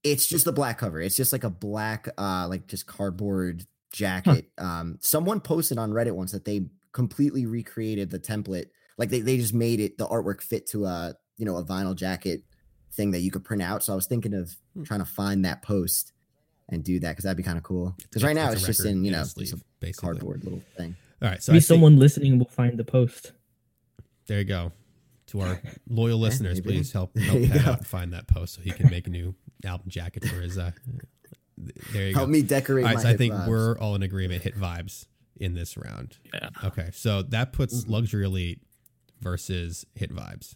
It's 0.05 0.27
just 0.27 0.45
the 0.45 0.53
black 0.53 0.79
cover. 0.79 1.01
It's 1.01 1.17
just 1.17 1.33
like 1.33 1.45
a 1.45 1.51
black, 1.51 2.09
uh, 2.19 2.47
like 2.49 2.67
just 2.67 2.87
cardboard 2.87 3.65
jacket. 3.93 4.47
Um, 4.59 4.99
someone 5.01 5.41
posted 5.41 5.79
on 5.79 5.91
Reddit 5.93 6.13
once 6.15 6.33
that 6.33 6.45
they 6.45 6.67
completely 6.93 7.47
recreated 7.47 8.11
the 8.11 8.19
template. 8.19 8.67
Like 8.99 9.11
they 9.11 9.21
they 9.21 9.37
just 9.37 9.55
made 9.55 9.81
it 9.81 9.99
the 9.99 10.07
artwork 10.07 10.41
fit 10.43 10.67
to 10.69 10.85
a 10.87 11.15
you 11.37 11.45
know 11.47 11.57
a 11.57 11.65
vinyl 11.65 11.95
jacket 11.95 12.43
thing 12.93 13.13
that 13.13 13.21
you 13.21 13.31
could 13.31 13.45
print 13.45 13.63
out. 13.63 13.83
So 13.83 13.93
I 13.93 13.97
was 13.97 14.07
thinking 14.07 14.35
of 14.35 14.57
Hmm. 14.75 14.83
trying 14.85 15.01
to 15.01 15.07
find 15.07 15.45
that 15.45 15.63
post 15.63 16.13
and 16.69 16.83
do 16.83 16.99
that 17.01 17.11
because 17.11 17.25
that'd 17.25 17.37
be 17.37 17.43
kind 17.43 17.59
of 17.59 17.65
cool. 17.65 17.95
Because 18.03 18.25
right 18.25 18.35
now 18.35 18.49
a 18.49 18.53
it's 18.53 18.65
just 18.67 18.85
in 18.85 19.05
you 19.05 19.09
in 19.11 19.15
a 19.15 19.19
know 19.19 19.25
sleeve, 19.25 19.51
just 19.51 19.63
a 19.63 19.65
basically. 19.81 20.07
cardboard 20.09 20.45
little 20.45 20.63
thing. 20.77 20.97
All 21.23 21.29
right, 21.29 21.43
so 21.43 21.53
maybe 21.53 21.59
I 21.59 21.61
think- 21.61 21.67
someone 21.69 21.97
listening 21.99 22.39
will 22.39 22.49
find 22.49 22.77
the 22.79 22.85
post. 22.85 23.33
there 24.27 24.39
you 24.39 24.45
go. 24.45 24.73
To 25.29 25.41
our 25.41 25.61
loyal 25.89 26.19
listeners, 26.19 26.57
maybe. 26.57 26.77
please 26.79 26.93
help 26.93 27.17
help 27.19 27.39
you 27.41 27.49
Pad 27.49 27.69
out 27.69 27.79
and 27.79 27.87
find 27.87 28.13
that 28.13 28.27
post 28.27 28.55
so 28.55 28.61
he 28.63 28.71
can 28.73 28.91
make 28.91 29.07
a 29.07 29.11
new 29.11 29.35
album 29.65 29.89
jacket 29.89 30.25
for 30.25 30.41
his. 30.41 30.59
Uh, 30.59 30.73
there 31.93 32.09
you 32.09 32.15
Help 32.15 32.27
go. 32.29 32.33
me 32.33 32.43
decorate 32.43 32.85
All 32.85 32.89
right, 32.91 32.97
my 32.97 33.03
so 33.03 33.09
I 33.11 33.17
think 33.17 33.35
vibes. 33.35 33.49
we're 33.49 33.79
all 33.79 33.95
in 33.95 34.03
agreement. 34.03 34.43
Hit 34.43 34.57
vibes 34.59 35.07
in 35.37 35.55
this 35.55 35.77
round. 35.77 36.17
Yeah. 36.33 36.49
Okay, 36.65 36.91
so 36.93 37.23
that 37.23 37.53
puts 37.53 37.85
Mhm. 37.85 37.91
luxury 37.91 38.25
elite 38.25 38.61
versus 39.21 39.85
hit 39.95 40.11
vibes. 40.13 40.55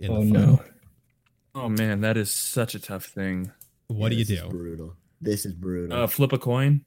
In 0.00 0.10
Oh 0.10 0.24
the 0.24 0.32
final. 0.32 0.46
no! 0.56 0.64
Oh 1.54 1.68
man, 1.68 2.00
that 2.00 2.16
is 2.16 2.30
such 2.32 2.74
a 2.74 2.78
tough 2.78 3.04
thing. 3.06 3.52
What 3.88 4.08
do 4.10 4.16
you 4.16 4.24
do? 4.24 4.48
brutal. 4.48 4.96
This 5.20 5.44
is 5.46 5.52
brutal. 5.52 5.96
Uh, 6.02 6.06
flip 6.06 6.32
a 6.32 6.38
coin. 6.38 6.84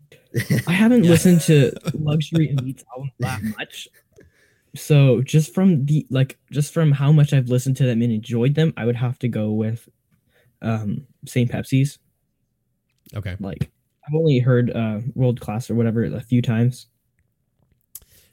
I 0.67 0.71
haven't 0.73 1.03
Yeah. 1.03 1.11
listened 1.11 1.41
to 1.41 1.71
Luxury 1.93 2.49
Elite's 2.57 2.83
album 2.93 3.11
that 3.19 3.41
much. 3.57 3.87
So 4.75 5.21
just 5.21 5.53
from 5.53 5.85
the 5.85 6.05
like 6.09 6.37
just 6.51 6.73
from 6.73 6.91
how 6.91 7.11
much 7.13 7.31
I've 7.31 7.47
listened 7.47 7.77
to 7.77 7.85
them 7.85 8.01
and 8.01 8.11
enjoyed 8.11 8.55
them, 8.55 8.73
I 8.75 8.85
would 8.85 8.97
have 8.97 9.17
to 9.19 9.27
go 9.29 9.51
with 9.53 9.87
um 10.61 11.05
St. 11.27 11.49
Pepsi's. 11.51 11.99
Okay, 13.15 13.35
Like 13.39 13.71
I've 14.07 14.15
only 14.15 14.39
heard 14.39 14.71
uh 14.71 14.99
World 15.13 15.39
Class 15.39 15.69
or 15.69 15.75
whatever 15.75 16.03
a 16.03 16.21
few 16.21 16.41
times. 16.41 16.87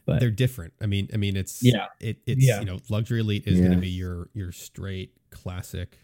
But 0.05 0.19
they're 0.21 0.31
different. 0.31 0.73
I 0.81 0.87
mean, 0.87 1.09
I 1.15 1.17
mean, 1.17 1.37
it's 1.37 1.63
Yeah. 1.63 1.87
it, 2.01 2.19
it's 2.27 2.45
Yeah. 2.45 2.59
you 2.61 2.67
know, 2.67 2.81
luxury 2.91 3.21
elite 3.21 3.47
is 3.47 3.61
going 3.61 3.73
to 3.73 3.79
be 3.79 3.91
your 3.91 4.29
your 4.35 4.51
straight 4.53 5.13
classic 5.31 5.99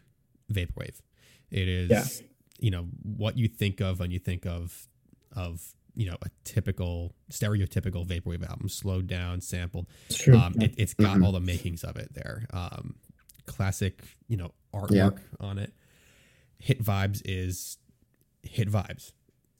vaporwave. 0.52 1.00
It 1.50 1.66
is, 1.68 1.90
Yeah. 1.90 2.04
you 2.60 2.70
know, 2.70 2.84
what 3.02 3.36
you 3.36 3.48
think 3.48 3.80
of 3.80 3.98
when 4.00 4.10
you 4.10 4.18
think 4.18 4.46
of 4.46 4.88
of 5.32 5.74
you 5.94 6.06
know 6.06 6.16
a 6.22 6.28
typical 6.44 7.12
stereotypical 7.32 8.06
vaporwave 8.06 8.48
album, 8.48 8.68
slowed 8.68 9.08
down, 9.08 9.40
sampled. 9.40 9.88
it's 10.08 10.18
true. 10.18 10.36
Um, 10.38 10.54
it, 10.60 10.74
it's 10.78 10.94
got 10.94 11.16
Mhm. 11.18 11.24
all 11.24 11.32
the 11.32 11.40
makings 11.40 11.82
of 11.82 11.96
it 11.96 12.14
there. 12.14 12.46
Um, 12.50 12.94
classic, 13.46 14.02
you 14.28 14.36
know, 14.36 14.52
artwork 14.72 14.92
Yeah. 14.94 15.10
on 15.40 15.58
it. 15.58 15.72
Hit 16.58 16.82
vibes 16.82 17.22
is 17.24 17.78
hit 18.42 18.68
vibes. 18.70 19.12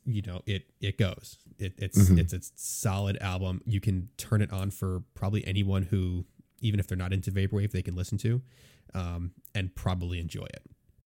You 0.04 0.22
know, 0.22 0.42
it 0.46 0.70
it 0.80 0.98
goes. 0.98 1.37
It, 1.58 1.74
it's 1.78 1.98
Mhm. 1.98 2.18
it's 2.18 2.32
a 2.32 2.40
solid 2.56 3.18
album. 3.20 3.62
You 3.66 3.80
can 3.80 4.08
turn 4.16 4.42
it 4.42 4.52
on 4.52 4.70
for 4.70 5.02
probably 5.14 5.46
anyone 5.46 5.82
who, 5.84 6.24
even 6.61 6.80
if 6.80 6.87
they're 6.87 6.96
not 6.98 7.12
into 7.12 7.30
vaporwave, 7.30 7.72
they 7.72 7.82
can 7.82 7.94
listen 7.94 8.16
to, 8.18 8.42
um, 8.94 9.32
and 9.54 9.74
probably 9.74 10.18
enjoy 10.18 10.46
it. 10.46 10.62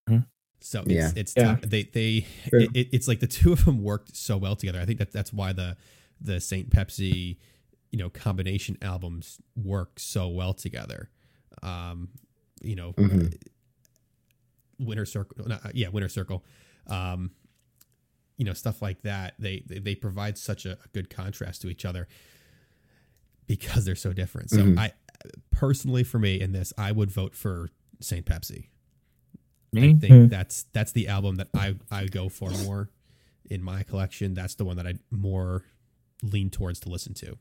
Mhm. 0.09 0.27
So 0.61 0.85
Yeah. 0.87 1.09
it's 1.09 1.17
it's 1.17 1.35
Yeah. 1.37 1.43
tough. 1.57 1.63
they 1.63 1.83
they 1.85 2.27
True. 2.49 2.61
it, 2.61 2.71
it- 2.75 2.89
it's 2.93 3.09
like 3.09 3.21
the 3.21 3.27
two 3.27 3.53
of 3.53 3.65
them 3.65 3.83
worked 3.83 4.15
so 4.17 4.37
well 4.39 4.57
together. 4.57 4.81
I 4.81 4.85
think 4.87 4.99
that 4.99 5.11
that's 5.13 5.33
why 5.33 5.53
the 5.53 5.77
the 6.21 6.41
Saint 6.41 6.71
Pepsi 6.71 7.39
you 7.91 7.99
know 7.99 8.09
combination 8.09 8.79
albums 8.81 9.39
work 9.57 9.99
so 9.99 10.29
well 10.29 10.55
together. 10.55 11.11
Um, 11.63 12.09
you 12.63 12.77
know, 12.77 12.93
Mhm. 12.95 13.35
Winter 14.79 15.05
Circle, 15.07 15.49
not, 15.49 15.75
yeah, 15.75 15.89
Winter 15.89 16.09
Circle. 16.09 16.45
Um, 16.87 17.31
you 18.39 18.45
know, 18.45 18.53
stuff 18.55 18.83
like 18.83 19.03
that. 19.03 19.35
They 19.39 19.63
they, 19.67 19.79
they 19.79 19.95
provide 19.95 20.37
such 20.39 20.67
a, 20.67 20.73
a 20.73 20.89
good 20.93 21.11
contrast 21.11 21.63
to 21.63 21.69
each 21.69 21.85
other 21.85 22.09
because 23.47 23.85
they're 23.85 23.95
so 23.95 24.13
different. 24.13 24.51
So 24.51 24.59
Mhm. 24.59 24.79
I 24.79 24.93
personally, 25.51 26.03
for 26.05 26.19
me, 26.19 26.41
in 26.41 26.53
this, 26.53 26.73
I 26.79 26.93
would 26.93 27.11
vote 27.11 27.35
for 27.37 27.69
Saint 28.01 28.27
Pepsi. 28.27 28.67
I 29.75 29.95
think 29.95 30.05
Hmm. 30.07 30.27
that's 30.27 30.65
that's 30.73 30.93
the 30.93 31.09
album 31.09 31.37
that 31.37 31.49
I 31.55 31.77
I 31.91 32.07
go 32.07 32.29
for 32.29 32.51
more 32.51 32.91
in 33.49 33.63
my 33.63 33.83
collection. 33.85 34.35
That's 34.35 34.55
the 34.55 34.65
one 34.65 34.77
that 34.77 34.87
I 34.87 34.95
more 35.11 35.65
lean 36.23 36.51
towards 36.51 36.81
to 36.81 36.89
listen 36.89 37.15
to. 37.15 37.39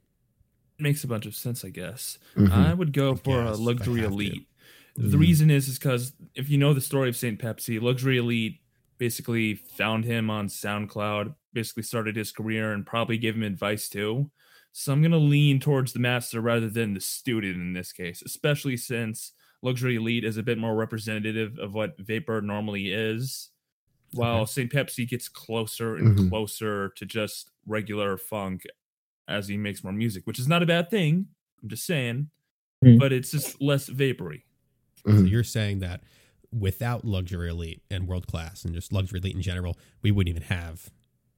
Makes 0.80 1.04
a 1.04 1.08
bunch 1.08 1.26
of 1.26 1.36
sense, 1.36 1.64
I 1.66 1.70
guess. 1.70 2.18
Mhm. 2.36 2.52
I 2.52 2.74
would 2.74 2.94
go 2.94 3.16
for 3.16 3.44
guess, 3.44 3.50
a 3.50 3.54
if 3.54 3.60
I 3.60 3.64
luxury 3.64 4.02
have 4.02 4.10
to. 4.10 4.14
elite. 4.16 4.48
Mhm. 4.98 5.12
The 5.12 5.18
reason 5.18 5.50
is 5.50 5.68
is 5.68 5.80
because 5.80 6.14
if 6.36 6.50
you 6.50 6.58
know 6.58 6.74
the 6.74 6.82
story 6.82 7.10
of 7.10 7.16
Saint 7.16 7.40
Pepsi, 7.40 7.82
luxury 7.82 8.18
elite 8.18 8.60
basically 8.98 9.56
found 9.56 10.06
him 10.06 10.30
on 10.30 10.48
SoundCloud, 10.48 11.36
basically 11.54 11.84
started 11.84 12.16
his 12.16 12.32
career, 12.32 12.74
and 12.74 12.86
probably 12.86 13.18
gave 13.18 13.36
him 13.36 13.44
advice 13.44 13.90
too. 13.90 14.30
So 14.74 14.94
I'm 14.94 15.02
gonna 15.02 15.18
lean 15.18 15.60
towards 15.60 15.92
the 15.94 16.00
master 16.00 16.40
rather 16.42 16.70
than 16.70 16.94
the 16.94 17.02
student 17.02 17.56
in 17.56 17.74
this 17.74 17.92
case, 17.92 18.22
especially 18.22 18.78
since 18.78 19.34
luxury 19.62 19.96
elite 19.96 20.24
is 20.24 20.38
a 20.38 20.44
bit 20.44 20.58
more 20.58 20.76
representative 20.76 21.58
of 21.60 21.74
what 21.74 21.98
vapor 22.00 22.42
normally 22.42 22.92
is. 22.92 23.50
While 24.14 24.42
Okay. 24.42 24.52
St. 24.52 24.72
Pepsi 24.72 25.08
gets 25.08 25.30
closer 25.30 25.96
and 25.96 26.18
Mhm. 26.18 26.30
closer 26.30 26.90
to 26.98 27.06
just 27.06 27.50
regular 27.66 28.18
funk 28.18 28.64
as 29.28 29.48
he 29.48 29.56
makes 29.58 29.84
more 29.84 29.94
music, 29.94 30.28
which 30.28 30.40
is 30.40 30.48
not 30.48 30.64
a 30.64 30.66
bad 30.66 30.90
thing. 30.90 31.28
I'm 31.64 31.70
just 31.70 31.86
saying, 31.86 32.30
Mhm. 32.84 33.00
but 33.00 33.14
it's 33.14 33.32
just 33.32 33.62
less 33.62 33.88
vapory. 33.88 34.46
So 35.06 35.12
Mhm. 35.14 35.30
you're 35.30 35.44
saying 35.44 35.80
that 35.80 36.02
without 36.52 37.06
luxury 37.06 37.50
elite 37.50 37.82
and 37.90 38.08
world 38.08 38.28
class 38.28 38.66
and 38.66 38.74
just 38.74 38.92
luxury 38.92 39.20
elite 39.20 39.36
in 39.36 39.42
general, 39.42 39.78
we 40.02 40.12
wouldn't 40.12 40.36
even 40.36 40.48
have 40.48 40.92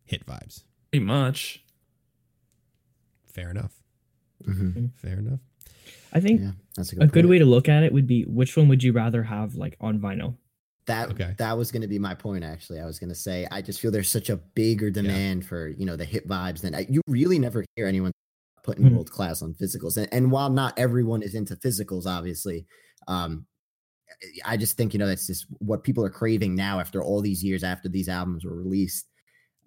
hit 0.05 0.25
vibes. 0.25 0.63
Pretty 0.91 1.05
much. 1.05 1.63
Fair 3.25 3.49
enough. 3.49 3.81
Mhm. 4.43 4.91
Fair 4.95 5.19
enough. 5.19 5.39
I 6.11 6.19
think 6.19 6.41
Yeah, 6.41 6.51
that's 6.75 6.91
a 6.91 6.95
good, 6.95 7.03
a 7.03 7.07
good 7.07 7.25
way 7.25 7.39
to 7.39 7.45
look 7.45 7.67
at 7.69 7.83
it 7.83 7.93
would 7.93 8.07
be 8.07 8.23
which 8.25 8.55
one 8.55 8.67
would 8.67 8.83
you 8.83 8.91
rather 8.93 9.23
have 9.23 9.55
like 9.55 9.75
on 9.81 9.99
vinyl? 9.99 10.37
That 10.85 11.09
Okay. 11.11 11.33
that 11.37 11.57
was 11.57 11.71
going 11.71 11.81
to 11.81 11.87
be 11.87 11.97
my 11.99 12.13
point. 12.13 12.43
Actually, 12.43 12.79
I 12.79 12.85
was 12.85 12.99
going 12.99 13.09
to 13.09 13.15
say 13.15 13.47
I 13.51 13.61
just 13.61 13.79
feel 13.79 13.89
there's 13.89 14.09
such 14.11 14.29
a 14.29 14.35
bigger 14.37 14.91
demand 14.91 15.45
for 15.45 15.69
you 15.69 15.85
know 15.85 15.95
the 15.95 16.05
hit 16.05 16.27
vibes 16.27 16.61
than 16.61 16.75
I, 16.75 16.85
you 16.89 17.01
really 17.07 17.39
never 17.39 17.63
hear 17.75 17.87
anyone 17.87 18.11
putting 18.63 18.85
Mhm. 18.85 18.91
world 18.93 19.09
class 19.11 19.41
on 19.41 19.53
physicals. 19.55 19.97
And, 19.97 20.07
and 20.13 20.31
while 20.31 20.49
not 20.49 20.77
everyone 20.77 21.21
is 21.21 21.35
into 21.35 21.55
physicals, 21.55 22.05
obviously, 22.05 22.65
um, 23.07 23.45
I 24.45 24.57
just 24.57 24.77
think 24.77 24.93
you 24.93 24.99
know 24.99 25.07
that's 25.07 25.27
just 25.27 25.45
what 25.59 25.83
people 25.83 26.03
are 26.05 26.09
craving 26.09 26.55
now 26.55 26.79
after 26.79 27.01
all 27.03 27.21
these 27.21 27.43
years 27.43 27.63
after 27.63 27.89
these 27.89 28.09
albums 28.09 28.45
were 28.45 28.55
released. 28.55 29.07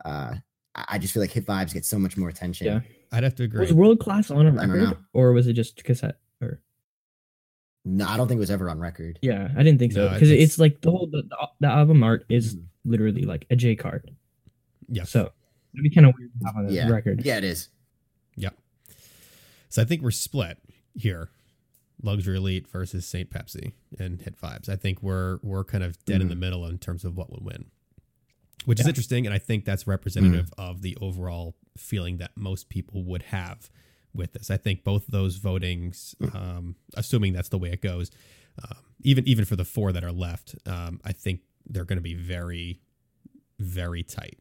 Uh, 0.05 0.35
I 0.75 0.85
I 0.89 0.99
just 0.99 1.15
feel 1.15 1.23
like 1.23 1.31
hit 1.33 1.47
vibes 1.47 1.73
get 1.73 1.85
so 1.85 1.99
much 1.99 2.17
more 2.17 2.29
attention. 2.29 2.67
Yeah. 2.67 2.81
I'd 3.13 3.23
have 3.25 3.35
to 3.37 3.45
agree. 3.45 3.61
Was 3.61 3.73
world 3.73 4.01
class 4.01 4.31
on 4.31 4.47
a 4.47 4.51
I 4.51 4.67
don't 4.67 4.71
record 4.71 4.91
know. 4.91 4.97
or 5.15 5.33
was 5.33 5.47
it 5.47 5.53
just 5.55 5.83
cassette? 5.85 6.17
Or 6.43 6.61
No, 7.85 8.07
I 8.07 8.17
don't 8.17 8.27
think 8.29 8.39
it 8.39 8.41
was 8.41 8.51
ever 8.51 8.69
on 8.69 8.79
record. 8.81 9.19
yeah, 9.23 9.49
I 9.57 9.63
didn't 9.63 9.79
think 9.79 9.93
so 9.93 10.07
No, 10.09 10.13
because 10.15 10.31
it's- 10.31 10.45
it's, 10.51 10.59
like 10.59 10.81
the 10.83 10.91
whole 10.91 11.07
the, 11.07 11.23
the- 11.23 11.49
the 11.61 11.69
album 11.69 12.03
art 12.03 12.27
is 12.29 12.57
Mhm. 12.57 12.65
literally 12.85 13.23
like 13.23 13.47
a 13.49 13.57
J 13.57 13.77
card. 13.77 14.11
yeah. 14.89 15.05
So 15.05 15.33
it'd 15.73 15.83
be 15.83 15.91
kind 15.91 16.07
of 16.07 16.15
weird 16.19 16.31
to 16.41 16.47
have 16.47 16.57
on 16.57 16.67
the 16.67 16.73
Yeah, 16.75 16.89
record. 16.91 17.25
yeah, 17.25 17.39
it 17.39 17.45
is. 17.45 17.69
Yeah. 18.37 18.51
So 19.69 19.81
I 19.83 19.85
think 19.85 20.03
we're 20.03 20.11
split 20.11 20.59
here. 20.95 21.29
Luxury 22.07 22.37
Elite 22.37 22.67
versus 22.69 23.05
St. 23.07 23.29
Pepsi 23.29 23.73
and 23.99 24.23
Hit 24.23 24.41
Vibes. 24.41 24.69
I 24.69 24.77
think 24.77 25.03
we're 25.03 25.39
we're 25.43 25.65
kind 25.65 25.85
of 25.85 26.03
dead 26.07 26.21
in 26.23 26.29
the 26.29 26.35
Mhm. 26.35 26.39
middle 26.41 26.67
in 26.67 26.79
terms 26.79 27.05
of 27.05 27.17
what 27.17 27.31
would 27.31 27.45
win. 27.45 27.67
Which 28.65 28.81
is 28.81 28.87
interesting 28.87 29.27
and 29.27 29.35
I 29.35 29.39
think 29.39 29.65
that's 29.65 29.87
representative 29.87 30.51
of 30.57 30.83
the 30.83 30.97
overall 31.01 31.57
feeling 31.77 32.17
that 32.19 32.31
most 32.37 32.69
people 32.69 33.05
would 33.05 33.23
have 33.25 33.71
with 34.15 34.33
this. 34.33 34.51
I 34.51 34.57
think 34.57 34.83
both 34.83 35.07
those 35.09 35.39
votings 35.39 36.15
um, 36.35 36.77
assuming 36.95 37.33
that's 37.35 37.51
the 37.51 37.59
way 37.59 37.71
it 37.71 37.83
goes, 37.83 38.11
um, 38.63 38.79
even 39.03 39.29
even 39.29 39.45
for 39.45 39.57
the 39.57 39.65
four 39.65 39.93
that 39.93 40.03
are 40.05 40.13
left, 40.13 40.55
um, 40.67 41.01
I 41.05 41.13
think 41.13 41.41
they're 41.67 41.85
going 41.85 41.99
to 41.99 42.03
be 42.03 42.15
very 42.15 42.81
very 43.59 44.03
tight. 44.03 44.39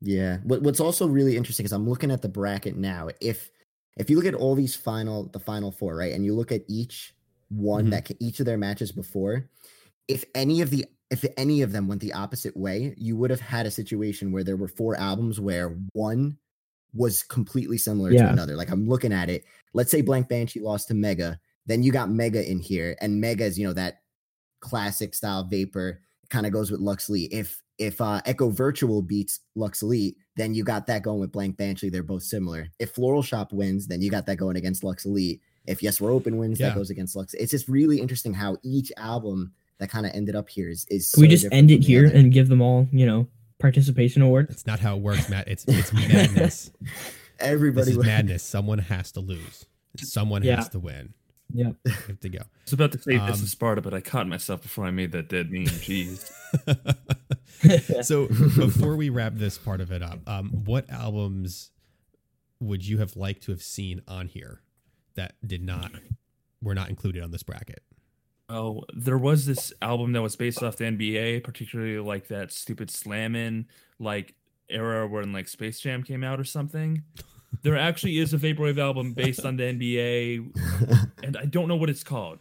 Yeah. 0.00 0.38
What, 0.44 0.62
what's 0.62 0.80
also 0.80 1.06
really 1.06 1.36
interesting 1.36 1.64
is 1.64 1.72
I'm 1.72 1.88
looking 1.88 2.10
at 2.10 2.22
the 2.22 2.28
bracket 2.28 2.76
now. 2.76 3.08
If 3.20 3.50
if 3.96 4.10
you 4.10 4.16
look 4.16 4.26
at 4.26 4.34
all 4.34 4.54
these 4.54 4.74
final 4.76 5.28
the 5.28 5.40
final 5.40 5.72
four, 5.72 5.96
right, 5.96 6.12
and 6.12 6.24
you 6.24 6.34
look 6.34 6.52
at 6.52 6.62
each 6.68 7.14
one 7.48 7.86
Mhm. 7.86 7.90
that 7.90 8.10
each 8.20 8.40
of 8.40 8.46
their 8.46 8.58
matches 8.58 8.92
before, 8.92 9.48
if 10.08 10.24
any 10.34 10.60
of 10.60 10.70
the 10.70 10.86
if 11.10 11.24
any 11.36 11.62
of 11.62 11.70
them 11.72 11.86
went 11.86 12.00
the 12.00 12.12
opposite 12.12 12.56
way, 12.56 12.92
you 12.98 13.16
would 13.16 13.30
have 13.30 13.40
had 13.40 13.64
a 13.66 13.70
situation 13.70 14.32
where 14.32 14.42
there 14.42 14.56
were 14.56 14.66
four 14.68 14.96
albums 14.96 15.38
where 15.38 15.78
one 15.92 16.36
was 16.92 17.22
completely 17.22 17.78
similar 17.78 18.10
to 18.10 18.16
another. 18.32 18.56
Like 18.56 18.70
I'm 18.70 18.88
looking 18.88 19.12
at 19.12 19.28
it. 19.30 19.44
Let's 19.72 19.90
say 19.90 20.00
Blank 20.00 20.28
Banshee 20.28 20.60
lost 20.60 20.88
to 20.88 20.94
Mega, 20.94 21.38
then 21.66 21.82
you 21.84 21.92
got 21.92 22.10
Mega 22.10 22.48
in 22.48 22.58
here, 22.58 22.96
and 23.00 23.20
Mega 23.20 23.44
is 23.44 23.58
you 23.58 23.66
know 23.66 23.72
that 23.74 24.02
classic 24.60 25.14
style 25.14 25.44
vapor 25.44 26.00
kind 26.30 26.46
of 26.46 26.52
goes 26.52 26.70
with 26.70 26.80
Lux 26.80 27.08
Elite. 27.08 27.32
If 27.32 27.62
if 27.78 28.00
uh, 28.00 28.20
Eco 28.26 28.48
Virtual 28.50 29.02
beats 29.02 29.40
Lux 29.54 29.82
Elite, 29.82 30.16
then 30.36 30.54
you 30.54 30.64
got 30.64 30.86
that 30.86 31.02
going 31.02 31.20
with 31.20 31.32
Blank 31.32 31.56
Banshee. 31.56 31.88
They're 31.90 32.02
both 32.02 32.22
similar. 32.22 32.68
If 32.78 32.90
Floral 32.92 33.22
Shoppe 33.22 33.52
wins, 33.52 33.86
then 33.86 34.00
you 34.02 34.10
got 34.10 34.26
that 34.26 34.36
going 34.36 34.56
against 34.56 34.82
Lux 34.84 35.04
Elite. 35.04 35.40
If 35.66 35.82
Yes 35.82 36.00
We're 36.00 36.12
Open 36.12 36.36
wins, 36.38 36.58
Yeah. 36.60 36.68
that 36.68 36.76
goes 36.76 36.90
against 36.90 37.16
Lux. 37.16 37.34
It's 37.34 37.50
just 37.50 37.68
really 37.68 38.00
interesting 38.00 38.32
how 38.34 38.56
each 38.62 38.92
album 38.96 39.52
that 39.78 39.90
kind 39.90 40.06
of 40.06 40.12
ended 40.14 40.34
up 40.36 40.48
here 40.48 40.70
is 40.70 40.86
is. 40.88 41.10
Can 41.12 41.20
we 41.22 41.28
just 41.28 41.46
end 41.52 41.70
it 41.70 41.82
here 41.82 42.06
other. 42.06 42.14
and 42.16 42.32
give 42.32 42.48
them 42.48 42.62
all, 42.62 42.88
you 42.92 43.04
know, 43.04 43.26
participation 43.58 44.22
awards? 44.22 44.48
That's 44.48 44.66
not 44.66 44.80
how 44.80 44.96
it 44.96 45.02
works, 45.02 45.28
Matt. 45.28 45.48
It's 45.48 45.64
it's 45.68 45.92
madness. 45.92 46.70
everybody? 47.40 47.84
this 47.86 47.90
is 47.92 47.96
wins. 47.98 48.06
madness. 48.06 48.42
Someone 48.42 48.78
has 48.78 49.12
to 49.12 49.20
lose. 49.20 49.66
Someone 49.98 50.42
Yeah. 50.42 50.56
has 50.56 50.68
to 50.70 50.78
win. 50.78 51.12
Yeah. 51.52 51.72
We 51.84 51.90
have 51.92 52.20
to 52.20 52.28
go. 52.28 52.38
I 52.40 52.46
was 52.64 52.72
about 52.72 52.92
to 52.92 52.98
say 52.98 53.12
this 53.18 53.38
Um, 53.38 53.44
is 53.44 53.50
Sparta, 53.50 53.80
but 53.80 53.94
I 53.94 54.00
caught 54.00 54.26
myself 54.26 54.62
before 54.62 54.84
I 54.84 54.90
made 54.90 55.12
that 55.12 55.28
dead 55.28 55.50
meme. 55.50 55.64
Jeez. 55.66 56.30
so 58.04 58.26
before 58.56 58.96
we 58.96 59.08
wrap 59.10 59.34
this 59.34 59.58
part 59.58 59.80
of 59.80 59.92
it 59.92 60.02
up, 60.02 60.18
um, 60.28 60.50
what 60.64 60.88
albums 60.90 61.70
would 62.60 62.86
you 62.86 62.98
have 62.98 63.16
liked 63.16 63.42
to 63.44 63.52
have 63.52 63.62
seen 63.62 64.02
on 64.08 64.26
here 64.26 64.62
that 65.14 65.34
did 65.46 65.62
not 65.62 65.92
were 66.62 66.74
not 66.74 66.88
included 66.88 67.22
on 67.22 67.30
this 67.30 67.42
bracket? 67.42 67.82
Oh, 68.48 68.84
there 68.94 69.18
was 69.18 69.44
this 69.46 69.72
album 69.82 70.12
that 70.12 70.22
was 70.22 70.36
based 70.36 70.62
off 70.62 70.76
the 70.76 70.84
NBA, 70.84 71.42
particularly 71.42 71.98
like 71.98 72.28
that 72.28 72.52
stupid 72.52 72.90
slammin' 72.90 73.66
like 73.98 74.34
era 74.68 75.06
when 75.06 75.32
like 75.32 75.48
Space 75.48 75.80
Jam 75.80 76.02
came 76.02 76.22
out 76.22 76.38
or 76.40 76.44
something. 76.44 77.02
There 77.62 77.76
actually 77.76 78.18
is 78.18 78.32
a 78.34 78.38
vaporwave 78.38 78.78
album 78.78 79.12
based 79.12 79.44
on 79.44 79.56
the 79.56 79.64
NBA, 79.64 81.08
and 81.22 81.36
I 81.36 81.44
don't 81.46 81.68
know 81.68 81.76
what 81.76 81.90
it's 81.90 82.04
called, 82.04 82.38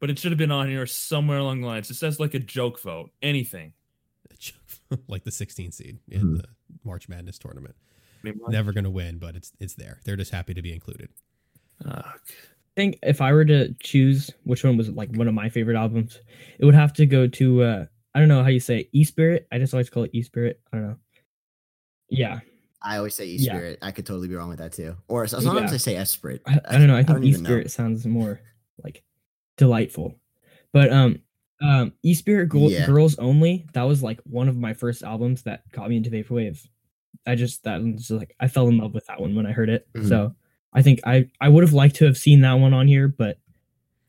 but 0.00 0.10
it 0.10 0.18
should 0.18 0.32
have 0.32 0.38
been 0.38 0.50
on 0.52 0.68
here 0.68 0.86
somewhere 0.86 1.38
along 1.38 1.60
the 1.60 1.66
lines. 1.66 1.90
It 1.90 1.94
says 1.94 2.18
like 2.20 2.34
a 2.34 2.38
joke 2.38 2.80
vote, 2.80 3.10
anything. 3.22 3.72
like 5.08 5.24
the 5.24 5.30
16 5.30 5.72
seed 5.72 5.98
in 6.08 6.20
Mhm. 6.22 6.36
the 6.42 6.48
March 6.84 7.08
Madness 7.08 7.38
tournament. 7.38 7.74
Pretty. 8.22 8.38
Never 8.48 8.72
going 8.72 8.84
to 8.84 8.90
win, 8.90 9.18
but 9.18 9.36
it's 9.36 9.52
it's 9.60 9.74
there. 9.74 10.00
They're 10.04 10.16
just 10.16 10.30
happy 10.32 10.54
to 10.54 10.62
be 10.62 10.72
included. 10.72 11.08
Ugh. 11.84 12.02
I 12.04 12.74
think 12.76 12.98
if 13.02 13.20
I 13.20 13.32
were 13.32 13.44
to 13.44 13.74
choose 13.82 14.30
which 14.44 14.64
one 14.64 14.76
was 14.76 14.88
like 14.90 15.14
one 15.16 15.28
of 15.28 15.34
my 15.34 15.48
favorite 15.48 15.76
albums, 15.76 16.18
it 16.58 16.64
would 16.64 16.74
have 16.74 16.92
to 16.94 17.06
go 17.06 17.26
to 17.26 17.62
uh 17.62 17.86
I 18.14 18.18
don't 18.20 18.28
know 18.28 18.42
how 18.42 18.48
you 18.48 18.60
say 18.60 18.80
it, 18.80 18.88
E 18.92 19.04
Spirit. 19.04 19.46
I 19.50 19.58
just 19.58 19.74
always 19.74 19.90
call 19.90 20.04
it 20.04 20.10
E 20.14 20.22
Spirit. 20.22 20.60
I 20.72 20.76
don't 20.76 20.86
know. 20.88 20.96
Yeah. 22.08 22.40
I 22.84 22.96
always 22.96 23.14
say 23.14 23.26
E 23.26 23.36
Yeah. 23.38 23.52
Spirit. 23.52 23.78
I 23.82 23.90
could 23.92 24.06
totally 24.06 24.28
be 24.28 24.34
wrong 24.34 24.48
with 24.48 24.58
that 24.58 24.72
too. 24.72 24.96
Or 25.08 25.26
sometimes 25.26 25.70
Yeah. 25.70 25.74
I 25.74 25.78
say 25.78 25.96
Esprit. 25.96 26.40
I, 26.46 26.60
I 26.68 26.78
don't 26.78 26.86
know. 26.88 26.94
I 26.96 27.02
think 27.04 27.18
don't 27.18 27.24
E 27.24 27.28
even 27.28 27.42
know. 27.42 27.48
Spirit 27.48 27.70
sounds 27.70 28.04
more 28.06 28.40
like 28.82 29.02
delightful. 29.56 30.16
But 30.72 30.92
um 30.92 31.20
um 31.60 31.92
E 32.02 32.14
Spirit 32.14 32.48
Girl, 32.48 32.70
Yeah. 32.70 32.86
Girls 32.86 33.18
Only, 33.18 33.66
that 33.74 33.82
was 33.84 34.02
like 34.02 34.20
one 34.24 34.48
of 34.48 34.56
my 34.56 34.72
first 34.74 35.02
albums 35.02 35.42
that 35.42 35.70
got 35.72 35.88
me 35.88 35.96
into 35.96 36.10
vaporwave. 36.10 36.66
I 37.26 37.34
just 37.36 37.62
that 37.64 37.80
was 37.82 38.08
just 38.08 38.10
like 38.10 38.34
I 38.40 38.48
fell 38.48 38.68
in 38.68 38.78
love 38.78 38.94
with 38.94 39.06
that 39.06 39.20
one 39.20 39.34
when 39.36 39.46
I 39.46 39.52
heard 39.52 39.68
it. 39.68 39.86
Mhm. 39.94 40.08
So 40.08 40.34
I 40.72 40.82
think 40.82 41.00
I 41.04 41.28
I 41.40 41.48
would 41.48 41.62
have 41.62 41.72
liked 41.74 41.96
to 41.96 42.04
have 42.06 42.16
seen 42.18 42.40
that 42.40 42.54
one 42.54 42.74
on 42.74 42.88
here, 42.88 43.06
but 43.06 43.38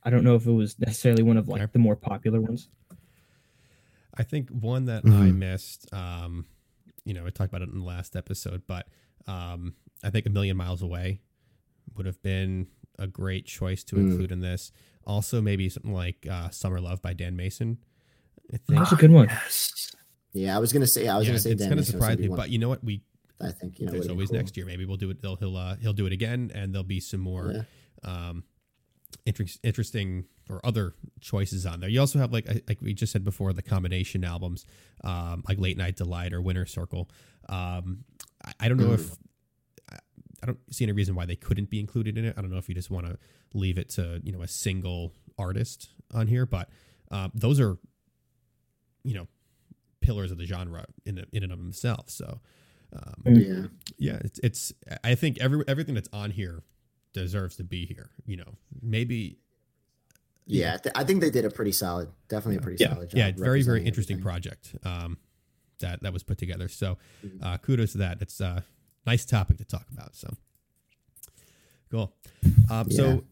I 0.01 0.09
don't 0.09 0.23
know 0.23 0.35
if 0.35 0.45
it 0.47 0.51
was 0.51 0.79
necessarily 0.79 1.21
one 1.23 1.37
of 1.37 1.47
like 1.47 1.71
the 1.73 1.79
more 1.79 1.95
popular 1.95 2.41
ones. 2.41 2.69
I 4.15 4.23
think 4.23 4.49
one 4.49 4.85
that 4.85 5.03
I 5.05 5.07
Mhm. 5.09 5.37
missed, 5.37 5.91
um, 5.93 6.45
you 7.05 7.13
know, 7.13 7.25
I 7.25 7.29
talked 7.29 7.51
about 7.53 7.61
it 7.61 7.69
in 7.69 7.79
the 7.79 7.85
last 7.85 8.15
episode, 8.15 8.63
but 8.67 8.87
um, 9.27 9.75
I 10.03 10.09
think 10.09 10.25
A 10.25 10.29
Million 10.29 10.57
Miles 10.57 10.81
Away 10.81 11.21
would 11.95 12.05
have 12.05 12.21
been 12.21 12.67
a 12.99 13.07
great 13.07 13.45
choice 13.45 13.83
to 13.85 13.95
Mm. 13.95 14.11
include 14.11 14.31
in 14.31 14.39
this. 14.39 14.71
Also, 15.05 15.41
maybe 15.41 15.67
something 15.69 15.93
like 15.93 16.25
uh, 16.29 16.49
Summer 16.49 16.79
Love 16.79 17.01
by 17.01 17.13
Dan 17.13 17.35
Mason. 17.35 17.77
I 18.53 18.57
think. 18.57 18.79
That's 18.79 18.91
a 18.91 18.95
good 18.95 19.11
one. 19.11 19.27
Yes. 19.27 19.91
Yeah, 20.33 20.55
I 20.55 20.59
was 20.59 20.71
gonna 20.73 20.87
say. 20.87 21.07
I 21.07 21.17
was 21.17 21.25
yeah, 21.27 21.31
gonna 21.31 21.39
say. 21.39 21.51
it's 21.51 21.59
Dan 21.59 21.69
kind 21.69 21.79
of 21.79 21.85
Mason 21.85 21.93
gonna 21.93 22.01
surprised 22.01 22.17
be 22.19 22.23
me, 22.23 22.29
one. 22.29 22.37
but 22.37 22.49
you 22.49 22.57
know 22.59 22.69
what? 22.69 22.83
We 22.83 23.03
I 23.41 23.51
think 23.51 23.79
you 23.79 23.85
know. 23.85 23.91
there's 23.91 24.07
always 24.09 24.29
cool. 24.29 24.37
next 24.37 24.55
year. 24.57 24.65
Maybe 24.65 24.85
we'll 24.85 24.97
do 24.97 25.09
it. 25.09 25.21
They'll 25.21 25.35
he'll 25.35 25.55
uh, 25.57 25.75
he'll 25.75 25.93
do 25.93 26.05
it 26.05 26.13
again, 26.13 26.51
and 26.55 26.73
there'll 26.73 26.83
be 26.83 26.99
some 26.99 27.19
more 27.19 27.51
Yeah. 27.53 28.09
um, 28.09 28.43
inter- 29.25 29.45
interesting 29.63 30.25
or 30.49 30.59
other 30.65 30.93
choices 31.21 31.65
on 31.65 31.79
there. 31.79 31.89
You 31.89 31.99
also 31.99 32.19
have 32.19 32.31
like 32.33 32.47
like 32.67 32.79
we 32.81 32.93
just 32.93 33.11
said 33.11 33.23
before 33.23 33.53
the 33.53 33.61
combination 33.61 34.23
albums, 34.23 34.65
um, 35.03 35.43
like 35.47 35.59
Late 35.59 35.77
Night 35.77 35.95
Delight 35.95 36.33
or 36.33 36.41
Winter 36.41 36.65
Circle. 36.65 37.09
Um, 37.49 38.03
I, 38.45 38.51
I 38.61 38.67
don't 38.67 38.77
know 38.77 38.93
if 38.93 39.15
I, 39.91 40.45
don't 40.45 40.59
see 40.71 40.83
any 40.83 40.91
reason 40.91 41.15
why 41.15 41.25
they 41.25 41.35
couldn't 41.37 41.69
be 41.69 41.79
included 41.79 42.17
in 42.17 42.25
it. 42.25 42.35
I 42.37 42.41
don't 42.41 42.51
know 42.51 42.57
if 42.57 42.67
you 42.67 42.75
just 42.75 42.91
want 42.91 43.05
to 43.05 43.17
leave 43.53 43.77
it 43.77 43.89
to 43.91 44.19
you 44.23 44.31
know 44.31 44.41
a 44.41 44.47
single 44.47 45.13
artist 45.37 45.89
on 46.13 46.27
here, 46.27 46.45
but 46.45 46.69
um, 47.11 47.31
those 47.33 47.59
are 47.59 47.77
you 49.03 49.13
know 49.13 49.27
pillars 50.01 50.31
of 50.31 50.37
the 50.37 50.45
genre 50.45 50.85
in 51.05 51.23
in 51.31 51.43
and 51.43 51.51
of 51.53 51.59
themselves. 51.59 52.13
So. 52.13 52.39
Um, 52.95 53.33
Yeah. 53.35 53.63
yeah 53.97 54.19
it's 54.23 54.39
it's 54.43 54.71
i 55.03 55.15
think 55.15 55.39
every 55.39 55.63
everything 55.67 55.95
that's 55.95 56.09
on 56.13 56.29
here 56.29 56.61
deserves 57.13 57.55
to 57.57 57.63
be 57.63 57.85
here 57.85 58.09
you 58.25 58.35
know 58.37 58.55
maybe 58.81 59.37
Yeah, 60.45 60.77
th- 60.77 60.91
I 60.95 61.03
think 61.05 61.21
they 61.21 61.29
did 61.29 61.45
a 61.45 61.49
pretty 61.49 61.71
solid, 61.71 62.09
definitely 62.27 62.57
a 62.57 62.61
pretty 62.61 62.83
Yeah. 62.83 62.93
solid 62.93 63.09
job. 63.11 63.17
yeah 63.17 63.31
very 63.31 63.61
very 63.61 63.83
interesting 63.85 64.15
everything. 64.15 64.23
project 64.23 64.75
um 64.83 65.17
that 65.79 66.01
that 66.03 66.11
was 66.13 66.23
put 66.23 66.37
together 66.37 66.67
so 66.67 66.97
Mhm. 67.25 67.39
uh 67.43 67.57
kudos 67.59 67.91
to 67.93 67.97
that 67.99 68.21
it's 68.21 68.39
a 68.41 68.63
nice 69.05 69.25
topic 69.25 69.57
to 69.57 69.65
talk 69.65 69.85
about 69.91 70.15
so 70.15 70.29
cool 71.89 72.15
um 72.69 72.89
so 72.91 73.23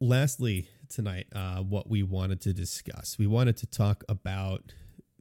lastly 0.00 0.68
tonight 0.88 1.26
uh 1.34 1.58
what 1.62 1.88
we 1.88 2.02
wanted 2.02 2.40
to 2.40 2.52
discuss 2.52 3.18
we 3.18 3.26
wanted 3.26 3.56
to 3.56 3.66
talk 3.66 4.04
about 4.08 4.72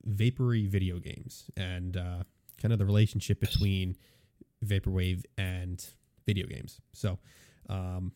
vapory 0.06 0.66
video 0.68 1.00
games 1.00 1.50
and 1.58 1.98
uh 1.98 2.24
kind 2.62 2.72
of 2.72 2.80
the 2.80 2.86
relationship 2.86 3.40
between 3.40 3.96
vaporwave 4.66 5.24
and 5.38 5.86
video 6.26 6.48
games. 6.48 6.82
So, 6.94 7.20
um, 7.70 8.12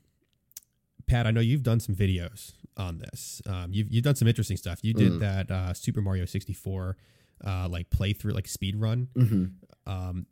Pad, 1.07 1.27
I 1.27 1.31
know 1.31 1.41
you've 1.41 1.63
done 1.63 1.79
some 1.79 1.95
videos 1.95 2.53
on 2.77 2.99
this. 2.99 3.41
Um, 3.45 3.73
you've 3.73 3.91
you've 3.91 4.03
done 4.03 4.15
some 4.15 4.27
interesting 4.27 4.57
stuff. 4.57 4.79
You 4.83 4.93
did 4.93 5.13
Mm. 5.13 5.19
that 5.19 5.51
uh, 5.51 5.73
Super 5.73 6.01
Mario 6.01 6.25
sixty 6.25 6.53
four, 6.53 6.97
uh, 7.45 7.67
like 7.69 7.89
playthrough, 7.89 8.33
like 8.33 8.47
speed 8.47 8.75
run. 8.77 9.07
hmm 9.15 9.45
Um, 9.85 10.25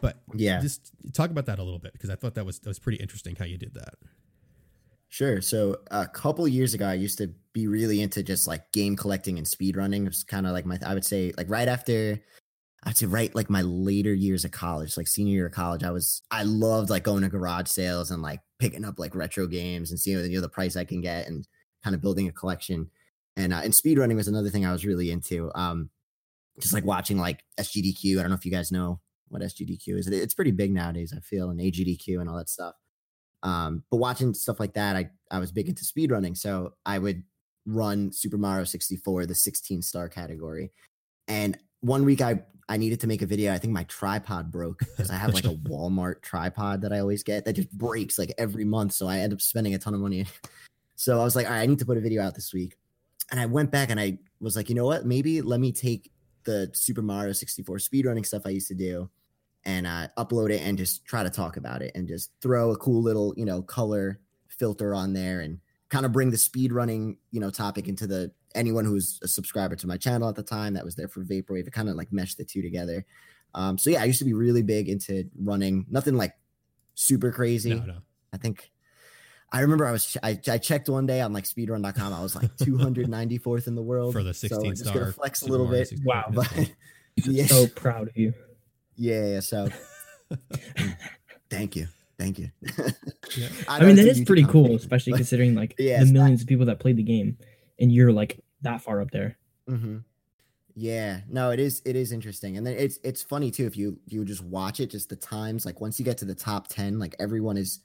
but 0.00 0.22
Yeah. 0.34 0.60
just 0.60 0.90
talk 1.12 1.30
about 1.30 1.46
that 1.46 1.58
a 1.58 1.62
little 1.62 1.78
bit 1.78 1.92
because 1.92 2.10
I 2.10 2.16
thought 2.16 2.34
that 2.34 2.46
was 2.46 2.58
that 2.60 2.68
was 2.70 2.78
pretty 2.78 2.98
interesting 2.98 3.36
how 3.36 3.44
you 3.44 3.58
did 3.58 3.74
that. 3.74 3.94
Sure. 5.08 5.42
So 5.42 5.76
a 5.90 6.06
couple 6.08 6.48
years 6.48 6.72
ago, 6.72 6.86
I 6.86 6.94
used 6.94 7.18
to 7.18 7.28
be 7.52 7.66
really 7.66 8.00
into 8.00 8.22
just 8.22 8.46
like 8.48 8.72
game 8.72 8.96
collecting 8.96 9.36
and 9.36 9.46
speed 9.46 9.76
running. 9.76 10.04
It 10.06 10.08
was 10.08 10.24
kind 10.24 10.46
of 10.46 10.52
like 10.52 10.64
my, 10.64 10.78
I 10.86 10.94
would 10.94 11.04
say, 11.04 11.32
like 11.36 11.50
right 11.50 11.68
after, 11.68 12.18
I'd 12.84 12.96
say 12.96 13.06
right 13.06 13.34
like 13.34 13.48
my 13.48 13.62
later 13.62 14.12
years 14.12 14.44
of 14.44 14.50
college, 14.50 14.96
like 14.96 15.06
senior 15.06 15.32
year 15.32 15.46
of 15.46 15.52
college. 15.52 15.84
I 15.84 15.90
was, 15.90 16.22
I 16.30 16.42
loved 16.42 16.90
like 16.90 17.04
going 17.04 17.22
to 17.22 17.28
garage 17.28 17.68
sales 17.68 18.10
and 18.10 18.22
like 18.22 18.40
picking 18.58 18.84
up 18.84 18.98
like 18.98 19.14
retro 19.14 19.46
games 19.46 19.90
and 19.90 20.00
seeing 20.00 20.18
you 20.24 20.36
know 20.36 20.40
the 20.40 20.48
price 20.48 20.76
I 20.76 20.84
can 20.84 21.00
get 21.00 21.28
and 21.28 21.46
kind 21.84 21.94
of 21.94 22.02
building 22.02 22.28
a 22.28 22.32
collection. 22.32 22.90
And 23.36 23.52
uh, 23.52 23.60
and 23.62 23.74
speed 23.74 23.98
running 23.98 24.16
was 24.16 24.28
another 24.28 24.50
thing 24.50 24.66
I 24.66 24.72
was 24.72 24.84
really 24.84 25.10
into. 25.10 25.50
Um, 25.54 25.90
just 26.60 26.74
like 26.74 26.84
watching 26.84 27.18
like 27.18 27.44
SGDQ. 27.58 28.18
I 28.18 28.22
don't 28.22 28.30
know 28.30 28.36
if 28.36 28.44
you 28.44 28.50
guys 28.50 28.72
know 28.72 29.00
what 29.28 29.42
SGDQ 29.42 29.98
is. 29.98 30.06
It's 30.08 30.34
pretty 30.34 30.50
big 30.50 30.72
nowadays. 30.72 31.14
I 31.16 31.20
feel 31.20 31.50
and 31.50 31.60
AGDQ 31.60 32.20
and 32.20 32.28
all 32.28 32.36
that 32.36 32.50
stuff. 32.50 32.74
Um, 33.42 33.84
but 33.90 33.96
watching 33.96 34.34
stuff 34.34 34.60
like 34.60 34.74
that, 34.74 34.96
I, 34.96 35.10
I 35.30 35.38
was 35.38 35.50
big 35.50 35.68
into 35.68 35.84
speedrunning. 35.84 36.36
So 36.36 36.74
I 36.84 36.98
would 36.98 37.22
run 37.66 38.12
Super 38.12 38.36
Mario 38.36 38.64
64, 38.64 39.26
the 39.26 39.34
16 39.34 39.82
star 39.82 40.08
category. 40.08 40.70
And 41.28 41.58
one 41.82 42.04
week 42.04 42.22
I, 42.22 42.40
I 42.68 42.78
needed 42.78 43.00
to 43.00 43.06
make 43.06 43.22
a 43.22 43.26
video. 43.26 43.52
I 43.52 43.58
think 43.58 43.72
my 43.72 43.84
tripod 43.84 44.50
broke 44.50 44.78
because 44.78 45.10
I 45.10 45.16
have 45.16 45.34
like 45.34 45.44
a 45.44 45.48
Walmart 45.68 46.22
tripod 46.22 46.80
that 46.82 46.92
I 46.92 47.00
always 47.00 47.22
get 47.22 47.44
that 47.44 47.52
just 47.52 47.70
breaks 47.72 48.18
like 48.18 48.32
every 48.38 48.64
month. 48.64 48.92
So 48.92 49.06
I 49.06 49.18
end 49.18 49.32
up 49.32 49.40
spending 49.40 49.74
a 49.74 49.78
ton 49.78 49.94
of 49.94 50.00
money. 50.00 50.26
So 50.96 51.20
I 51.20 51.24
was 51.24 51.36
like, 51.36 51.46
all 51.46 51.52
right, 51.52 51.60
I 51.60 51.66
need 51.66 51.80
to 51.80 51.86
put 51.86 51.98
a 51.98 52.00
video 52.00 52.22
out 52.22 52.34
this 52.34 52.54
week. 52.54 52.76
And 53.30 53.40
I 53.40 53.46
went 53.46 53.70
back 53.70 53.90
and 53.90 53.98
I 53.98 54.18
was 54.40 54.56
like, 54.56 54.68
you 54.68 54.74
know 54.74 54.86
what? 54.86 55.04
Maybe 55.04 55.42
let 55.42 55.58
me 55.58 55.72
take 55.72 56.10
the 56.44 56.70
Super 56.72 57.02
Mario 57.02 57.32
64 57.32 57.78
speedrunning 57.78 58.24
stuff 58.24 58.42
I 58.46 58.50
used 58.50 58.68
to 58.68 58.74
do 58.74 59.10
and 59.64 59.86
uh, 59.86 60.08
upload 60.18 60.50
it 60.50 60.60
and 60.62 60.76
just 60.76 61.04
try 61.04 61.22
to 61.22 61.30
talk 61.30 61.56
about 61.56 61.82
it 61.82 61.92
and 61.94 62.08
just 62.08 62.30
throw 62.40 62.72
a 62.72 62.76
cool 62.76 63.02
little 63.02 63.32
you 63.36 63.44
know 63.44 63.62
color 63.62 64.20
filter 64.48 64.94
on 64.94 65.12
there 65.12 65.40
and 65.40 65.58
kind 65.92 66.06
of 66.06 66.10
bring 66.12 66.30
the 66.30 66.38
speed 66.38 66.72
running 66.72 67.18
you 67.30 67.38
know 67.40 67.50
topic 67.50 67.86
into 67.86 68.06
the 68.06 68.30
anyone 68.54 68.84
who's 68.84 69.20
a 69.22 69.28
subscriber 69.28 69.76
to 69.76 69.86
my 69.86 69.96
channel 69.98 70.26
at 70.28 70.34
the 70.34 70.42
time 70.42 70.72
that 70.74 70.84
was 70.84 70.94
there 70.96 71.06
for 71.08 71.22
vaporwave 71.22 71.66
it 71.66 71.72
kind 71.72 71.88
of 71.90 71.96
like 71.96 72.10
meshed 72.12 72.38
the 72.38 72.44
two 72.44 72.62
together 72.62 73.04
um 73.54 73.76
so 73.76 73.90
yeah 73.90 74.00
i 74.00 74.04
used 74.04 74.18
to 74.18 74.24
be 74.24 74.32
really 74.32 74.62
big 74.62 74.88
into 74.88 75.24
running 75.38 75.84
nothing 75.90 76.16
like 76.16 76.32
super 76.94 77.30
crazy 77.30 77.74
No, 77.74 77.84
no. 77.84 77.98
i 78.32 78.38
think 78.38 78.70
I 79.54 79.60
remember 79.60 79.84
I 79.86 79.92
was 79.92 80.16
I, 80.22 80.40
I 80.48 80.56
checked 80.56 80.88
one 80.88 81.04
day 81.04 81.20
on 81.20 81.34
like 81.34 81.44
speedrun.com. 81.44 82.10
I 82.14 82.22
was 82.22 82.34
like 82.34 82.56
294th 82.56 83.66
in 83.66 83.74
the 83.74 83.82
world 83.82 84.14
For 84.14 84.22
the 84.22 84.32
So 84.32 84.48
16 84.48 84.70
just 84.70 84.84
gonna 84.84 84.96
star 85.00 85.12
flex 85.12 85.42
a 85.42 85.46
little 85.46 85.68
bit. 85.68 85.92
Wow. 86.06 86.24
But 86.32 86.50
yeah, 87.16 87.44
So 87.44 87.66
proud 87.66 88.08
of 88.08 88.16
you. 88.16 88.32
yeah, 88.96 89.26
yeah, 89.34 89.40
so 89.40 89.68
thank 91.50 91.76
you, 91.76 91.86
thank 92.22 92.38
you. 92.38 92.50
Yeah. 93.36 93.48
I, 93.68 93.78
know 93.80 93.86
mean, 93.86 93.96
that 93.96 94.02
it's 94.06 94.06
a 94.06 94.10
is 94.12 94.20
YouTube 94.22 94.26
pretty 94.26 94.44
cool, 94.44 94.62
conversation, 94.64 94.76
especially 94.76 95.10
but- 95.14 95.16
considering 95.18 95.54
like 95.54 95.74
Yeah, 95.78 95.96
the 95.96 96.02
it's 96.02 96.10
not- 96.10 96.20
millions 96.20 96.42
of 96.42 96.48
people 96.48 96.66
that 96.66 96.78
played 96.78 96.96
the 96.96 97.02
game, 97.02 97.36
and 97.80 97.90
you're 97.92 98.12
like 98.12 98.40
that 98.62 98.80
far 98.82 99.00
up 99.00 99.10
there. 99.10 99.36
hmm 99.68 99.98
Yeah, 100.74 101.20
no, 101.28 101.50
it 101.50 101.58
is 101.60 101.82
it 101.84 101.96
is 101.96 102.12
interesting, 102.12 102.56
and 102.56 102.66
then 102.66 102.74
it's 102.78 102.98
it's 103.04 103.22
funny 103.22 103.50
too 103.50 103.66
if 103.66 103.76
you 103.76 103.98
you 104.06 104.24
just 104.24 104.42
watch 104.44 104.80
it, 104.80 104.90
just 104.90 105.08
the 105.08 105.16
times 105.16 105.66
like 105.66 105.80
once 105.80 105.98
you 105.98 106.04
get 106.04 106.18
to 106.18 106.24
the 106.24 106.34
top 106.34 106.68
ten, 106.68 106.98
like 106.98 107.14
everyone 107.20 107.56
is 107.56 107.80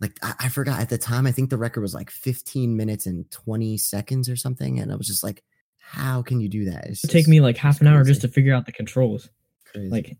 like 0.00 0.18
I, 0.22 0.34
I 0.40 0.48
forgot 0.48 0.80
at 0.80 0.88
the 0.88 0.98
time 0.98 1.26
I 1.26 1.32
think 1.32 1.50
the 1.50 1.56
record 1.56 1.80
was 1.82 1.94
like 1.94 2.10
15 2.10 2.76
minutes 2.76 3.06
and 3.06 3.30
20 3.30 3.76
seconds 3.78 4.28
or 4.28 4.36
something, 4.36 4.80
and 4.80 4.90
I 4.92 4.96
was 4.96 5.06
just 5.06 5.22
like, 5.22 5.44
how 5.78 6.20
can 6.22 6.40
you 6.40 6.48
do 6.48 6.64
that? 6.66 6.86
It's 6.86 7.04
It 7.04 7.10
take 7.10 7.28
me 7.28 7.40
like 7.40 7.56
half 7.56 7.76
it's 7.76 7.80
an 7.82 7.86
hour 7.86 8.02
just 8.04 8.20
to 8.22 8.28
figure 8.28 8.52
out 8.52 8.66
the 8.66 8.72
controls. 8.72 9.30
crazy. 9.72 9.88
Like, 9.90 10.16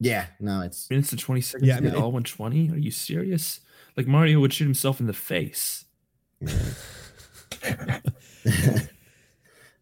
yeah, 0.00 0.26
no, 0.40 0.62
it's 0.62 0.88
Minutes 0.90 1.10
to 1.10 1.16
20 1.16 1.40
seconds 1.40 1.68
Yeah, 1.68 1.74
yeah, 1.74 1.78
I 1.78 1.80
mean, 1.82 1.92
it- 1.92 1.96
all 1.96 2.10
120? 2.12 2.70
Are 2.70 2.76
you 2.78 2.90
serious? 2.90 3.60
Like 3.96 4.06
Mario 4.06 4.40
would 4.40 4.52
shoot 4.52 4.64
himself 4.64 4.98
in 5.00 5.06
the 5.06 5.12
face. 5.12 5.84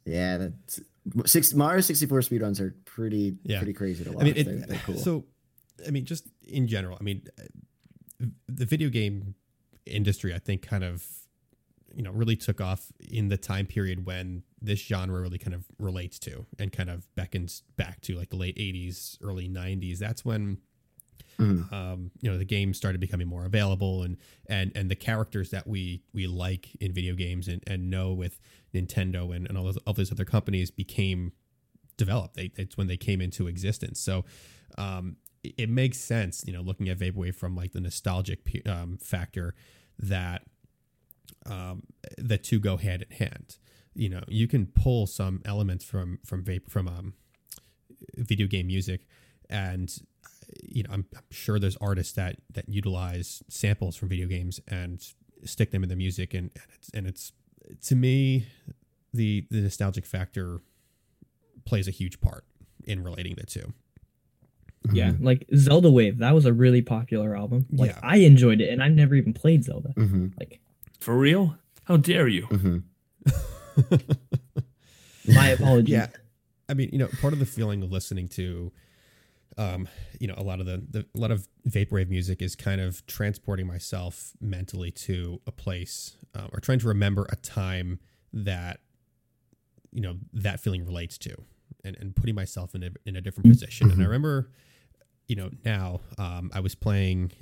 yeah, 0.04 0.36
that's 0.38 0.80
six 1.26 1.54
Mario 1.54 1.80
64 1.80 2.20
speedruns 2.20 2.60
are 2.60 2.74
pretty 2.84 3.36
Yeah. 3.44 3.58
pretty 3.58 3.72
crazy 3.72 4.04
to 4.04 4.12
watch. 4.12 4.22
I 4.22 4.24
mean, 4.24 4.34
they're, 4.44 4.66
they're 4.66 4.78
cool. 4.84 4.96
so 4.98 5.24
I 5.86 5.90
mean, 5.90 6.04
just 6.04 6.26
in 6.46 6.66
general, 6.66 6.96
I 7.00 7.04
mean, 7.04 7.22
uh, 7.38 8.24
the 8.48 8.64
video 8.66 8.88
game 8.88 9.34
industry, 9.86 10.34
I 10.34 10.38
think, 10.38 10.62
kind 10.62 10.82
of, 10.82 11.06
you 11.94 12.02
know, 12.02 12.10
really 12.10 12.34
took 12.36 12.60
off 12.60 12.90
in 13.08 13.28
the 13.28 13.36
time 13.36 13.66
period 13.66 14.04
when 14.04 14.42
this 14.60 14.80
genre 14.80 15.20
really 15.20 15.38
kind 15.38 15.54
of 15.54 15.64
relates 15.78 16.18
to 16.20 16.46
and 16.58 16.72
kind 16.72 16.90
of 16.90 17.06
beckons 17.14 17.62
back 17.76 18.00
to 18.02 18.16
like 18.16 18.30
the 18.30 18.36
late 18.36 18.56
'80s, 18.56 19.18
early 19.22 19.48
'90s. 19.48 19.98
That's 19.98 20.24
when 20.24 20.58
Mhm. 21.38 21.72
um, 21.72 22.10
you 22.20 22.28
know 22.30 22.36
the 22.38 22.44
games 22.44 22.76
started 22.76 23.00
becoming 23.00 23.28
more 23.28 23.44
available 23.44 24.02
and 24.02 24.16
and 24.48 24.72
and 24.74 24.90
the 24.90 24.96
characters 24.96 25.50
that 25.50 25.66
we 25.68 26.02
we 26.12 26.26
like 26.26 26.74
in 26.80 26.92
video 26.92 27.14
games 27.14 27.46
and, 27.46 27.62
and 27.66 27.88
know 27.90 28.12
with 28.12 28.40
Nintendo 28.74 29.34
and, 29.34 29.46
and 29.46 29.56
all 29.56 29.64
those 29.64 29.76
all 29.78 29.94
those 29.94 30.10
other 30.10 30.24
companies 30.24 30.70
became 30.72 31.32
developed. 31.96 32.34
They, 32.34 32.50
it's 32.56 32.76
when 32.76 32.86
they 32.88 32.96
came 32.96 33.20
into 33.20 33.46
existence. 33.46 34.00
So 34.00 34.24
um, 34.76 35.16
it, 35.44 35.54
it 35.58 35.68
makes 35.68 35.98
sense, 35.98 36.44
you 36.46 36.52
know, 36.52 36.60
looking 36.60 36.88
at 36.88 36.98
Vaporwave 36.98 37.34
from 37.36 37.54
like 37.56 37.72
the 37.72 37.80
nostalgic 37.80 38.40
um, 38.66 38.98
factor 38.98 39.54
that 39.98 40.42
um, 41.46 41.82
the 42.16 42.38
two 42.38 42.58
go 42.58 42.76
hand 42.76 43.04
in 43.10 43.16
hand. 43.16 43.56
You 43.94 44.08
know, 44.10 44.22
you 44.28 44.46
can 44.48 44.66
pull 44.66 45.06
some 45.06 45.42
elements 45.44 45.84
from 45.84 46.18
from 46.24 46.44
vape 46.44 46.70
from 46.70 46.88
um, 46.88 47.14
video 48.16 48.46
game 48.46 48.66
music 48.68 49.00
and 49.50 49.92
you 50.62 50.82
know 50.82 50.90
I'm, 50.92 51.04
I'm 51.16 51.22
sure 51.30 51.58
there's 51.58 51.76
artists 51.76 52.12
that 52.14 52.36
that 52.52 52.68
utilize 52.68 53.42
samples 53.48 53.96
from 53.96 54.08
video 54.08 54.26
games 54.28 54.60
and 54.68 55.04
stick 55.44 55.70
them 55.72 55.82
in 55.82 55.88
the 55.88 55.96
music 55.96 56.34
and 56.34 56.50
and 56.54 56.64
it's, 56.74 56.90
and 56.94 57.06
it's 57.06 57.32
to 57.88 57.96
me 57.96 58.46
the 59.12 59.46
the 59.50 59.60
nostalgic 59.60 60.06
factor 60.06 60.60
plays 61.64 61.88
a 61.88 61.90
huge 61.90 62.20
part 62.20 62.44
in 62.84 63.02
relating 63.02 63.34
the 63.36 63.44
two 63.46 63.72
yeah, 64.92 65.10
Mhm. 65.10 65.24
like 65.24 65.44
Zelda 65.56 65.90
Wave, 65.90 66.18
that 66.18 66.34
was 66.34 66.46
a 66.46 66.52
really 66.52 66.80
popular 66.82 67.36
album. 67.36 67.66
Like, 67.72 67.90
Yeah. 67.90 68.00
I 68.02 68.18
enjoyed 68.18 68.60
it, 68.60 68.70
and 68.70 68.80
I've 68.82 68.92
never 68.92 69.16
even 69.16 69.34
played 69.34 69.64
Zelda. 69.64 69.92
Mhm. 69.96 70.32
Like, 70.38 70.60
For 71.00 71.18
real? 71.18 71.58
How 71.84 71.96
dare 71.98 72.28
you? 72.28 72.46
Mhm. 72.46 72.84
my 75.26 75.48
apologies. 75.50 75.92
Yeah. 75.92 76.06
I 76.68 76.74
mean, 76.74 76.90
you 76.92 76.98
know, 76.98 77.08
part 77.20 77.32
of 77.32 77.38
the 77.38 77.46
feeling 77.46 77.82
of 77.82 77.90
listening 77.90 78.28
to, 78.30 78.72
um, 79.56 79.88
you 80.20 80.26
know, 80.28 80.34
a 80.36 80.42
lot 80.42 80.60
of 80.60 80.66
the, 80.66 80.84
the 80.90 81.06
a 81.14 81.18
lot 81.18 81.30
of 81.30 81.48
vaporwave 81.68 82.08
music 82.08 82.42
is 82.42 82.54
kind 82.54 82.80
of 82.80 83.04
transporting 83.06 83.66
myself 83.66 84.32
mentally 84.40 84.90
to 84.92 85.40
a 85.46 85.52
place, 85.52 86.16
uh, 86.34 86.46
or 86.52 86.60
trying 86.60 86.78
to 86.80 86.88
remember 86.88 87.26
a 87.30 87.36
time 87.36 87.98
that, 88.32 88.80
you 89.92 90.00
know, 90.02 90.16
that 90.32 90.60
feeling 90.60 90.84
relates 90.84 91.16
to, 91.18 91.34
and 91.84 91.96
and 91.98 92.14
putting 92.14 92.34
myself 92.34 92.74
in 92.74 92.82
a 92.82 92.90
in 93.06 93.16
a 93.16 93.20
different 93.20 93.48
position. 93.48 93.90
And 93.90 94.00
I 94.00 94.04
Mhm. 94.04 94.08
remember, 94.08 94.50
you 95.26 95.36
know, 95.36 95.50
now 95.64 96.00
um, 96.18 96.50
I 96.52 96.60
was 96.60 96.74
playing 96.74 97.32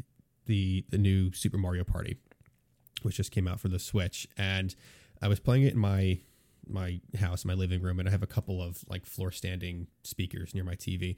the 0.47 0.85
the 0.91 0.99
new 0.99 1.33
Super 1.33 1.59
Mario 1.59 1.83
Party, 1.85 2.17
which 3.03 3.17
just 3.17 3.33
came 3.33 3.49
out 3.49 3.59
for 3.61 3.69
the 3.69 3.81
Switch, 3.81 4.29
and 4.39 4.75
I 5.23 5.29
was 5.29 5.41
playing 5.41 5.65
it 5.65 5.75
in 5.75 5.79
my 5.79 6.21
my 6.69 7.01
house, 7.19 7.45
my 7.45 7.55
living 7.55 7.81
room, 7.81 8.01
and 8.01 8.09
I 8.09 8.13
have 8.13 8.23
a 8.23 8.27
couple 8.27 8.63
of 8.63 8.85
like 8.89 9.07
floor 9.07 9.31
standing 9.31 9.87
speakers 10.03 10.55
near 10.55 10.65
my 10.65 10.75
TV, 10.75 11.17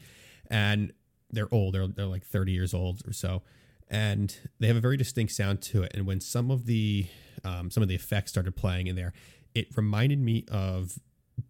and 0.50 0.92
they're 1.30 1.52
old. 1.52 1.74
They're 1.74 1.86
they're 1.86 2.06
like 2.06 2.24
thirty 2.24 2.52
years 2.52 2.74
old 2.74 3.02
or 3.06 3.12
so, 3.12 3.42
and 3.88 4.36
they 4.58 4.66
have 4.66 4.76
a 4.76 4.80
very 4.80 4.96
distinct 4.96 5.32
sound 5.32 5.62
to 5.62 5.82
it. 5.82 5.92
And 5.94 6.06
when 6.06 6.20
some 6.20 6.50
of 6.50 6.66
the 6.66 7.06
um, 7.44 7.70
some 7.70 7.82
of 7.82 7.88
the 7.88 7.94
effects 7.94 8.30
started 8.30 8.56
playing 8.56 8.86
in 8.86 8.96
there, 8.96 9.12
it 9.54 9.68
reminded 9.76 10.20
me 10.20 10.44
of 10.50 10.98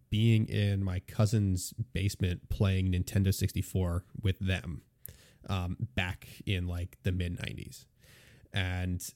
being 0.09 0.47
in 0.47 0.83
my 0.83 0.99
cousin's 0.99 1.73
basement 1.93 2.49
playing 2.49 2.91
Nintendo 2.91 3.33
sixty 3.33 3.61
four 3.61 4.05
with 4.21 4.39
them 4.39 4.81
um, 5.49 5.77
back 5.95 6.27
in 6.45 6.67
like 6.67 6.97
the 7.03 7.11
mid 7.11 7.37
'90s, 7.37 7.85
and 8.53 9.13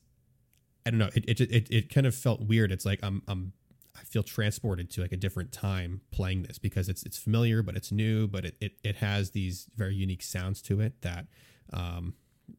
I 0.86 0.90
don't 0.90 1.00
know. 1.00 1.10
It, 1.16 1.26
it 1.28 1.42
it 1.42 1.68
it 1.72 1.94
kind 1.94 2.08
of 2.08 2.16
felt 2.16 2.42
weird. 2.42 2.72
It's 2.72 2.86
like 2.86 3.00
I'm 3.04 3.22
I'm 3.28 3.54
I 3.96 4.04
feel 4.04 4.24
transported 4.24 4.90
to 4.92 5.02
like 5.02 5.12
a 5.12 5.18
different 5.18 5.52
time 5.52 6.02
playing 6.12 6.44
this 6.44 6.58
because 6.58 6.90
it's 6.90 7.04
it's 7.04 7.18
familiar, 7.18 7.62
but 7.62 7.76
it's 7.76 7.92
new, 7.92 8.28
but 8.28 8.46
it 8.46 8.56
it, 8.60 8.72
it 8.84 8.96
has 8.98 9.32
these 9.32 9.70
very 9.76 9.96
unique 9.96 10.24
sounds 10.24 10.62
to 10.64 10.82
it 10.82 11.02
that 11.02 11.28
um, 11.72 12.16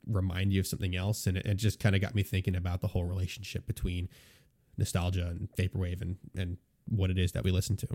remind 0.07 0.53
you 0.53 0.61
of 0.61 0.67
something 0.67 0.97
else, 0.97 1.27
and 1.27 1.37
it, 1.37 1.47
it 1.47 1.55
just 1.55 1.81
kind 1.81 1.95
of 1.95 2.01
got 2.01 2.15
me 2.15 2.23
thinking 2.23 2.57
about 2.57 2.81
the 2.81 2.89
whole 2.89 3.05
relationship 3.05 3.67
between 3.67 4.09
nostalgia 4.77 5.27
and 5.27 5.49
vaporwave 5.59 6.01
and 6.01 6.17
and 6.37 6.57
what 6.87 7.11
it 7.11 7.19
is 7.19 7.33
that 7.33 7.45
we 7.45 7.51
listen 7.51 7.77
to. 7.77 7.89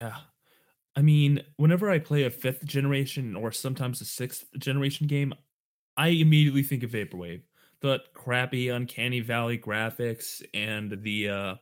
Yeah. 0.00 0.16
I 0.96 1.02
mean, 1.02 1.42
whenever 1.56 1.90
I 1.90 1.98
play 1.98 2.24
a 2.24 2.30
fifth 2.30 2.64
generation 2.64 3.36
or 3.36 3.52
sometimes 3.52 4.00
a 4.00 4.06
sixth 4.06 4.46
generation 4.58 5.06
game, 5.06 5.34
I 5.96 6.08
immediately 6.08 6.62
think 6.62 6.82
of 6.82 6.90
vaporwave. 6.90 7.42
The 7.80 8.00
crappy 8.14 8.68
uncanny 8.68 9.20
valley 9.20 9.58
graphics 9.58 10.42
and 10.54 11.02
the 11.02 11.28
uh 11.28 11.54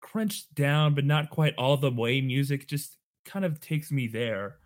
crunched 0.00 0.54
down 0.54 0.94
but 0.94 1.04
not 1.04 1.30
quite 1.30 1.54
all 1.56 1.76
the 1.76 1.90
way 1.90 2.20
music 2.20 2.68
just 2.68 2.98
kind 3.24 3.44
of 3.44 3.60
takes 3.60 3.90
me 3.90 4.06
there. 4.06 4.58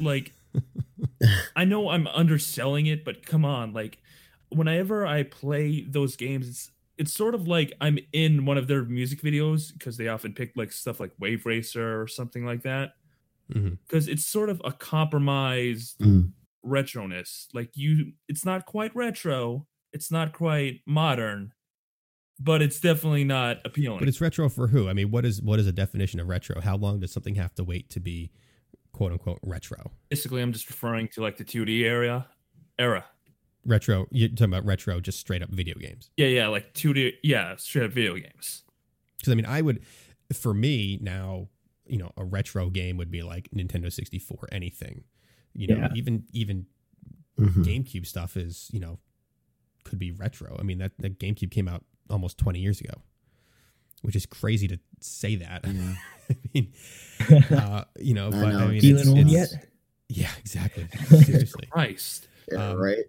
Like 0.00 0.32
I 1.56 1.64
know 1.64 1.88
I'm 1.90 2.06
underselling 2.08 2.86
it, 2.86 3.04
but 3.04 3.24
come 3.26 3.44
on, 3.44 3.72
like 3.72 3.98
whenever 4.50 5.06
I 5.06 5.24
play 5.24 5.82
those 5.82 6.16
games, 6.16 6.48
it's 6.48 6.70
it's 6.96 7.12
sort 7.12 7.34
of 7.34 7.46
like 7.46 7.72
I'm 7.80 7.98
in 8.12 8.44
one 8.44 8.58
of 8.58 8.66
their 8.66 8.84
music 8.84 9.20
videos 9.20 9.72
because 9.72 9.96
they 9.96 10.08
often 10.08 10.34
pick 10.34 10.52
like 10.56 10.72
stuff 10.72 11.00
like 11.00 11.12
Wave 11.18 11.46
Racer 11.46 12.00
or 12.00 12.06
something 12.08 12.44
like 12.44 12.62
that. 12.62 12.94
Because 13.52 14.08
it's 14.08 14.26
sort 14.26 14.50
of 14.50 14.60
a 14.64 14.72
compromised 14.72 15.98
Mm. 16.00 16.32
retroness. 16.64 17.46
Like 17.54 17.70
you, 17.74 18.12
it's 18.28 18.44
not 18.44 18.66
quite 18.66 18.94
retro, 18.94 19.66
it's 19.92 20.10
not 20.10 20.32
quite 20.32 20.80
modern, 20.86 21.52
but 22.40 22.62
it's 22.62 22.80
definitely 22.80 23.24
not 23.24 23.58
appealing. 23.64 24.00
But 24.00 24.08
it's 24.08 24.20
retro 24.20 24.48
for 24.48 24.68
who? 24.68 24.88
I 24.88 24.92
mean, 24.92 25.10
what 25.10 25.24
is 25.24 25.42
what 25.42 25.58
is 25.58 25.66
a 25.66 25.72
definition 25.72 26.20
of 26.20 26.28
retro? 26.28 26.60
How 26.60 26.76
long 26.76 27.00
does 27.00 27.12
something 27.12 27.34
have 27.36 27.54
to 27.56 27.64
wait 27.64 27.90
to 27.90 28.00
be 28.00 28.30
quote 28.92 29.12
unquote 29.12 29.40
retro? 29.42 29.92
basically 30.10 30.42
I'm 30.42 30.52
just 30.52 30.68
referring 30.70 31.08
to 31.08 31.20
like 31.22 31.36
the 31.36 31.44
2D 31.44 31.84
area 31.84 32.26
era. 32.78 33.04
Retro, 33.64 34.06
you're 34.10 34.28
talking 34.30 34.46
about 34.46 34.64
retro, 34.64 35.00
just 35.00 35.18
straight 35.20 35.42
up 35.42 35.50
video 35.50 35.74
games. 35.74 36.10
Yeah, 36.16 36.28
yeah, 36.28 36.48
like 36.48 36.72
2D, 36.74 37.14
yeah, 37.22 37.56
straight 37.56 37.84
up 37.84 37.90
video 37.92 38.14
games. 38.14 38.62
Because 39.18 39.32
I 39.32 39.36
mean, 39.36 39.46
I 39.46 39.60
would, 39.62 39.84
for 40.32 40.54
me 40.54 40.98
now, 41.02 41.48
you 41.86 41.98
know, 41.98 42.12
a 42.16 42.24
retro 42.24 42.70
game 42.70 42.96
would 42.96 43.10
be 43.10 43.22
like 43.22 43.50
Nintendo 43.50 43.92
64, 43.92 44.48
anything. 44.52 45.04
You 45.54 45.68
know, 45.68 45.78
Yeah. 45.78 45.88
even 45.90 46.24
even 46.32 46.66
Mhm. 47.38 47.62
GameCube 47.62 48.06
stuff 48.06 48.36
is, 48.36 48.70
you 48.72 48.80
know, 48.80 48.98
could 49.88 49.98
be 49.98 50.12
retro. 50.12 50.56
I 50.58 50.62
mean, 50.62 50.78
that 50.78 50.92
the 50.98 51.10
GameCube 51.10 51.50
came 51.50 51.68
out 51.68 51.84
almost 52.10 52.38
20 52.38 52.58
years 52.60 52.80
ago, 52.80 52.94
which 54.02 54.16
is 54.16 54.26
crazy 54.26 54.68
to 54.68 54.78
say 55.00 55.36
that. 55.36 55.64
Yeah. 55.66 55.94
I 56.30 56.36
mean, 56.54 56.72
uh, 57.58 57.84
you 57.98 58.14
know, 58.14 58.28
I 58.28 58.30
but 58.30 58.44
I, 58.44 58.50
know. 58.52 58.68
mean, 58.68 58.80
Feeling 58.80 59.00
it's, 59.00 59.08
old 59.08 59.18
it's- 59.18 59.52
yet? 59.52 59.64
Yeah, 60.10 60.30
exactly. 60.38 60.88
Seriously. 61.22 61.68
Christ. 61.70 62.28
Yeah, 62.50 62.70
Um, 62.70 62.76
right. 62.78 63.04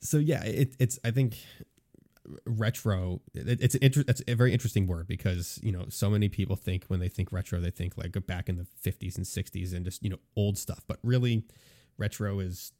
so 0.00 0.18
yeah, 0.18 0.42
it, 0.44 0.74
it's 0.80 0.98
I 1.04 1.10
think 1.12 1.36
retro. 2.46 3.20
It, 3.34 3.60
it's 3.62 3.74
an 3.74 3.82
inter- 3.84 4.04
it's 4.08 4.22
a 4.26 4.34
very 4.34 4.52
interesting 4.52 4.86
word 4.86 5.06
because 5.06 5.60
you 5.62 5.72
know 5.72 5.86
so 5.88 6.10
many 6.10 6.28
people 6.28 6.56
think 6.56 6.84
when 6.88 7.00
they 7.00 7.08
think 7.08 7.32
retro, 7.32 7.60
they 7.60 7.70
think 7.70 7.96
like 7.96 8.14
back 8.26 8.48
in 8.48 8.56
the 8.56 8.66
fifties 8.80 9.16
and 9.16 9.26
sixties 9.26 9.72
and 9.72 9.84
just 9.84 10.02
you 10.02 10.10
know 10.10 10.18
old 10.36 10.58
stuff. 10.58 10.82
But 10.86 10.98
really, 11.02 11.44
retro 11.98 12.40
is 12.40 12.72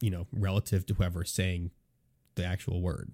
you 0.00 0.10
know 0.10 0.26
relative 0.32 0.86
to 0.86 0.94
whoever's 0.94 1.32
saying 1.32 1.72
the 2.36 2.44
actual 2.44 2.80
word. 2.82 3.10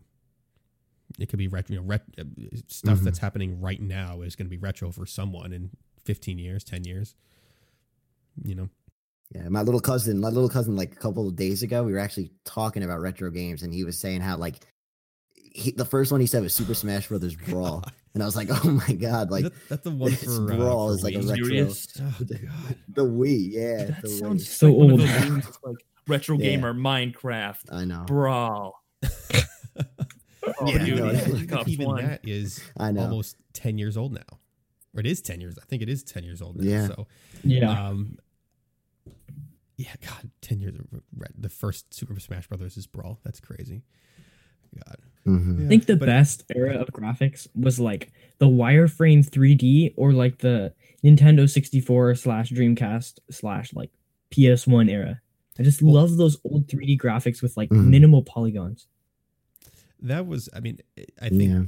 It 1.19 1.29
could 1.29 1.39
be 1.39 1.49
retro. 1.49 1.75
You 1.75 1.81
know, 1.81 1.87
ret- 1.87 2.05
uh, 2.19 2.25
stuff 2.69 3.01
Mhm. 3.01 3.05
that's 3.05 3.19
happening 3.19 3.61
right 3.61 3.81
now 3.81 4.23
is 4.23 4.37
going 4.37 4.47
to 4.47 4.51
be 4.51 4.59
retro 4.59 4.91
for 4.93 5.07
someone 5.07 5.53
in 5.53 5.71
fifteen 6.05 6.39
years, 6.39 6.63
ten 6.65 6.85
years. 6.85 7.15
You 8.45 8.55
know, 8.55 8.69
Yeah, 9.35 9.49
my 9.49 9.63
little 9.63 9.81
cousin, 9.81 10.21
my 10.21 10.29
little 10.29 10.49
cousin, 10.49 10.77
like 10.77 10.93
a 10.93 10.97
couple 10.97 11.29
of 11.29 11.37
days 11.37 11.63
ago, 11.63 11.83
we 11.85 11.93
were 11.93 11.99
actually 11.99 12.31
talking 12.45 12.83
about 12.83 13.01
retro 13.01 13.31
games, 13.31 13.63
and 13.63 13.73
he 13.75 13.85
was 13.85 13.99
saying 13.99 14.21
how 14.23 14.37
like 14.37 14.57
he, 15.35 15.73
the 15.73 15.85
first 15.85 16.13
one 16.13 16.21
he 16.21 16.27
said 16.29 16.43
was 16.45 16.55
Super 16.55 16.75
Smash 16.75 17.09
Brothers 17.09 17.35
Brawl, 17.49 17.85
and 18.15 18.23
I 18.23 18.27
was 18.27 18.37
like, 18.37 18.49
oh 18.65 18.71
my 18.71 18.95
god, 18.95 19.31
like 19.33 19.45
that, 19.45 19.53
that's 19.69 19.83
the 19.83 19.91
one 19.91 20.11
this 20.13 20.25
for 20.37 20.53
uh, 20.53 20.57
Brawl 20.57 20.89
for 20.91 20.95
is 20.95 21.03
like 21.03 21.15
a 21.17 21.19
retro. 21.23 21.45
Serious? 21.45 21.87
Oh, 22.01 22.15
God. 22.21 22.29
the 22.89 23.03
Wii, 23.05 23.49
yeah, 23.53 23.85
That 23.87 24.03
the 24.03 24.09
sounds 24.09 24.45
Wii. 24.45 24.49
So 24.49 24.69
like 24.69 24.77
one 24.77 24.85
of 24.87 24.91
old. 24.93 25.01
those 25.01 25.25
games 25.25 25.45
that's 25.45 25.59
like 25.65 25.77
retro 26.09 26.39
Yeah. 26.39 26.45
gamer 26.45 26.73
Minecraft 26.73 27.73
I 27.73 27.85
know, 27.85 28.05
brawl. 28.07 28.80
Oh, 29.03 30.67
Yeah, 30.67 30.85
dude, 30.85 30.99
no, 30.99 31.07
yeah, 31.11 31.13
that- 31.13 31.31
Black 31.49 31.53
Ops 31.61 31.69
even 31.69 31.87
1. 31.87 32.05
that 32.05 32.21
is 32.29 32.61
I 32.77 32.93
know. 32.93 33.03
almost 33.03 33.37
10 33.55 33.79
years 33.79 33.97
old 33.97 34.13
now 34.13 34.39
or 34.95 35.01
it 35.01 35.07
is 35.07 35.21
10 35.23 35.41
years 35.41 35.57
i 35.63 35.65
think 35.67 35.83
it 35.83 35.89
is 35.89 36.03
10 36.03 36.25
years 36.25 36.43
old 36.43 36.57
now 36.57 36.65
Yeah. 36.65 36.87
so 36.89 37.07
Yeah. 37.45 37.89
um 37.89 38.19
yeah 39.77 39.95
god 40.07 40.31
10 40.43 40.61
years. 40.61 40.75
Of, 40.77 40.87
the 41.39 41.49
first 41.49 41.93
super 41.95 42.19
smash 42.21 42.47
brothers 42.49 42.77
is 42.77 42.87
brawl 42.87 43.21
that's 43.25 43.41
crazy 43.41 43.83
god 44.87 44.97
Mhm. 45.27 45.67
I 45.67 45.69
think 45.69 45.85
the 45.87 45.97
But- 45.97 46.07
best 46.07 46.45
era 46.55 46.77
of 46.77 46.89
graphics 46.89 47.47
was 47.55 47.79
like 47.79 48.11
the 48.39 48.47
wireframe 48.49 49.23
3D 49.29 49.93
or 49.97 50.13
like 50.15 50.39
the 50.39 50.73
Nintendo 51.05 51.49
64 51.49 52.15
slash 52.15 52.51
Dreamcast 52.51 53.19
slash 53.31 53.75
like 53.75 53.91
PS1 54.31 54.91
era. 54.91 55.21
I 55.61 55.63
just 55.63 55.83
Well- 55.83 55.95
love 55.95 56.17
those 56.17 56.39
old 56.43 56.67
3D 56.69 56.97
graphics 56.99 57.43
with 57.43 57.57
like 57.57 57.69
Mhm. 57.69 57.87
minimal 57.89 58.23
polygons. 58.25 58.87
that 60.03 60.27
was 60.27 60.49
i 60.55 60.61
mean 60.61 60.79
i 61.21 61.29
think 61.29 61.43
Yeah. 61.53 61.65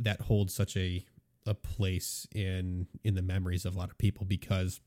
that 0.00 0.20
holds 0.22 0.52
such 0.52 0.76
a 0.76 1.04
a 1.46 1.54
place 1.54 2.26
in 2.34 2.88
in 3.04 3.14
the 3.14 3.22
memories 3.22 3.64
of 3.64 3.76
a 3.76 3.78
lot 3.78 3.88
of 3.88 3.98
people 3.98 4.24
because 4.26 4.80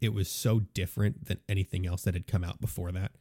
it 0.00 0.10
was 0.10 0.28
so 0.30 0.60
different 0.60 1.24
than 1.24 1.38
anything 1.48 1.84
else 1.84 2.02
that 2.02 2.14
had 2.14 2.26
come 2.28 2.44
out 2.44 2.60
before 2.60 2.92
that. 2.92 3.12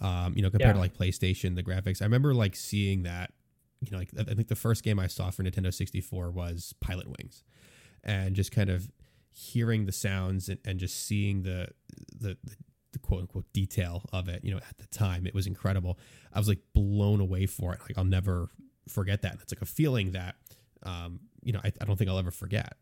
Um, 0.00 0.34
you 0.36 0.42
know, 0.42 0.50
compared 0.50 0.74
to 0.74 0.80
like 0.80 0.92
PlayStation, 0.94 1.54
the 1.54 1.62
graphics. 1.62 2.02
I 2.02 2.04
remember 2.04 2.34
like 2.34 2.56
seeing 2.56 3.04
that. 3.04 3.32
You 3.80 3.90
know, 3.92 3.98
like 3.98 4.10
I 4.18 4.22
I 4.22 4.34
think 4.34 4.48
the 4.48 4.56
first 4.56 4.82
game 4.82 4.98
I 4.98 5.06
saw 5.06 5.30
for 5.30 5.42
Nintendo 5.44 5.72
64 5.72 6.30
was 6.30 6.74
Pilotwings, 6.84 7.42
and 8.04 8.34
just 8.36 8.50
kind 8.50 8.68
of 8.70 8.90
hearing 9.30 9.86
the 9.86 9.92
sounds 9.92 10.48
and, 10.50 10.58
and 10.64 10.78
just 10.80 10.98
seeing 10.98 11.42
the 11.42 11.68
the, 12.18 12.36
the 12.44 12.56
the 13.00 13.06
quote 13.06 13.20
unquote 13.20 13.44
detail 13.52 14.02
of 14.12 14.28
it. 14.28 14.42
You 14.44 14.52
know, 14.52 14.58
at 14.58 14.78
the 14.78 14.86
time 14.88 15.26
it 15.26 15.34
was 15.34 15.46
incredible. 15.46 15.98
I 16.32 16.38
was 16.38 16.48
like 16.48 16.60
blown 16.74 17.20
away 17.20 17.46
for 17.46 17.72
it. 17.74 17.80
Like 17.82 17.96
I'll 17.98 18.04
never 18.04 18.48
forget 18.88 19.22
that. 19.22 19.38
It's 19.42 19.52
like 19.52 19.62
a 19.62 19.66
feeling 19.66 20.12
that 20.12 20.36
um, 20.82 21.20
you 21.42 21.52
know 21.52 21.60
I, 21.62 21.72
I 21.80 21.84
don't 21.84 21.96
think 21.96 22.08
I'll 22.10 22.18
ever 22.18 22.30
forget 22.30 22.74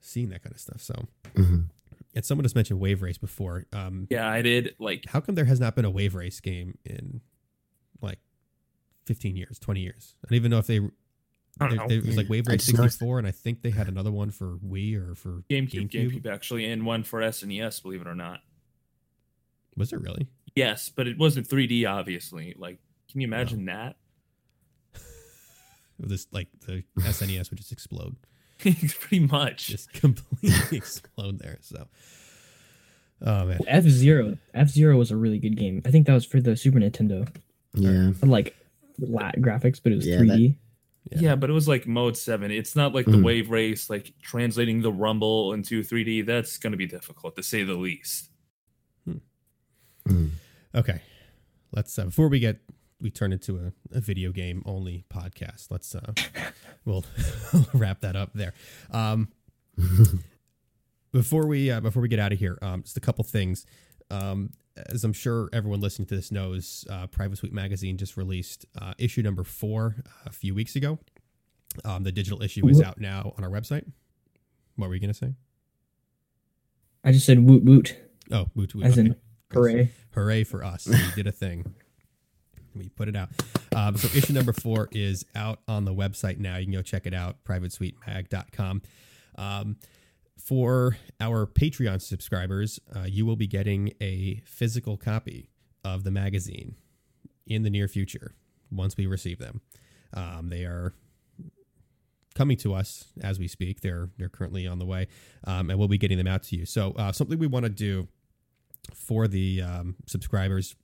seeing 0.00 0.28
that 0.30 0.42
kind 0.42 0.54
of 0.54 0.60
stuff. 0.60 0.80
So, 0.80 0.94
Mhm. 1.34 1.68
and 2.14 2.24
someone 2.24 2.44
just 2.44 2.54
mentioned 2.54 2.78
Wave 2.80 3.02
Race 3.02 3.18
before. 3.18 3.64
Um, 3.72 4.06
Yeah, 4.10 4.28
I 4.30 4.40
did. 4.42 4.74
Like, 4.78 5.04
how 5.08 5.20
come 5.20 5.34
there 5.34 5.44
has 5.46 5.58
not 5.60 5.74
been 5.74 5.84
a 5.84 5.90
Wave 5.90 6.14
Race 6.14 6.40
game 6.40 6.78
in 6.84 7.20
like 8.00 8.18
15 9.06 9.36
years, 9.36 9.58
20 9.58 9.80
years? 9.80 10.14
I 10.24 10.28
don't 10.28 10.36
even 10.36 10.50
know 10.50 10.58
if 10.58 10.66
they. 10.66 10.78
I 10.78 11.68
don't 11.68 11.70
there- 11.70 11.86
know. 11.88 11.94
It 11.94 12.04
was 12.06 12.16
like 12.16 12.28
Wave 12.28 12.46
Race 12.46 12.66
just 12.66 12.76
64, 12.76 13.18
and 13.18 13.26
I 13.26 13.30
think 13.32 13.62
they 13.62 13.70
had 13.70 13.88
another 13.88 14.12
one 14.12 14.30
for 14.30 14.58
Wii 14.58 14.94
or 14.96 15.14
for 15.14 15.42
GameCube, 15.48 15.90
GameCube. 15.90 16.22
GameCube, 16.22 16.26
actually, 16.26 16.66
and 16.70 16.84
one 16.84 17.02
for 17.02 17.20
SNES, 17.22 17.82
believe 17.82 18.02
it 18.02 18.06
or 18.06 18.14
not. 18.14 18.42
Was 19.76 19.92
it 19.92 20.00
really? 20.00 20.26
Yes, 20.54 20.88
but 20.94 21.06
it 21.06 21.18
wasn't 21.18 21.48
3D, 21.48 21.86
obviously. 21.88 22.54
Like, 22.58 22.78
can 23.10 23.20
you 23.20 23.26
imagine 23.26 23.66
that? 23.66 23.96
This 25.98 26.26
like 26.30 26.48
the 26.66 26.84
SNES 26.98 27.50
would 27.50 27.56
just 27.58 27.72
explode, 27.72 28.16
Pretty 28.58 29.20
much. 29.20 29.66
just 29.68 29.92
completely 29.94 30.52
explode 30.76 31.38
there. 31.38 31.56
So, 31.62 31.86
oh 33.22 33.46
man, 33.46 33.60
F 33.66 33.84
Zero. 33.84 34.36
F 34.52 34.68
Zero 34.68 34.98
was 34.98 35.10
a 35.10 35.16
really 35.16 35.38
good 35.38 35.56
game. 35.56 35.80
I 35.86 35.90
think 35.90 36.06
that 36.06 36.12
was 36.12 36.26
for 36.26 36.38
the 36.40 36.54
Super 36.54 36.78
Nintendo. 36.80 37.26
Yeah. 37.72 38.12
Had, 38.20 38.28
like 38.28 38.54
flat 38.98 39.36
graphics, 39.38 39.80
but 39.82 39.92
it 39.92 39.96
was 39.96 40.06
Yeah, 40.06 40.18
3D. 40.18 40.56
Yeah. 41.12 41.18
Yeah. 41.20 41.34
but 41.36 41.48
it 41.48 41.54
was 41.54 41.66
like 41.66 41.86
mode 41.86 42.16
seven. 42.18 42.50
It's 42.50 42.76
not 42.76 42.92
like 42.94 43.06
the 43.06 43.12
Mhm. 43.12 43.24
wave 43.24 43.48
race, 43.50 43.88
like 43.88 44.12
translating 44.20 44.82
the 44.82 44.92
rumble 44.92 45.54
into 45.54 45.82
3D. 45.82 46.26
That's 46.26 46.58
going 46.58 46.72
to 46.72 46.76
be 46.76 46.86
difficult 46.86 47.36
to 47.36 47.42
say 47.42 47.62
the 47.62 47.74
least. 47.74 48.28
Mhm. 50.06 50.30
Okay, 50.74 51.00
let's 51.72 51.98
uh, 51.98 52.04
before 52.06 52.28
we 52.28 52.38
get 52.38 52.58
we 53.00 53.10
turn 53.10 53.32
into 53.32 53.56
a, 53.58 53.72
a 53.96 54.00
video 54.00 54.32
game 54.32 54.62
only 54.66 55.04
podcast. 55.10 55.70
Let's 55.70 55.94
uh, 55.94 56.12
we'll 56.84 57.04
wrap 57.74 58.00
that 58.00 58.16
up 58.16 58.30
there. 58.34 58.54
Um, 58.90 59.28
before 61.12 61.46
we 61.46 61.70
uh, 61.70 61.80
before 61.80 62.02
we 62.02 62.08
get 62.08 62.18
out 62.18 62.32
of 62.32 62.38
here, 62.38 62.58
um, 62.62 62.82
just 62.82 62.96
a 62.96 63.00
couple 63.00 63.24
things. 63.24 63.66
Um, 64.10 64.50
as 64.90 65.04
I'm 65.04 65.12
sure 65.14 65.48
everyone 65.52 65.80
listening 65.80 66.06
to 66.08 66.14
this 66.16 66.30
knows, 66.30 66.84
uh, 66.90 67.06
Private 67.06 67.38
Suite 67.38 67.52
Magazine 67.52 67.96
just 67.96 68.16
released 68.16 68.66
uh, 68.80 68.92
issue 68.98 69.22
number 69.22 69.42
four 69.42 69.96
a 70.26 70.32
few 70.32 70.54
weeks 70.54 70.76
ago. 70.76 70.98
Um, 71.84 72.04
the 72.04 72.12
digital 72.12 72.42
issue 72.42 72.66
is 72.68 72.80
out 72.80 72.98
now 73.00 73.32
on 73.38 73.44
our 73.44 73.50
website. 73.50 73.84
What 74.76 74.88
were 74.88 74.94
you 74.94 75.00
gonna 75.00 75.14
say? 75.14 75.34
I 77.04 77.12
just 77.12 77.24
said 77.26 77.44
woot 77.46 77.64
woot, 77.64 77.96
Oh, 78.30 78.48
woot 78.54 78.74
woot. 78.74 78.84
as 78.86 78.92
okay. 78.98 79.08
in 79.08 79.16
hooray. 79.52 79.90
Hooray 80.14 80.44
for 80.44 80.64
us. 80.64 80.86
We 80.86 80.98
did 81.14 81.26
a 81.26 81.32
thing. 81.32 81.74
We 82.74 82.88
put 82.88 83.08
it 83.08 83.16
out. 83.16 83.30
Um, 83.74 83.96
so 83.96 84.08
issue 84.16 84.32
number 84.32 84.52
four 84.52 84.88
is 84.92 85.24
out 85.34 85.60
on 85.66 85.84
the 85.84 85.94
website 85.94 86.38
now. 86.38 86.56
You 86.56 86.66
can 86.66 86.74
go 86.74 86.82
check 86.82 87.06
it 87.06 87.14
out, 87.14 87.36
privatesuitemag.com. 87.44 88.82
Um, 89.38 89.76
for 90.38 90.96
our 91.20 91.46
Patreon 91.46 92.00
subscribers, 92.00 92.78
uh, 92.94 93.04
you 93.06 93.26
will 93.26 93.36
be 93.36 93.46
getting 93.46 93.92
a 94.00 94.42
physical 94.44 94.96
copy 94.96 95.50
of 95.84 96.04
the 96.04 96.10
magazine 96.10 96.76
in 97.46 97.62
the 97.62 97.70
near 97.70 97.88
future 97.88 98.34
once 98.70 98.96
we 98.96 99.06
receive 99.06 99.38
them. 99.38 99.60
Um, 100.14 100.48
they 100.50 100.64
are 100.64 100.92
coming 102.34 102.56
to 102.58 102.74
us 102.74 103.06
as 103.22 103.38
we 103.38 103.48
speak. 103.48 103.80
They're 103.80 104.10
they're 104.18 104.28
currently 104.28 104.66
on 104.66 104.78
the 104.78 104.86
way, 104.86 105.08
um, 105.44 105.70
and 105.70 105.78
we'll 105.78 105.88
be 105.88 105.98
getting 105.98 106.18
them 106.18 106.26
out 106.26 106.42
to 106.44 106.56
you. 106.56 106.66
So 106.66 106.92
uh, 106.92 107.12
something 107.12 107.38
we 107.38 107.46
want 107.46 107.64
to 107.64 107.70
do 107.70 108.08
for 108.94 109.28
the 109.28 109.62
um, 109.62 109.96
subscribers 110.06 110.74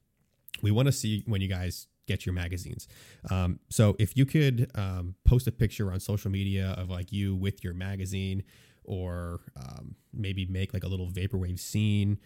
we 0.62 0.70
want 0.70 0.86
to 0.86 0.92
see 0.92 1.22
when 1.26 1.40
you 1.40 1.48
guys 1.48 1.86
get 2.06 2.26
your 2.26 2.34
magazines. 2.34 2.88
Um, 3.30 3.60
so 3.70 3.96
if 3.98 4.16
you 4.16 4.26
could 4.26 4.70
um, 4.74 5.14
post 5.24 5.46
a 5.46 5.52
picture 5.52 5.92
on 5.92 6.00
social 6.00 6.30
media 6.30 6.74
of 6.76 6.90
like 6.90 7.12
you 7.12 7.34
with 7.34 7.64
your 7.64 7.74
magazine, 7.74 8.42
or 8.84 9.40
um, 9.56 9.94
maybe 10.12 10.46
make 10.46 10.74
like 10.74 10.84
a 10.84 10.88
little 10.88 11.08
vaporwave 11.08 11.58
scene, 11.58 12.18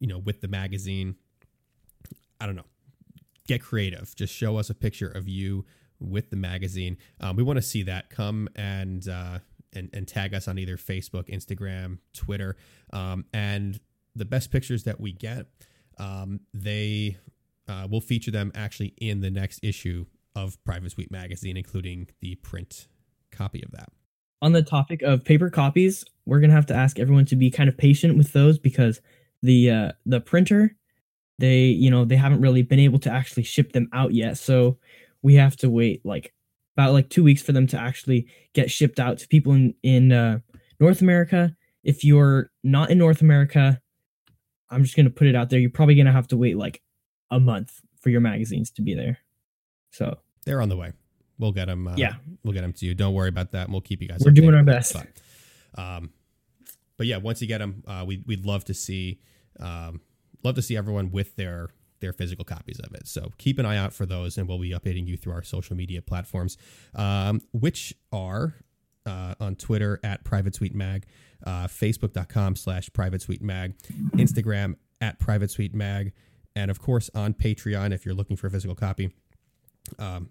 you 0.00 0.06
know, 0.06 0.18
with 0.18 0.40
the 0.40 0.48
magazine. 0.48 1.16
I 2.40 2.46
don't 2.46 2.56
know. 2.56 2.64
Get 3.46 3.62
creative. 3.62 4.14
Just 4.14 4.34
show 4.34 4.56
us 4.56 4.70
a 4.70 4.74
picture 4.74 5.08
of 5.08 5.28
you 5.28 5.64
with 6.00 6.30
the 6.30 6.36
magazine. 6.36 6.96
Um, 7.20 7.36
we 7.36 7.42
want 7.42 7.56
to 7.56 7.62
see 7.62 7.82
that. 7.84 8.10
Come 8.10 8.48
and 8.56 9.06
uh, 9.08 9.40
and 9.74 9.90
and 9.92 10.06
tag 10.06 10.34
us 10.34 10.48
on 10.48 10.58
either 10.58 10.76
Facebook, 10.76 11.28
Instagram, 11.28 11.98
Twitter, 12.14 12.56
um, 12.92 13.24
and 13.32 13.80
the 14.14 14.24
best 14.24 14.50
pictures 14.50 14.84
that 14.84 15.00
we 15.00 15.12
get, 15.12 15.46
um, 15.98 16.40
they 16.52 17.18
uh, 17.68 17.86
we'll 17.90 18.00
feature 18.00 18.30
them 18.30 18.50
actually 18.54 18.94
in 18.98 19.20
the 19.20 19.30
next 19.30 19.60
issue 19.62 20.06
of 20.34 20.62
Private 20.64 20.92
Suite 20.92 21.10
magazine, 21.10 21.56
including 21.56 22.08
the 22.20 22.36
print 22.36 22.88
copy 23.30 23.62
of 23.62 23.70
that. 23.72 23.90
On 24.40 24.52
the 24.52 24.62
topic 24.62 25.02
of 25.02 25.24
paper 25.24 25.50
copies, 25.50 26.04
we're 26.24 26.40
gonna 26.40 26.52
have 26.52 26.66
to 26.66 26.74
ask 26.74 26.98
everyone 26.98 27.24
to 27.26 27.36
be 27.36 27.50
kind 27.50 27.68
of 27.68 27.76
patient 27.76 28.16
with 28.16 28.32
those 28.32 28.58
because 28.58 29.00
the 29.42 29.70
uh, 29.70 29.92
the 30.06 30.20
printer, 30.20 30.76
they 31.38 31.64
you 31.64 31.90
know 31.90 32.04
they 32.04 32.16
haven't 32.16 32.40
really 32.40 32.62
been 32.62 32.78
able 32.78 32.98
to 33.00 33.10
actually 33.10 33.42
ship 33.42 33.72
them 33.72 33.88
out 33.92 34.14
yet, 34.14 34.38
so 34.38 34.78
we 35.22 35.34
have 35.34 35.56
to 35.56 35.68
wait 35.68 36.04
like 36.04 36.32
about 36.76 36.92
like 36.92 37.10
two 37.10 37.24
weeks 37.24 37.42
for 37.42 37.52
them 37.52 37.66
to 37.66 37.78
actually 37.78 38.28
get 38.54 38.70
shipped 38.70 39.00
out 39.00 39.18
to 39.18 39.28
people 39.28 39.52
in 39.52 39.74
in 39.82 40.12
uh, 40.12 40.38
North 40.78 41.00
America. 41.00 41.54
If 41.82 42.04
you're 42.04 42.50
not 42.62 42.90
in 42.90 42.98
North 42.98 43.20
America, 43.20 43.80
I'm 44.70 44.82
just 44.84 44.96
gonna 44.96 45.10
put 45.10 45.26
it 45.26 45.34
out 45.36 45.50
there. 45.50 45.58
You're 45.58 45.70
probably 45.70 45.94
gonna 45.94 46.12
have 46.12 46.28
to 46.28 46.36
wait 46.36 46.56
like 46.56 46.82
a 47.30 47.38
month 47.40 47.80
for 48.00 48.10
your 48.10 48.20
magazines 48.20 48.70
to 48.72 48.82
be 48.82 48.94
there. 48.94 49.18
So 49.90 50.18
they're 50.44 50.60
on 50.62 50.68
the 50.68 50.76
way. 50.76 50.92
We'll 51.38 51.52
get 51.52 51.66
them. 51.66 51.86
Uh, 51.88 51.94
Yeah. 51.96 52.14
we'll 52.44 52.52
get 52.54 52.62
them 52.62 52.72
to 52.74 52.86
you. 52.86 52.94
Don't 52.94 53.14
worry 53.14 53.28
about 53.28 53.52
that. 53.52 53.64
and 53.64 53.72
We'll 53.72 53.80
keep 53.80 54.02
you 54.02 54.08
guys. 54.08 54.20
We're 54.24 54.30
doing 54.32 54.54
our 54.54 54.64
best. 54.64 54.92
But, 54.94 55.80
um, 55.82 56.10
but 56.96 57.06
yeah, 57.06 57.18
once 57.18 57.40
you 57.40 57.46
get 57.46 57.58
them, 57.58 57.82
uh, 57.86 58.04
we 58.06 58.22
we'd 58.26 58.44
love 58.44 58.64
to 58.66 58.74
see, 58.74 59.20
um, 59.60 60.00
love 60.42 60.56
to 60.56 60.62
see 60.62 60.76
everyone 60.76 61.10
with 61.10 61.36
their 61.36 61.68
their 62.00 62.12
physical 62.12 62.44
copies 62.44 62.78
of 62.80 62.92
it. 62.94 63.08
So 63.08 63.32
keep 63.38 63.58
an 63.58 63.66
eye 63.66 63.76
out 63.76 63.92
for 63.92 64.06
those, 64.06 64.38
and 64.38 64.48
we'll 64.48 64.58
be 64.58 64.70
updating 64.70 65.06
you 65.06 65.16
through 65.16 65.32
our 65.32 65.42
social 65.42 65.76
media 65.76 66.00
platforms, 66.02 66.56
um, 66.94 67.40
which 67.52 67.92
are 68.12 68.54
uh, 69.08 69.34
on 69.40 69.56
Twitter 69.56 69.98
at 70.04 70.22
Private 70.22 70.54
Suite 70.54 70.74
Mag, 70.74 71.06
uh, 71.44 71.66
Facebook.com 71.66 72.56
slash 72.56 72.90
Private 72.92 73.22
Suite 73.22 73.42
Mag, 73.42 73.74
Instagram 74.12 74.76
at 75.00 75.18
Private 75.18 75.50
Suite 75.50 75.74
Mag, 75.74 76.12
and 76.54 76.70
of 76.70 76.80
course 76.80 77.10
on 77.14 77.34
Patreon 77.34 77.92
if 77.92 78.04
you're 78.04 78.14
looking 78.14 78.36
for 78.36 78.46
a 78.46 78.50
physical 78.50 78.76
copy. 78.76 79.10
Um, 79.98 80.30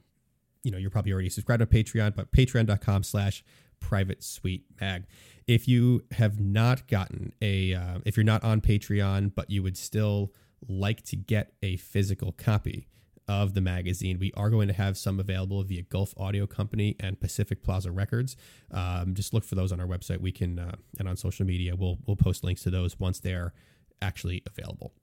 you 0.63 0.71
know, 0.71 0.77
you're 0.77 0.91
probably 0.91 1.13
already 1.13 1.29
subscribed 1.29 1.61
to 1.61 1.65
Patreon, 1.65 2.15
but 2.15 2.31
patreon.com 2.31 3.03
slash 3.03 3.43
private 3.79 4.23
suite 4.23 4.65
mag. 4.81 5.05
If 5.47 5.67
you 5.67 6.03
have 6.11 6.39
not 6.39 6.87
gotten 6.87 7.33
a, 7.41 7.73
uh, 7.73 7.99
if 8.05 8.17
you're 8.17 8.23
not 8.23 8.43
on 8.43 8.61
Patreon, 8.61 9.33
but 9.33 9.49
you 9.49 9.63
would 9.63 9.77
still 9.77 10.33
like 10.67 11.03
to 11.03 11.15
get 11.15 11.53
a 11.63 11.77
physical 11.77 12.31
copy 12.31 12.87
of 13.27 13.53
the 13.53 13.61
magazine, 13.61 14.19
we 14.19 14.31
are 14.37 14.49
going 14.49 14.67
to 14.67 14.73
have 14.73 14.97
some 14.97 15.19
available 15.19 15.61
via 15.63 15.81
Gulf 15.81 16.13
Audio 16.17 16.47
Company 16.47 16.95
and 16.99 17.19
Pacific 17.19 17.61
Plaza 17.63 17.91
Records. 17.91 18.37
Um, 18.71 19.13
just 19.13 19.33
look 19.33 19.43
for 19.43 19.55
those 19.55 19.71
on 19.71 19.79
our 19.79 19.87
website. 19.87 20.21
We 20.21 20.31
can, 20.31 20.59
uh, 20.59 20.75
and 20.99 21.07
on 21.09 21.17
social 21.17 21.45
media, 21.45 21.75
we'll, 21.75 21.97
we'll 22.05 22.15
post 22.15 22.43
links 22.43 22.63
to 22.63 22.69
those 22.69 22.99
once 22.99 23.19
they're 23.19 23.53
actually 24.01 24.43
available. 24.45 24.93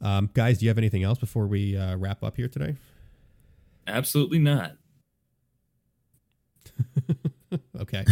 Um, 0.00 0.30
guys, 0.34 0.58
do 0.58 0.66
you 0.66 0.68
have 0.68 0.78
anything 0.78 1.02
else 1.02 1.18
before 1.18 1.46
we 1.46 1.76
uh, 1.76 1.96
wrap 1.96 2.22
up 2.22 2.36
here 2.36 2.48
today? 2.48 2.76
Absolutely 3.86 4.38
not. 4.38 4.76
okay. 7.80 8.04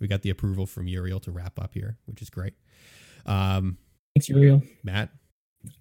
we 0.00 0.08
got 0.08 0.22
the 0.22 0.30
approval 0.30 0.66
from 0.66 0.86
Uriel 0.88 1.20
to 1.20 1.30
wrap 1.30 1.58
up 1.58 1.74
here, 1.74 1.98
which 2.06 2.22
is 2.22 2.30
great. 2.30 2.54
Um, 3.26 3.78
thanks, 4.14 4.28
Uriel. 4.28 4.62
Matt, 4.82 5.10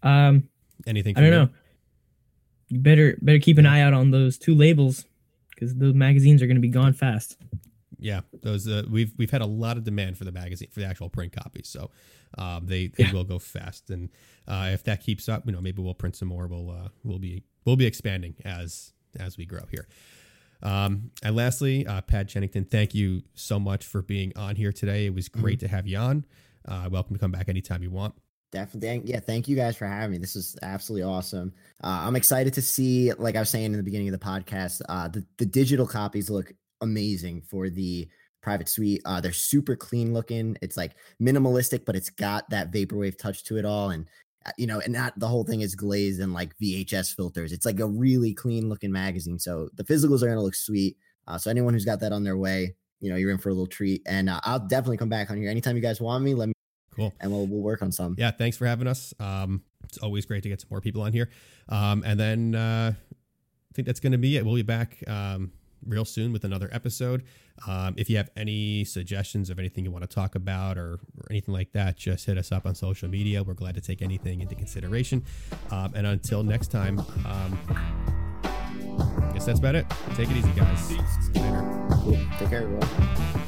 Um, 0.03 0.49
anything? 0.85 1.17
I 1.17 1.21
don't 1.21 1.31
you? 1.31 1.37
know. 1.39 1.49
You 2.73 2.79
better 2.79 3.17
better 3.21 3.39
keep 3.39 3.57
an 3.57 3.65
eye 3.65 3.81
out 3.81 3.93
on 3.93 4.11
those 4.11 4.37
two 4.37 4.55
labels 4.55 5.05
because 5.51 5.75
those 5.75 5.93
magazines 5.93 6.41
are 6.41 6.47
going 6.47 6.55
to 6.57 6.61
be 6.61 6.67
gone 6.69 6.93
fast. 6.93 7.37
Yeah, 7.99 8.21
those 8.41 8.67
uh, 8.67 8.83
we've 8.89 9.13
we've 9.17 9.31
had 9.31 9.41
a 9.41 9.45
lot 9.45 9.77
of 9.77 9.83
demand 9.83 10.17
for 10.17 10.25
the 10.25 10.31
magazine 10.31 10.69
for 10.71 10.79
the 10.81 10.85
actual 10.85 11.09
print 11.09 11.31
copies, 11.33 11.69
so 11.69 11.91
um, 12.37 12.65
they 12.65 12.87
they 12.87 13.03
Yeah. 13.05 13.13
will 13.13 13.23
go 13.23 13.39
fast. 13.39 13.89
And 13.89 14.09
uh, 14.47 14.71
if 14.73 14.83
that 14.85 15.01
keeps 15.03 15.29
up, 15.29 15.45
you 15.45 15.51
know, 15.53 15.61
maybe 15.61 15.81
we'll 15.81 15.93
print 15.93 16.15
some 16.15 16.27
more. 16.27 16.47
We'll 16.47 16.69
uh, 16.71 16.89
we'll 17.03 17.19
be 17.19 17.43
we'll 17.63 17.75
be 17.77 17.85
expanding 17.85 18.35
as 18.43 18.91
as 19.19 19.37
we 19.37 19.45
grow 19.45 19.65
here. 19.71 19.87
Um, 20.63 21.11
and 21.21 21.35
lastly, 21.35 21.85
uh, 21.85 22.01
Pad 22.01 22.27
Chennington, 22.29 22.69
thank 22.69 22.95
you 22.95 23.21
so 23.35 23.59
much 23.59 23.85
for 23.85 24.01
being 24.01 24.33
on 24.35 24.55
here 24.55 24.71
today. 24.71 25.05
It 25.05 25.13
was 25.13 25.27
great 25.29 25.59
to 25.59 25.67
have 25.67 25.87
you 25.87 25.97
on. 25.97 26.25
Uh, 26.65 26.87
welcome 26.91 27.15
to 27.15 27.19
come 27.19 27.31
back 27.31 27.49
anytime 27.49 27.83
you 27.83 27.91
want. 27.91 28.15
Definitely. 28.53 29.11
Yeah. 29.11 29.19
Thank 29.19 29.47
you 29.47 29.55
guys 29.55 29.75
for 29.75 29.87
having 29.87 30.11
me. 30.11 30.17
This 30.19 30.35
is 30.35 30.55
absolutely 30.61 31.01
awesome. 31.01 31.51
Uh, 31.83 32.03
I'm 32.05 32.15
excited 32.15 32.53
to 32.53 32.61
see, 32.61 33.11
like 33.13 33.35
I 33.35 33.39
was 33.39 33.49
saying 33.49 33.65
in 33.65 33.77
the 33.77 33.83
beginning 33.83 34.09
of 34.09 34.19
the 34.19 34.23
podcast, 34.23 34.79
uh, 34.87 35.07
the, 35.07 35.25
the 35.39 35.45
digital 35.45 35.87
copies 35.87 36.29
look 36.29 36.53
amazing 36.79 37.41
for 37.41 37.71
the 37.71 38.07
private 38.43 38.69
suite. 38.69 39.01
Uh, 39.05 39.19
they're 39.19 39.33
super 39.33 39.75
clean 39.75 40.13
looking. 40.13 40.55
It's 40.61 40.77
like 40.77 40.91
minimalistic, 41.19 41.83
but 41.83 41.95
it's 41.95 42.11
got 42.11 42.47
that 42.51 42.71
vaporwave 42.71 43.17
touch 43.17 43.43
to 43.45 43.57
it 43.57 43.65
all. 43.65 43.89
And, 43.89 44.05
uh, 44.45 44.51
you 44.59 44.67
know, 44.67 44.79
and 44.79 44.93
not 44.93 45.17
the 45.17 45.27
whole 45.27 45.45
thing 45.45 45.61
is 45.61 45.73
glazed 45.73 46.21
and 46.21 46.31
like 46.31 46.55
VHS 46.59 47.15
filters. 47.15 47.53
It's 47.53 47.65
like 47.65 47.79
a 47.79 47.87
really 47.87 48.35
clean 48.35 48.69
looking 48.69 48.91
magazine. 48.91 49.39
So 49.39 49.69
the 49.73 49.83
physicals 49.83 50.21
are 50.21 50.27
going 50.27 50.37
to 50.37 50.43
look 50.43 50.53
sweet. 50.53 50.97
Uh, 51.27 51.39
so 51.39 51.49
anyone 51.49 51.73
who's 51.73 51.85
got 51.85 52.01
that 52.01 52.13
on 52.13 52.23
their 52.23 52.37
way, 52.37 52.75
you 52.99 53.09
know, 53.09 53.15
you're 53.15 53.31
in 53.31 53.39
for 53.39 53.49
a 53.49 53.53
little 53.53 53.65
treat. 53.65 54.03
And 54.05 54.29
uh, 54.29 54.41
I'll 54.43 54.59
definitely 54.59 54.97
come 54.97 55.09
back 55.09 55.31
on 55.31 55.37
here 55.37 55.49
anytime 55.49 55.75
you 55.75 55.81
guys 55.81 55.99
want 55.99 56.23
me. 56.23 56.35
Let 56.35 56.49
me, 56.49 56.53
Cool. 56.95 57.13
and 57.19 57.31
we'll, 57.31 57.47
we'll 57.47 57.61
work 57.61 57.81
on 57.81 57.91
some. 57.91 58.15
yeah, 58.17 58.31
thanks 58.31 58.57
for 58.57 58.65
having 58.65 58.87
us. 58.87 59.13
Um, 59.19 59.63
it's 59.83 59.97
always 59.97 60.25
great 60.25 60.43
to 60.43 60.49
get 60.49 60.61
some 60.61 60.67
more 60.71 60.81
people 60.81 61.01
on 61.01 61.11
here. 61.11 61.29
Um, 61.69 62.03
and 62.05 62.19
then 62.19 62.55
uh, 62.55 62.93
I 62.93 63.71
think 63.73 63.85
that's 63.85 63.99
going 63.99 64.11
to 64.13 64.17
be 64.17 64.37
it. 64.37 64.45
We'll 64.45 64.55
be 64.55 64.61
back 64.61 65.03
um, 65.07 65.51
real 65.85 66.05
soon 66.05 66.31
with 66.33 66.43
another 66.43 66.69
episode. 66.71 67.23
Um, 67.67 67.93
if 67.97 68.09
you 68.09 68.17
have 68.17 68.29
any 68.35 68.83
suggestions 68.85 69.49
of 69.49 69.59
anything 69.59 69.83
you 69.83 69.91
want 69.91 70.03
to 70.03 70.13
talk 70.13 70.35
about 70.35 70.77
or, 70.77 70.93
or 71.17 71.27
anything 71.29 71.53
like 71.53 71.71
that, 71.73 71.97
just 71.97 72.25
hit 72.25 72.37
us 72.37 72.51
up 72.51 72.65
on 72.65 72.75
social 72.75 73.09
media. 73.09 73.43
We're 73.43 73.53
glad 73.53 73.75
to 73.75 73.81
take 73.81 74.01
anything 74.01 74.41
into 74.41 74.55
consideration. 74.55 75.23
Um, 75.71 75.93
and 75.95 76.07
until 76.07 76.43
next 76.43 76.71
time, 76.71 76.99
um, 77.25 77.59
I 78.45 79.31
guess 79.33 79.45
that's 79.45 79.59
about 79.59 79.75
it. 79.75 79.85
Take 80.15 80.29
it 80.29 80.37
easy, 80.37 80.51
guys. 80.51 80.91
Later. 81.35 81.87
Cool. 81.91 82.19
Take 82.39 82.49
care, 82.49 82.63
everyone. 82.63 83.42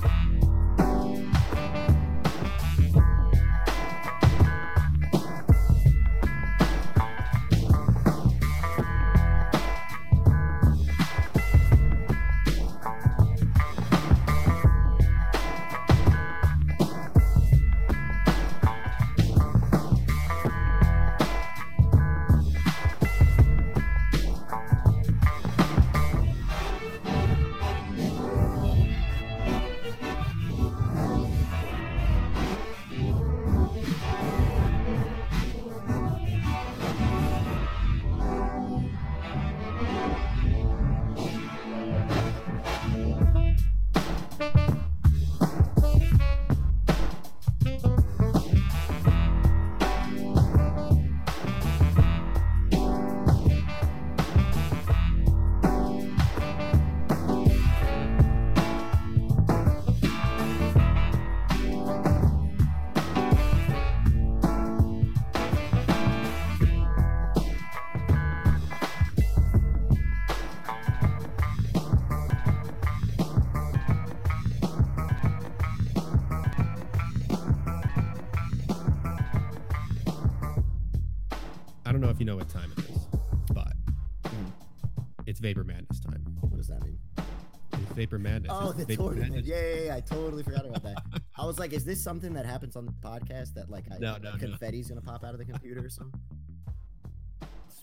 It's 88.16 88.24
Madness. 88.24 88.52
Oh, 88.54 88.72
the 88.72 88.86
Vapor 88.86 89.02
tournament. 89.04 89.32
Madness. 89.32 89.48
Yeah, 89.48 89.62
yeah, 89.76 89.84
yeah. 89.86 89.96
I 89.96 90.00
totally 90.02 90.44
forgot 90.44 90.66
about 90.66 90.84
that. 90.84 90.98
I 91.38 91.46
was 91.46 91.60
like, 91.60 91.74
is 91.74 91.84
this 91.86 92.04
something 92.04 92.34
that 92.34 92.46
happens 92.46 92.76
on 92.76 92.86
the 92.86 92.92
podcast 92.94 93.54
that 93.56 93.70
like 93.70 93.86
I, 93.92 93.98
No, 94.00 94.18
no, 94.18 94.32
no. 94.32 94.38
confetti's 94.38 94.90
gonna 94.90 95.02
pop 95.02 95.24
out 95.24 95.34
of 95.34 95.38
the 95.40 95.46
computer 95.46 95.86
or 95.86 95.90
something? 95.90 96.20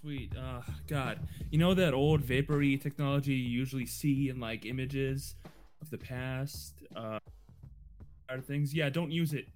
Sweet. 0.00 0.32
Uh, 0.36 0.62
God, 0.88 1.20
you 1.50 1.58
know 1.58 1.74
that 1.74 1.94
old 1.94 2.22
vapory 2.22 2.76
technology 2.76 3.34
you 3.34 3.48
usually 3.60 3.86
see 3.86 4.28
in 4.30 4.40
like 4.40 4.66
images 4.66 5.36
of 5.80 5.90
the 5.90 5.98
past, 5.98 6.74
uh, 6.96 7.18
other 8.28 8.42
things. 8.42 8.74
Yeah, 8.74 8.88
don't 8.90 9.12
use 9.12 9.32
it. 9.32 9.46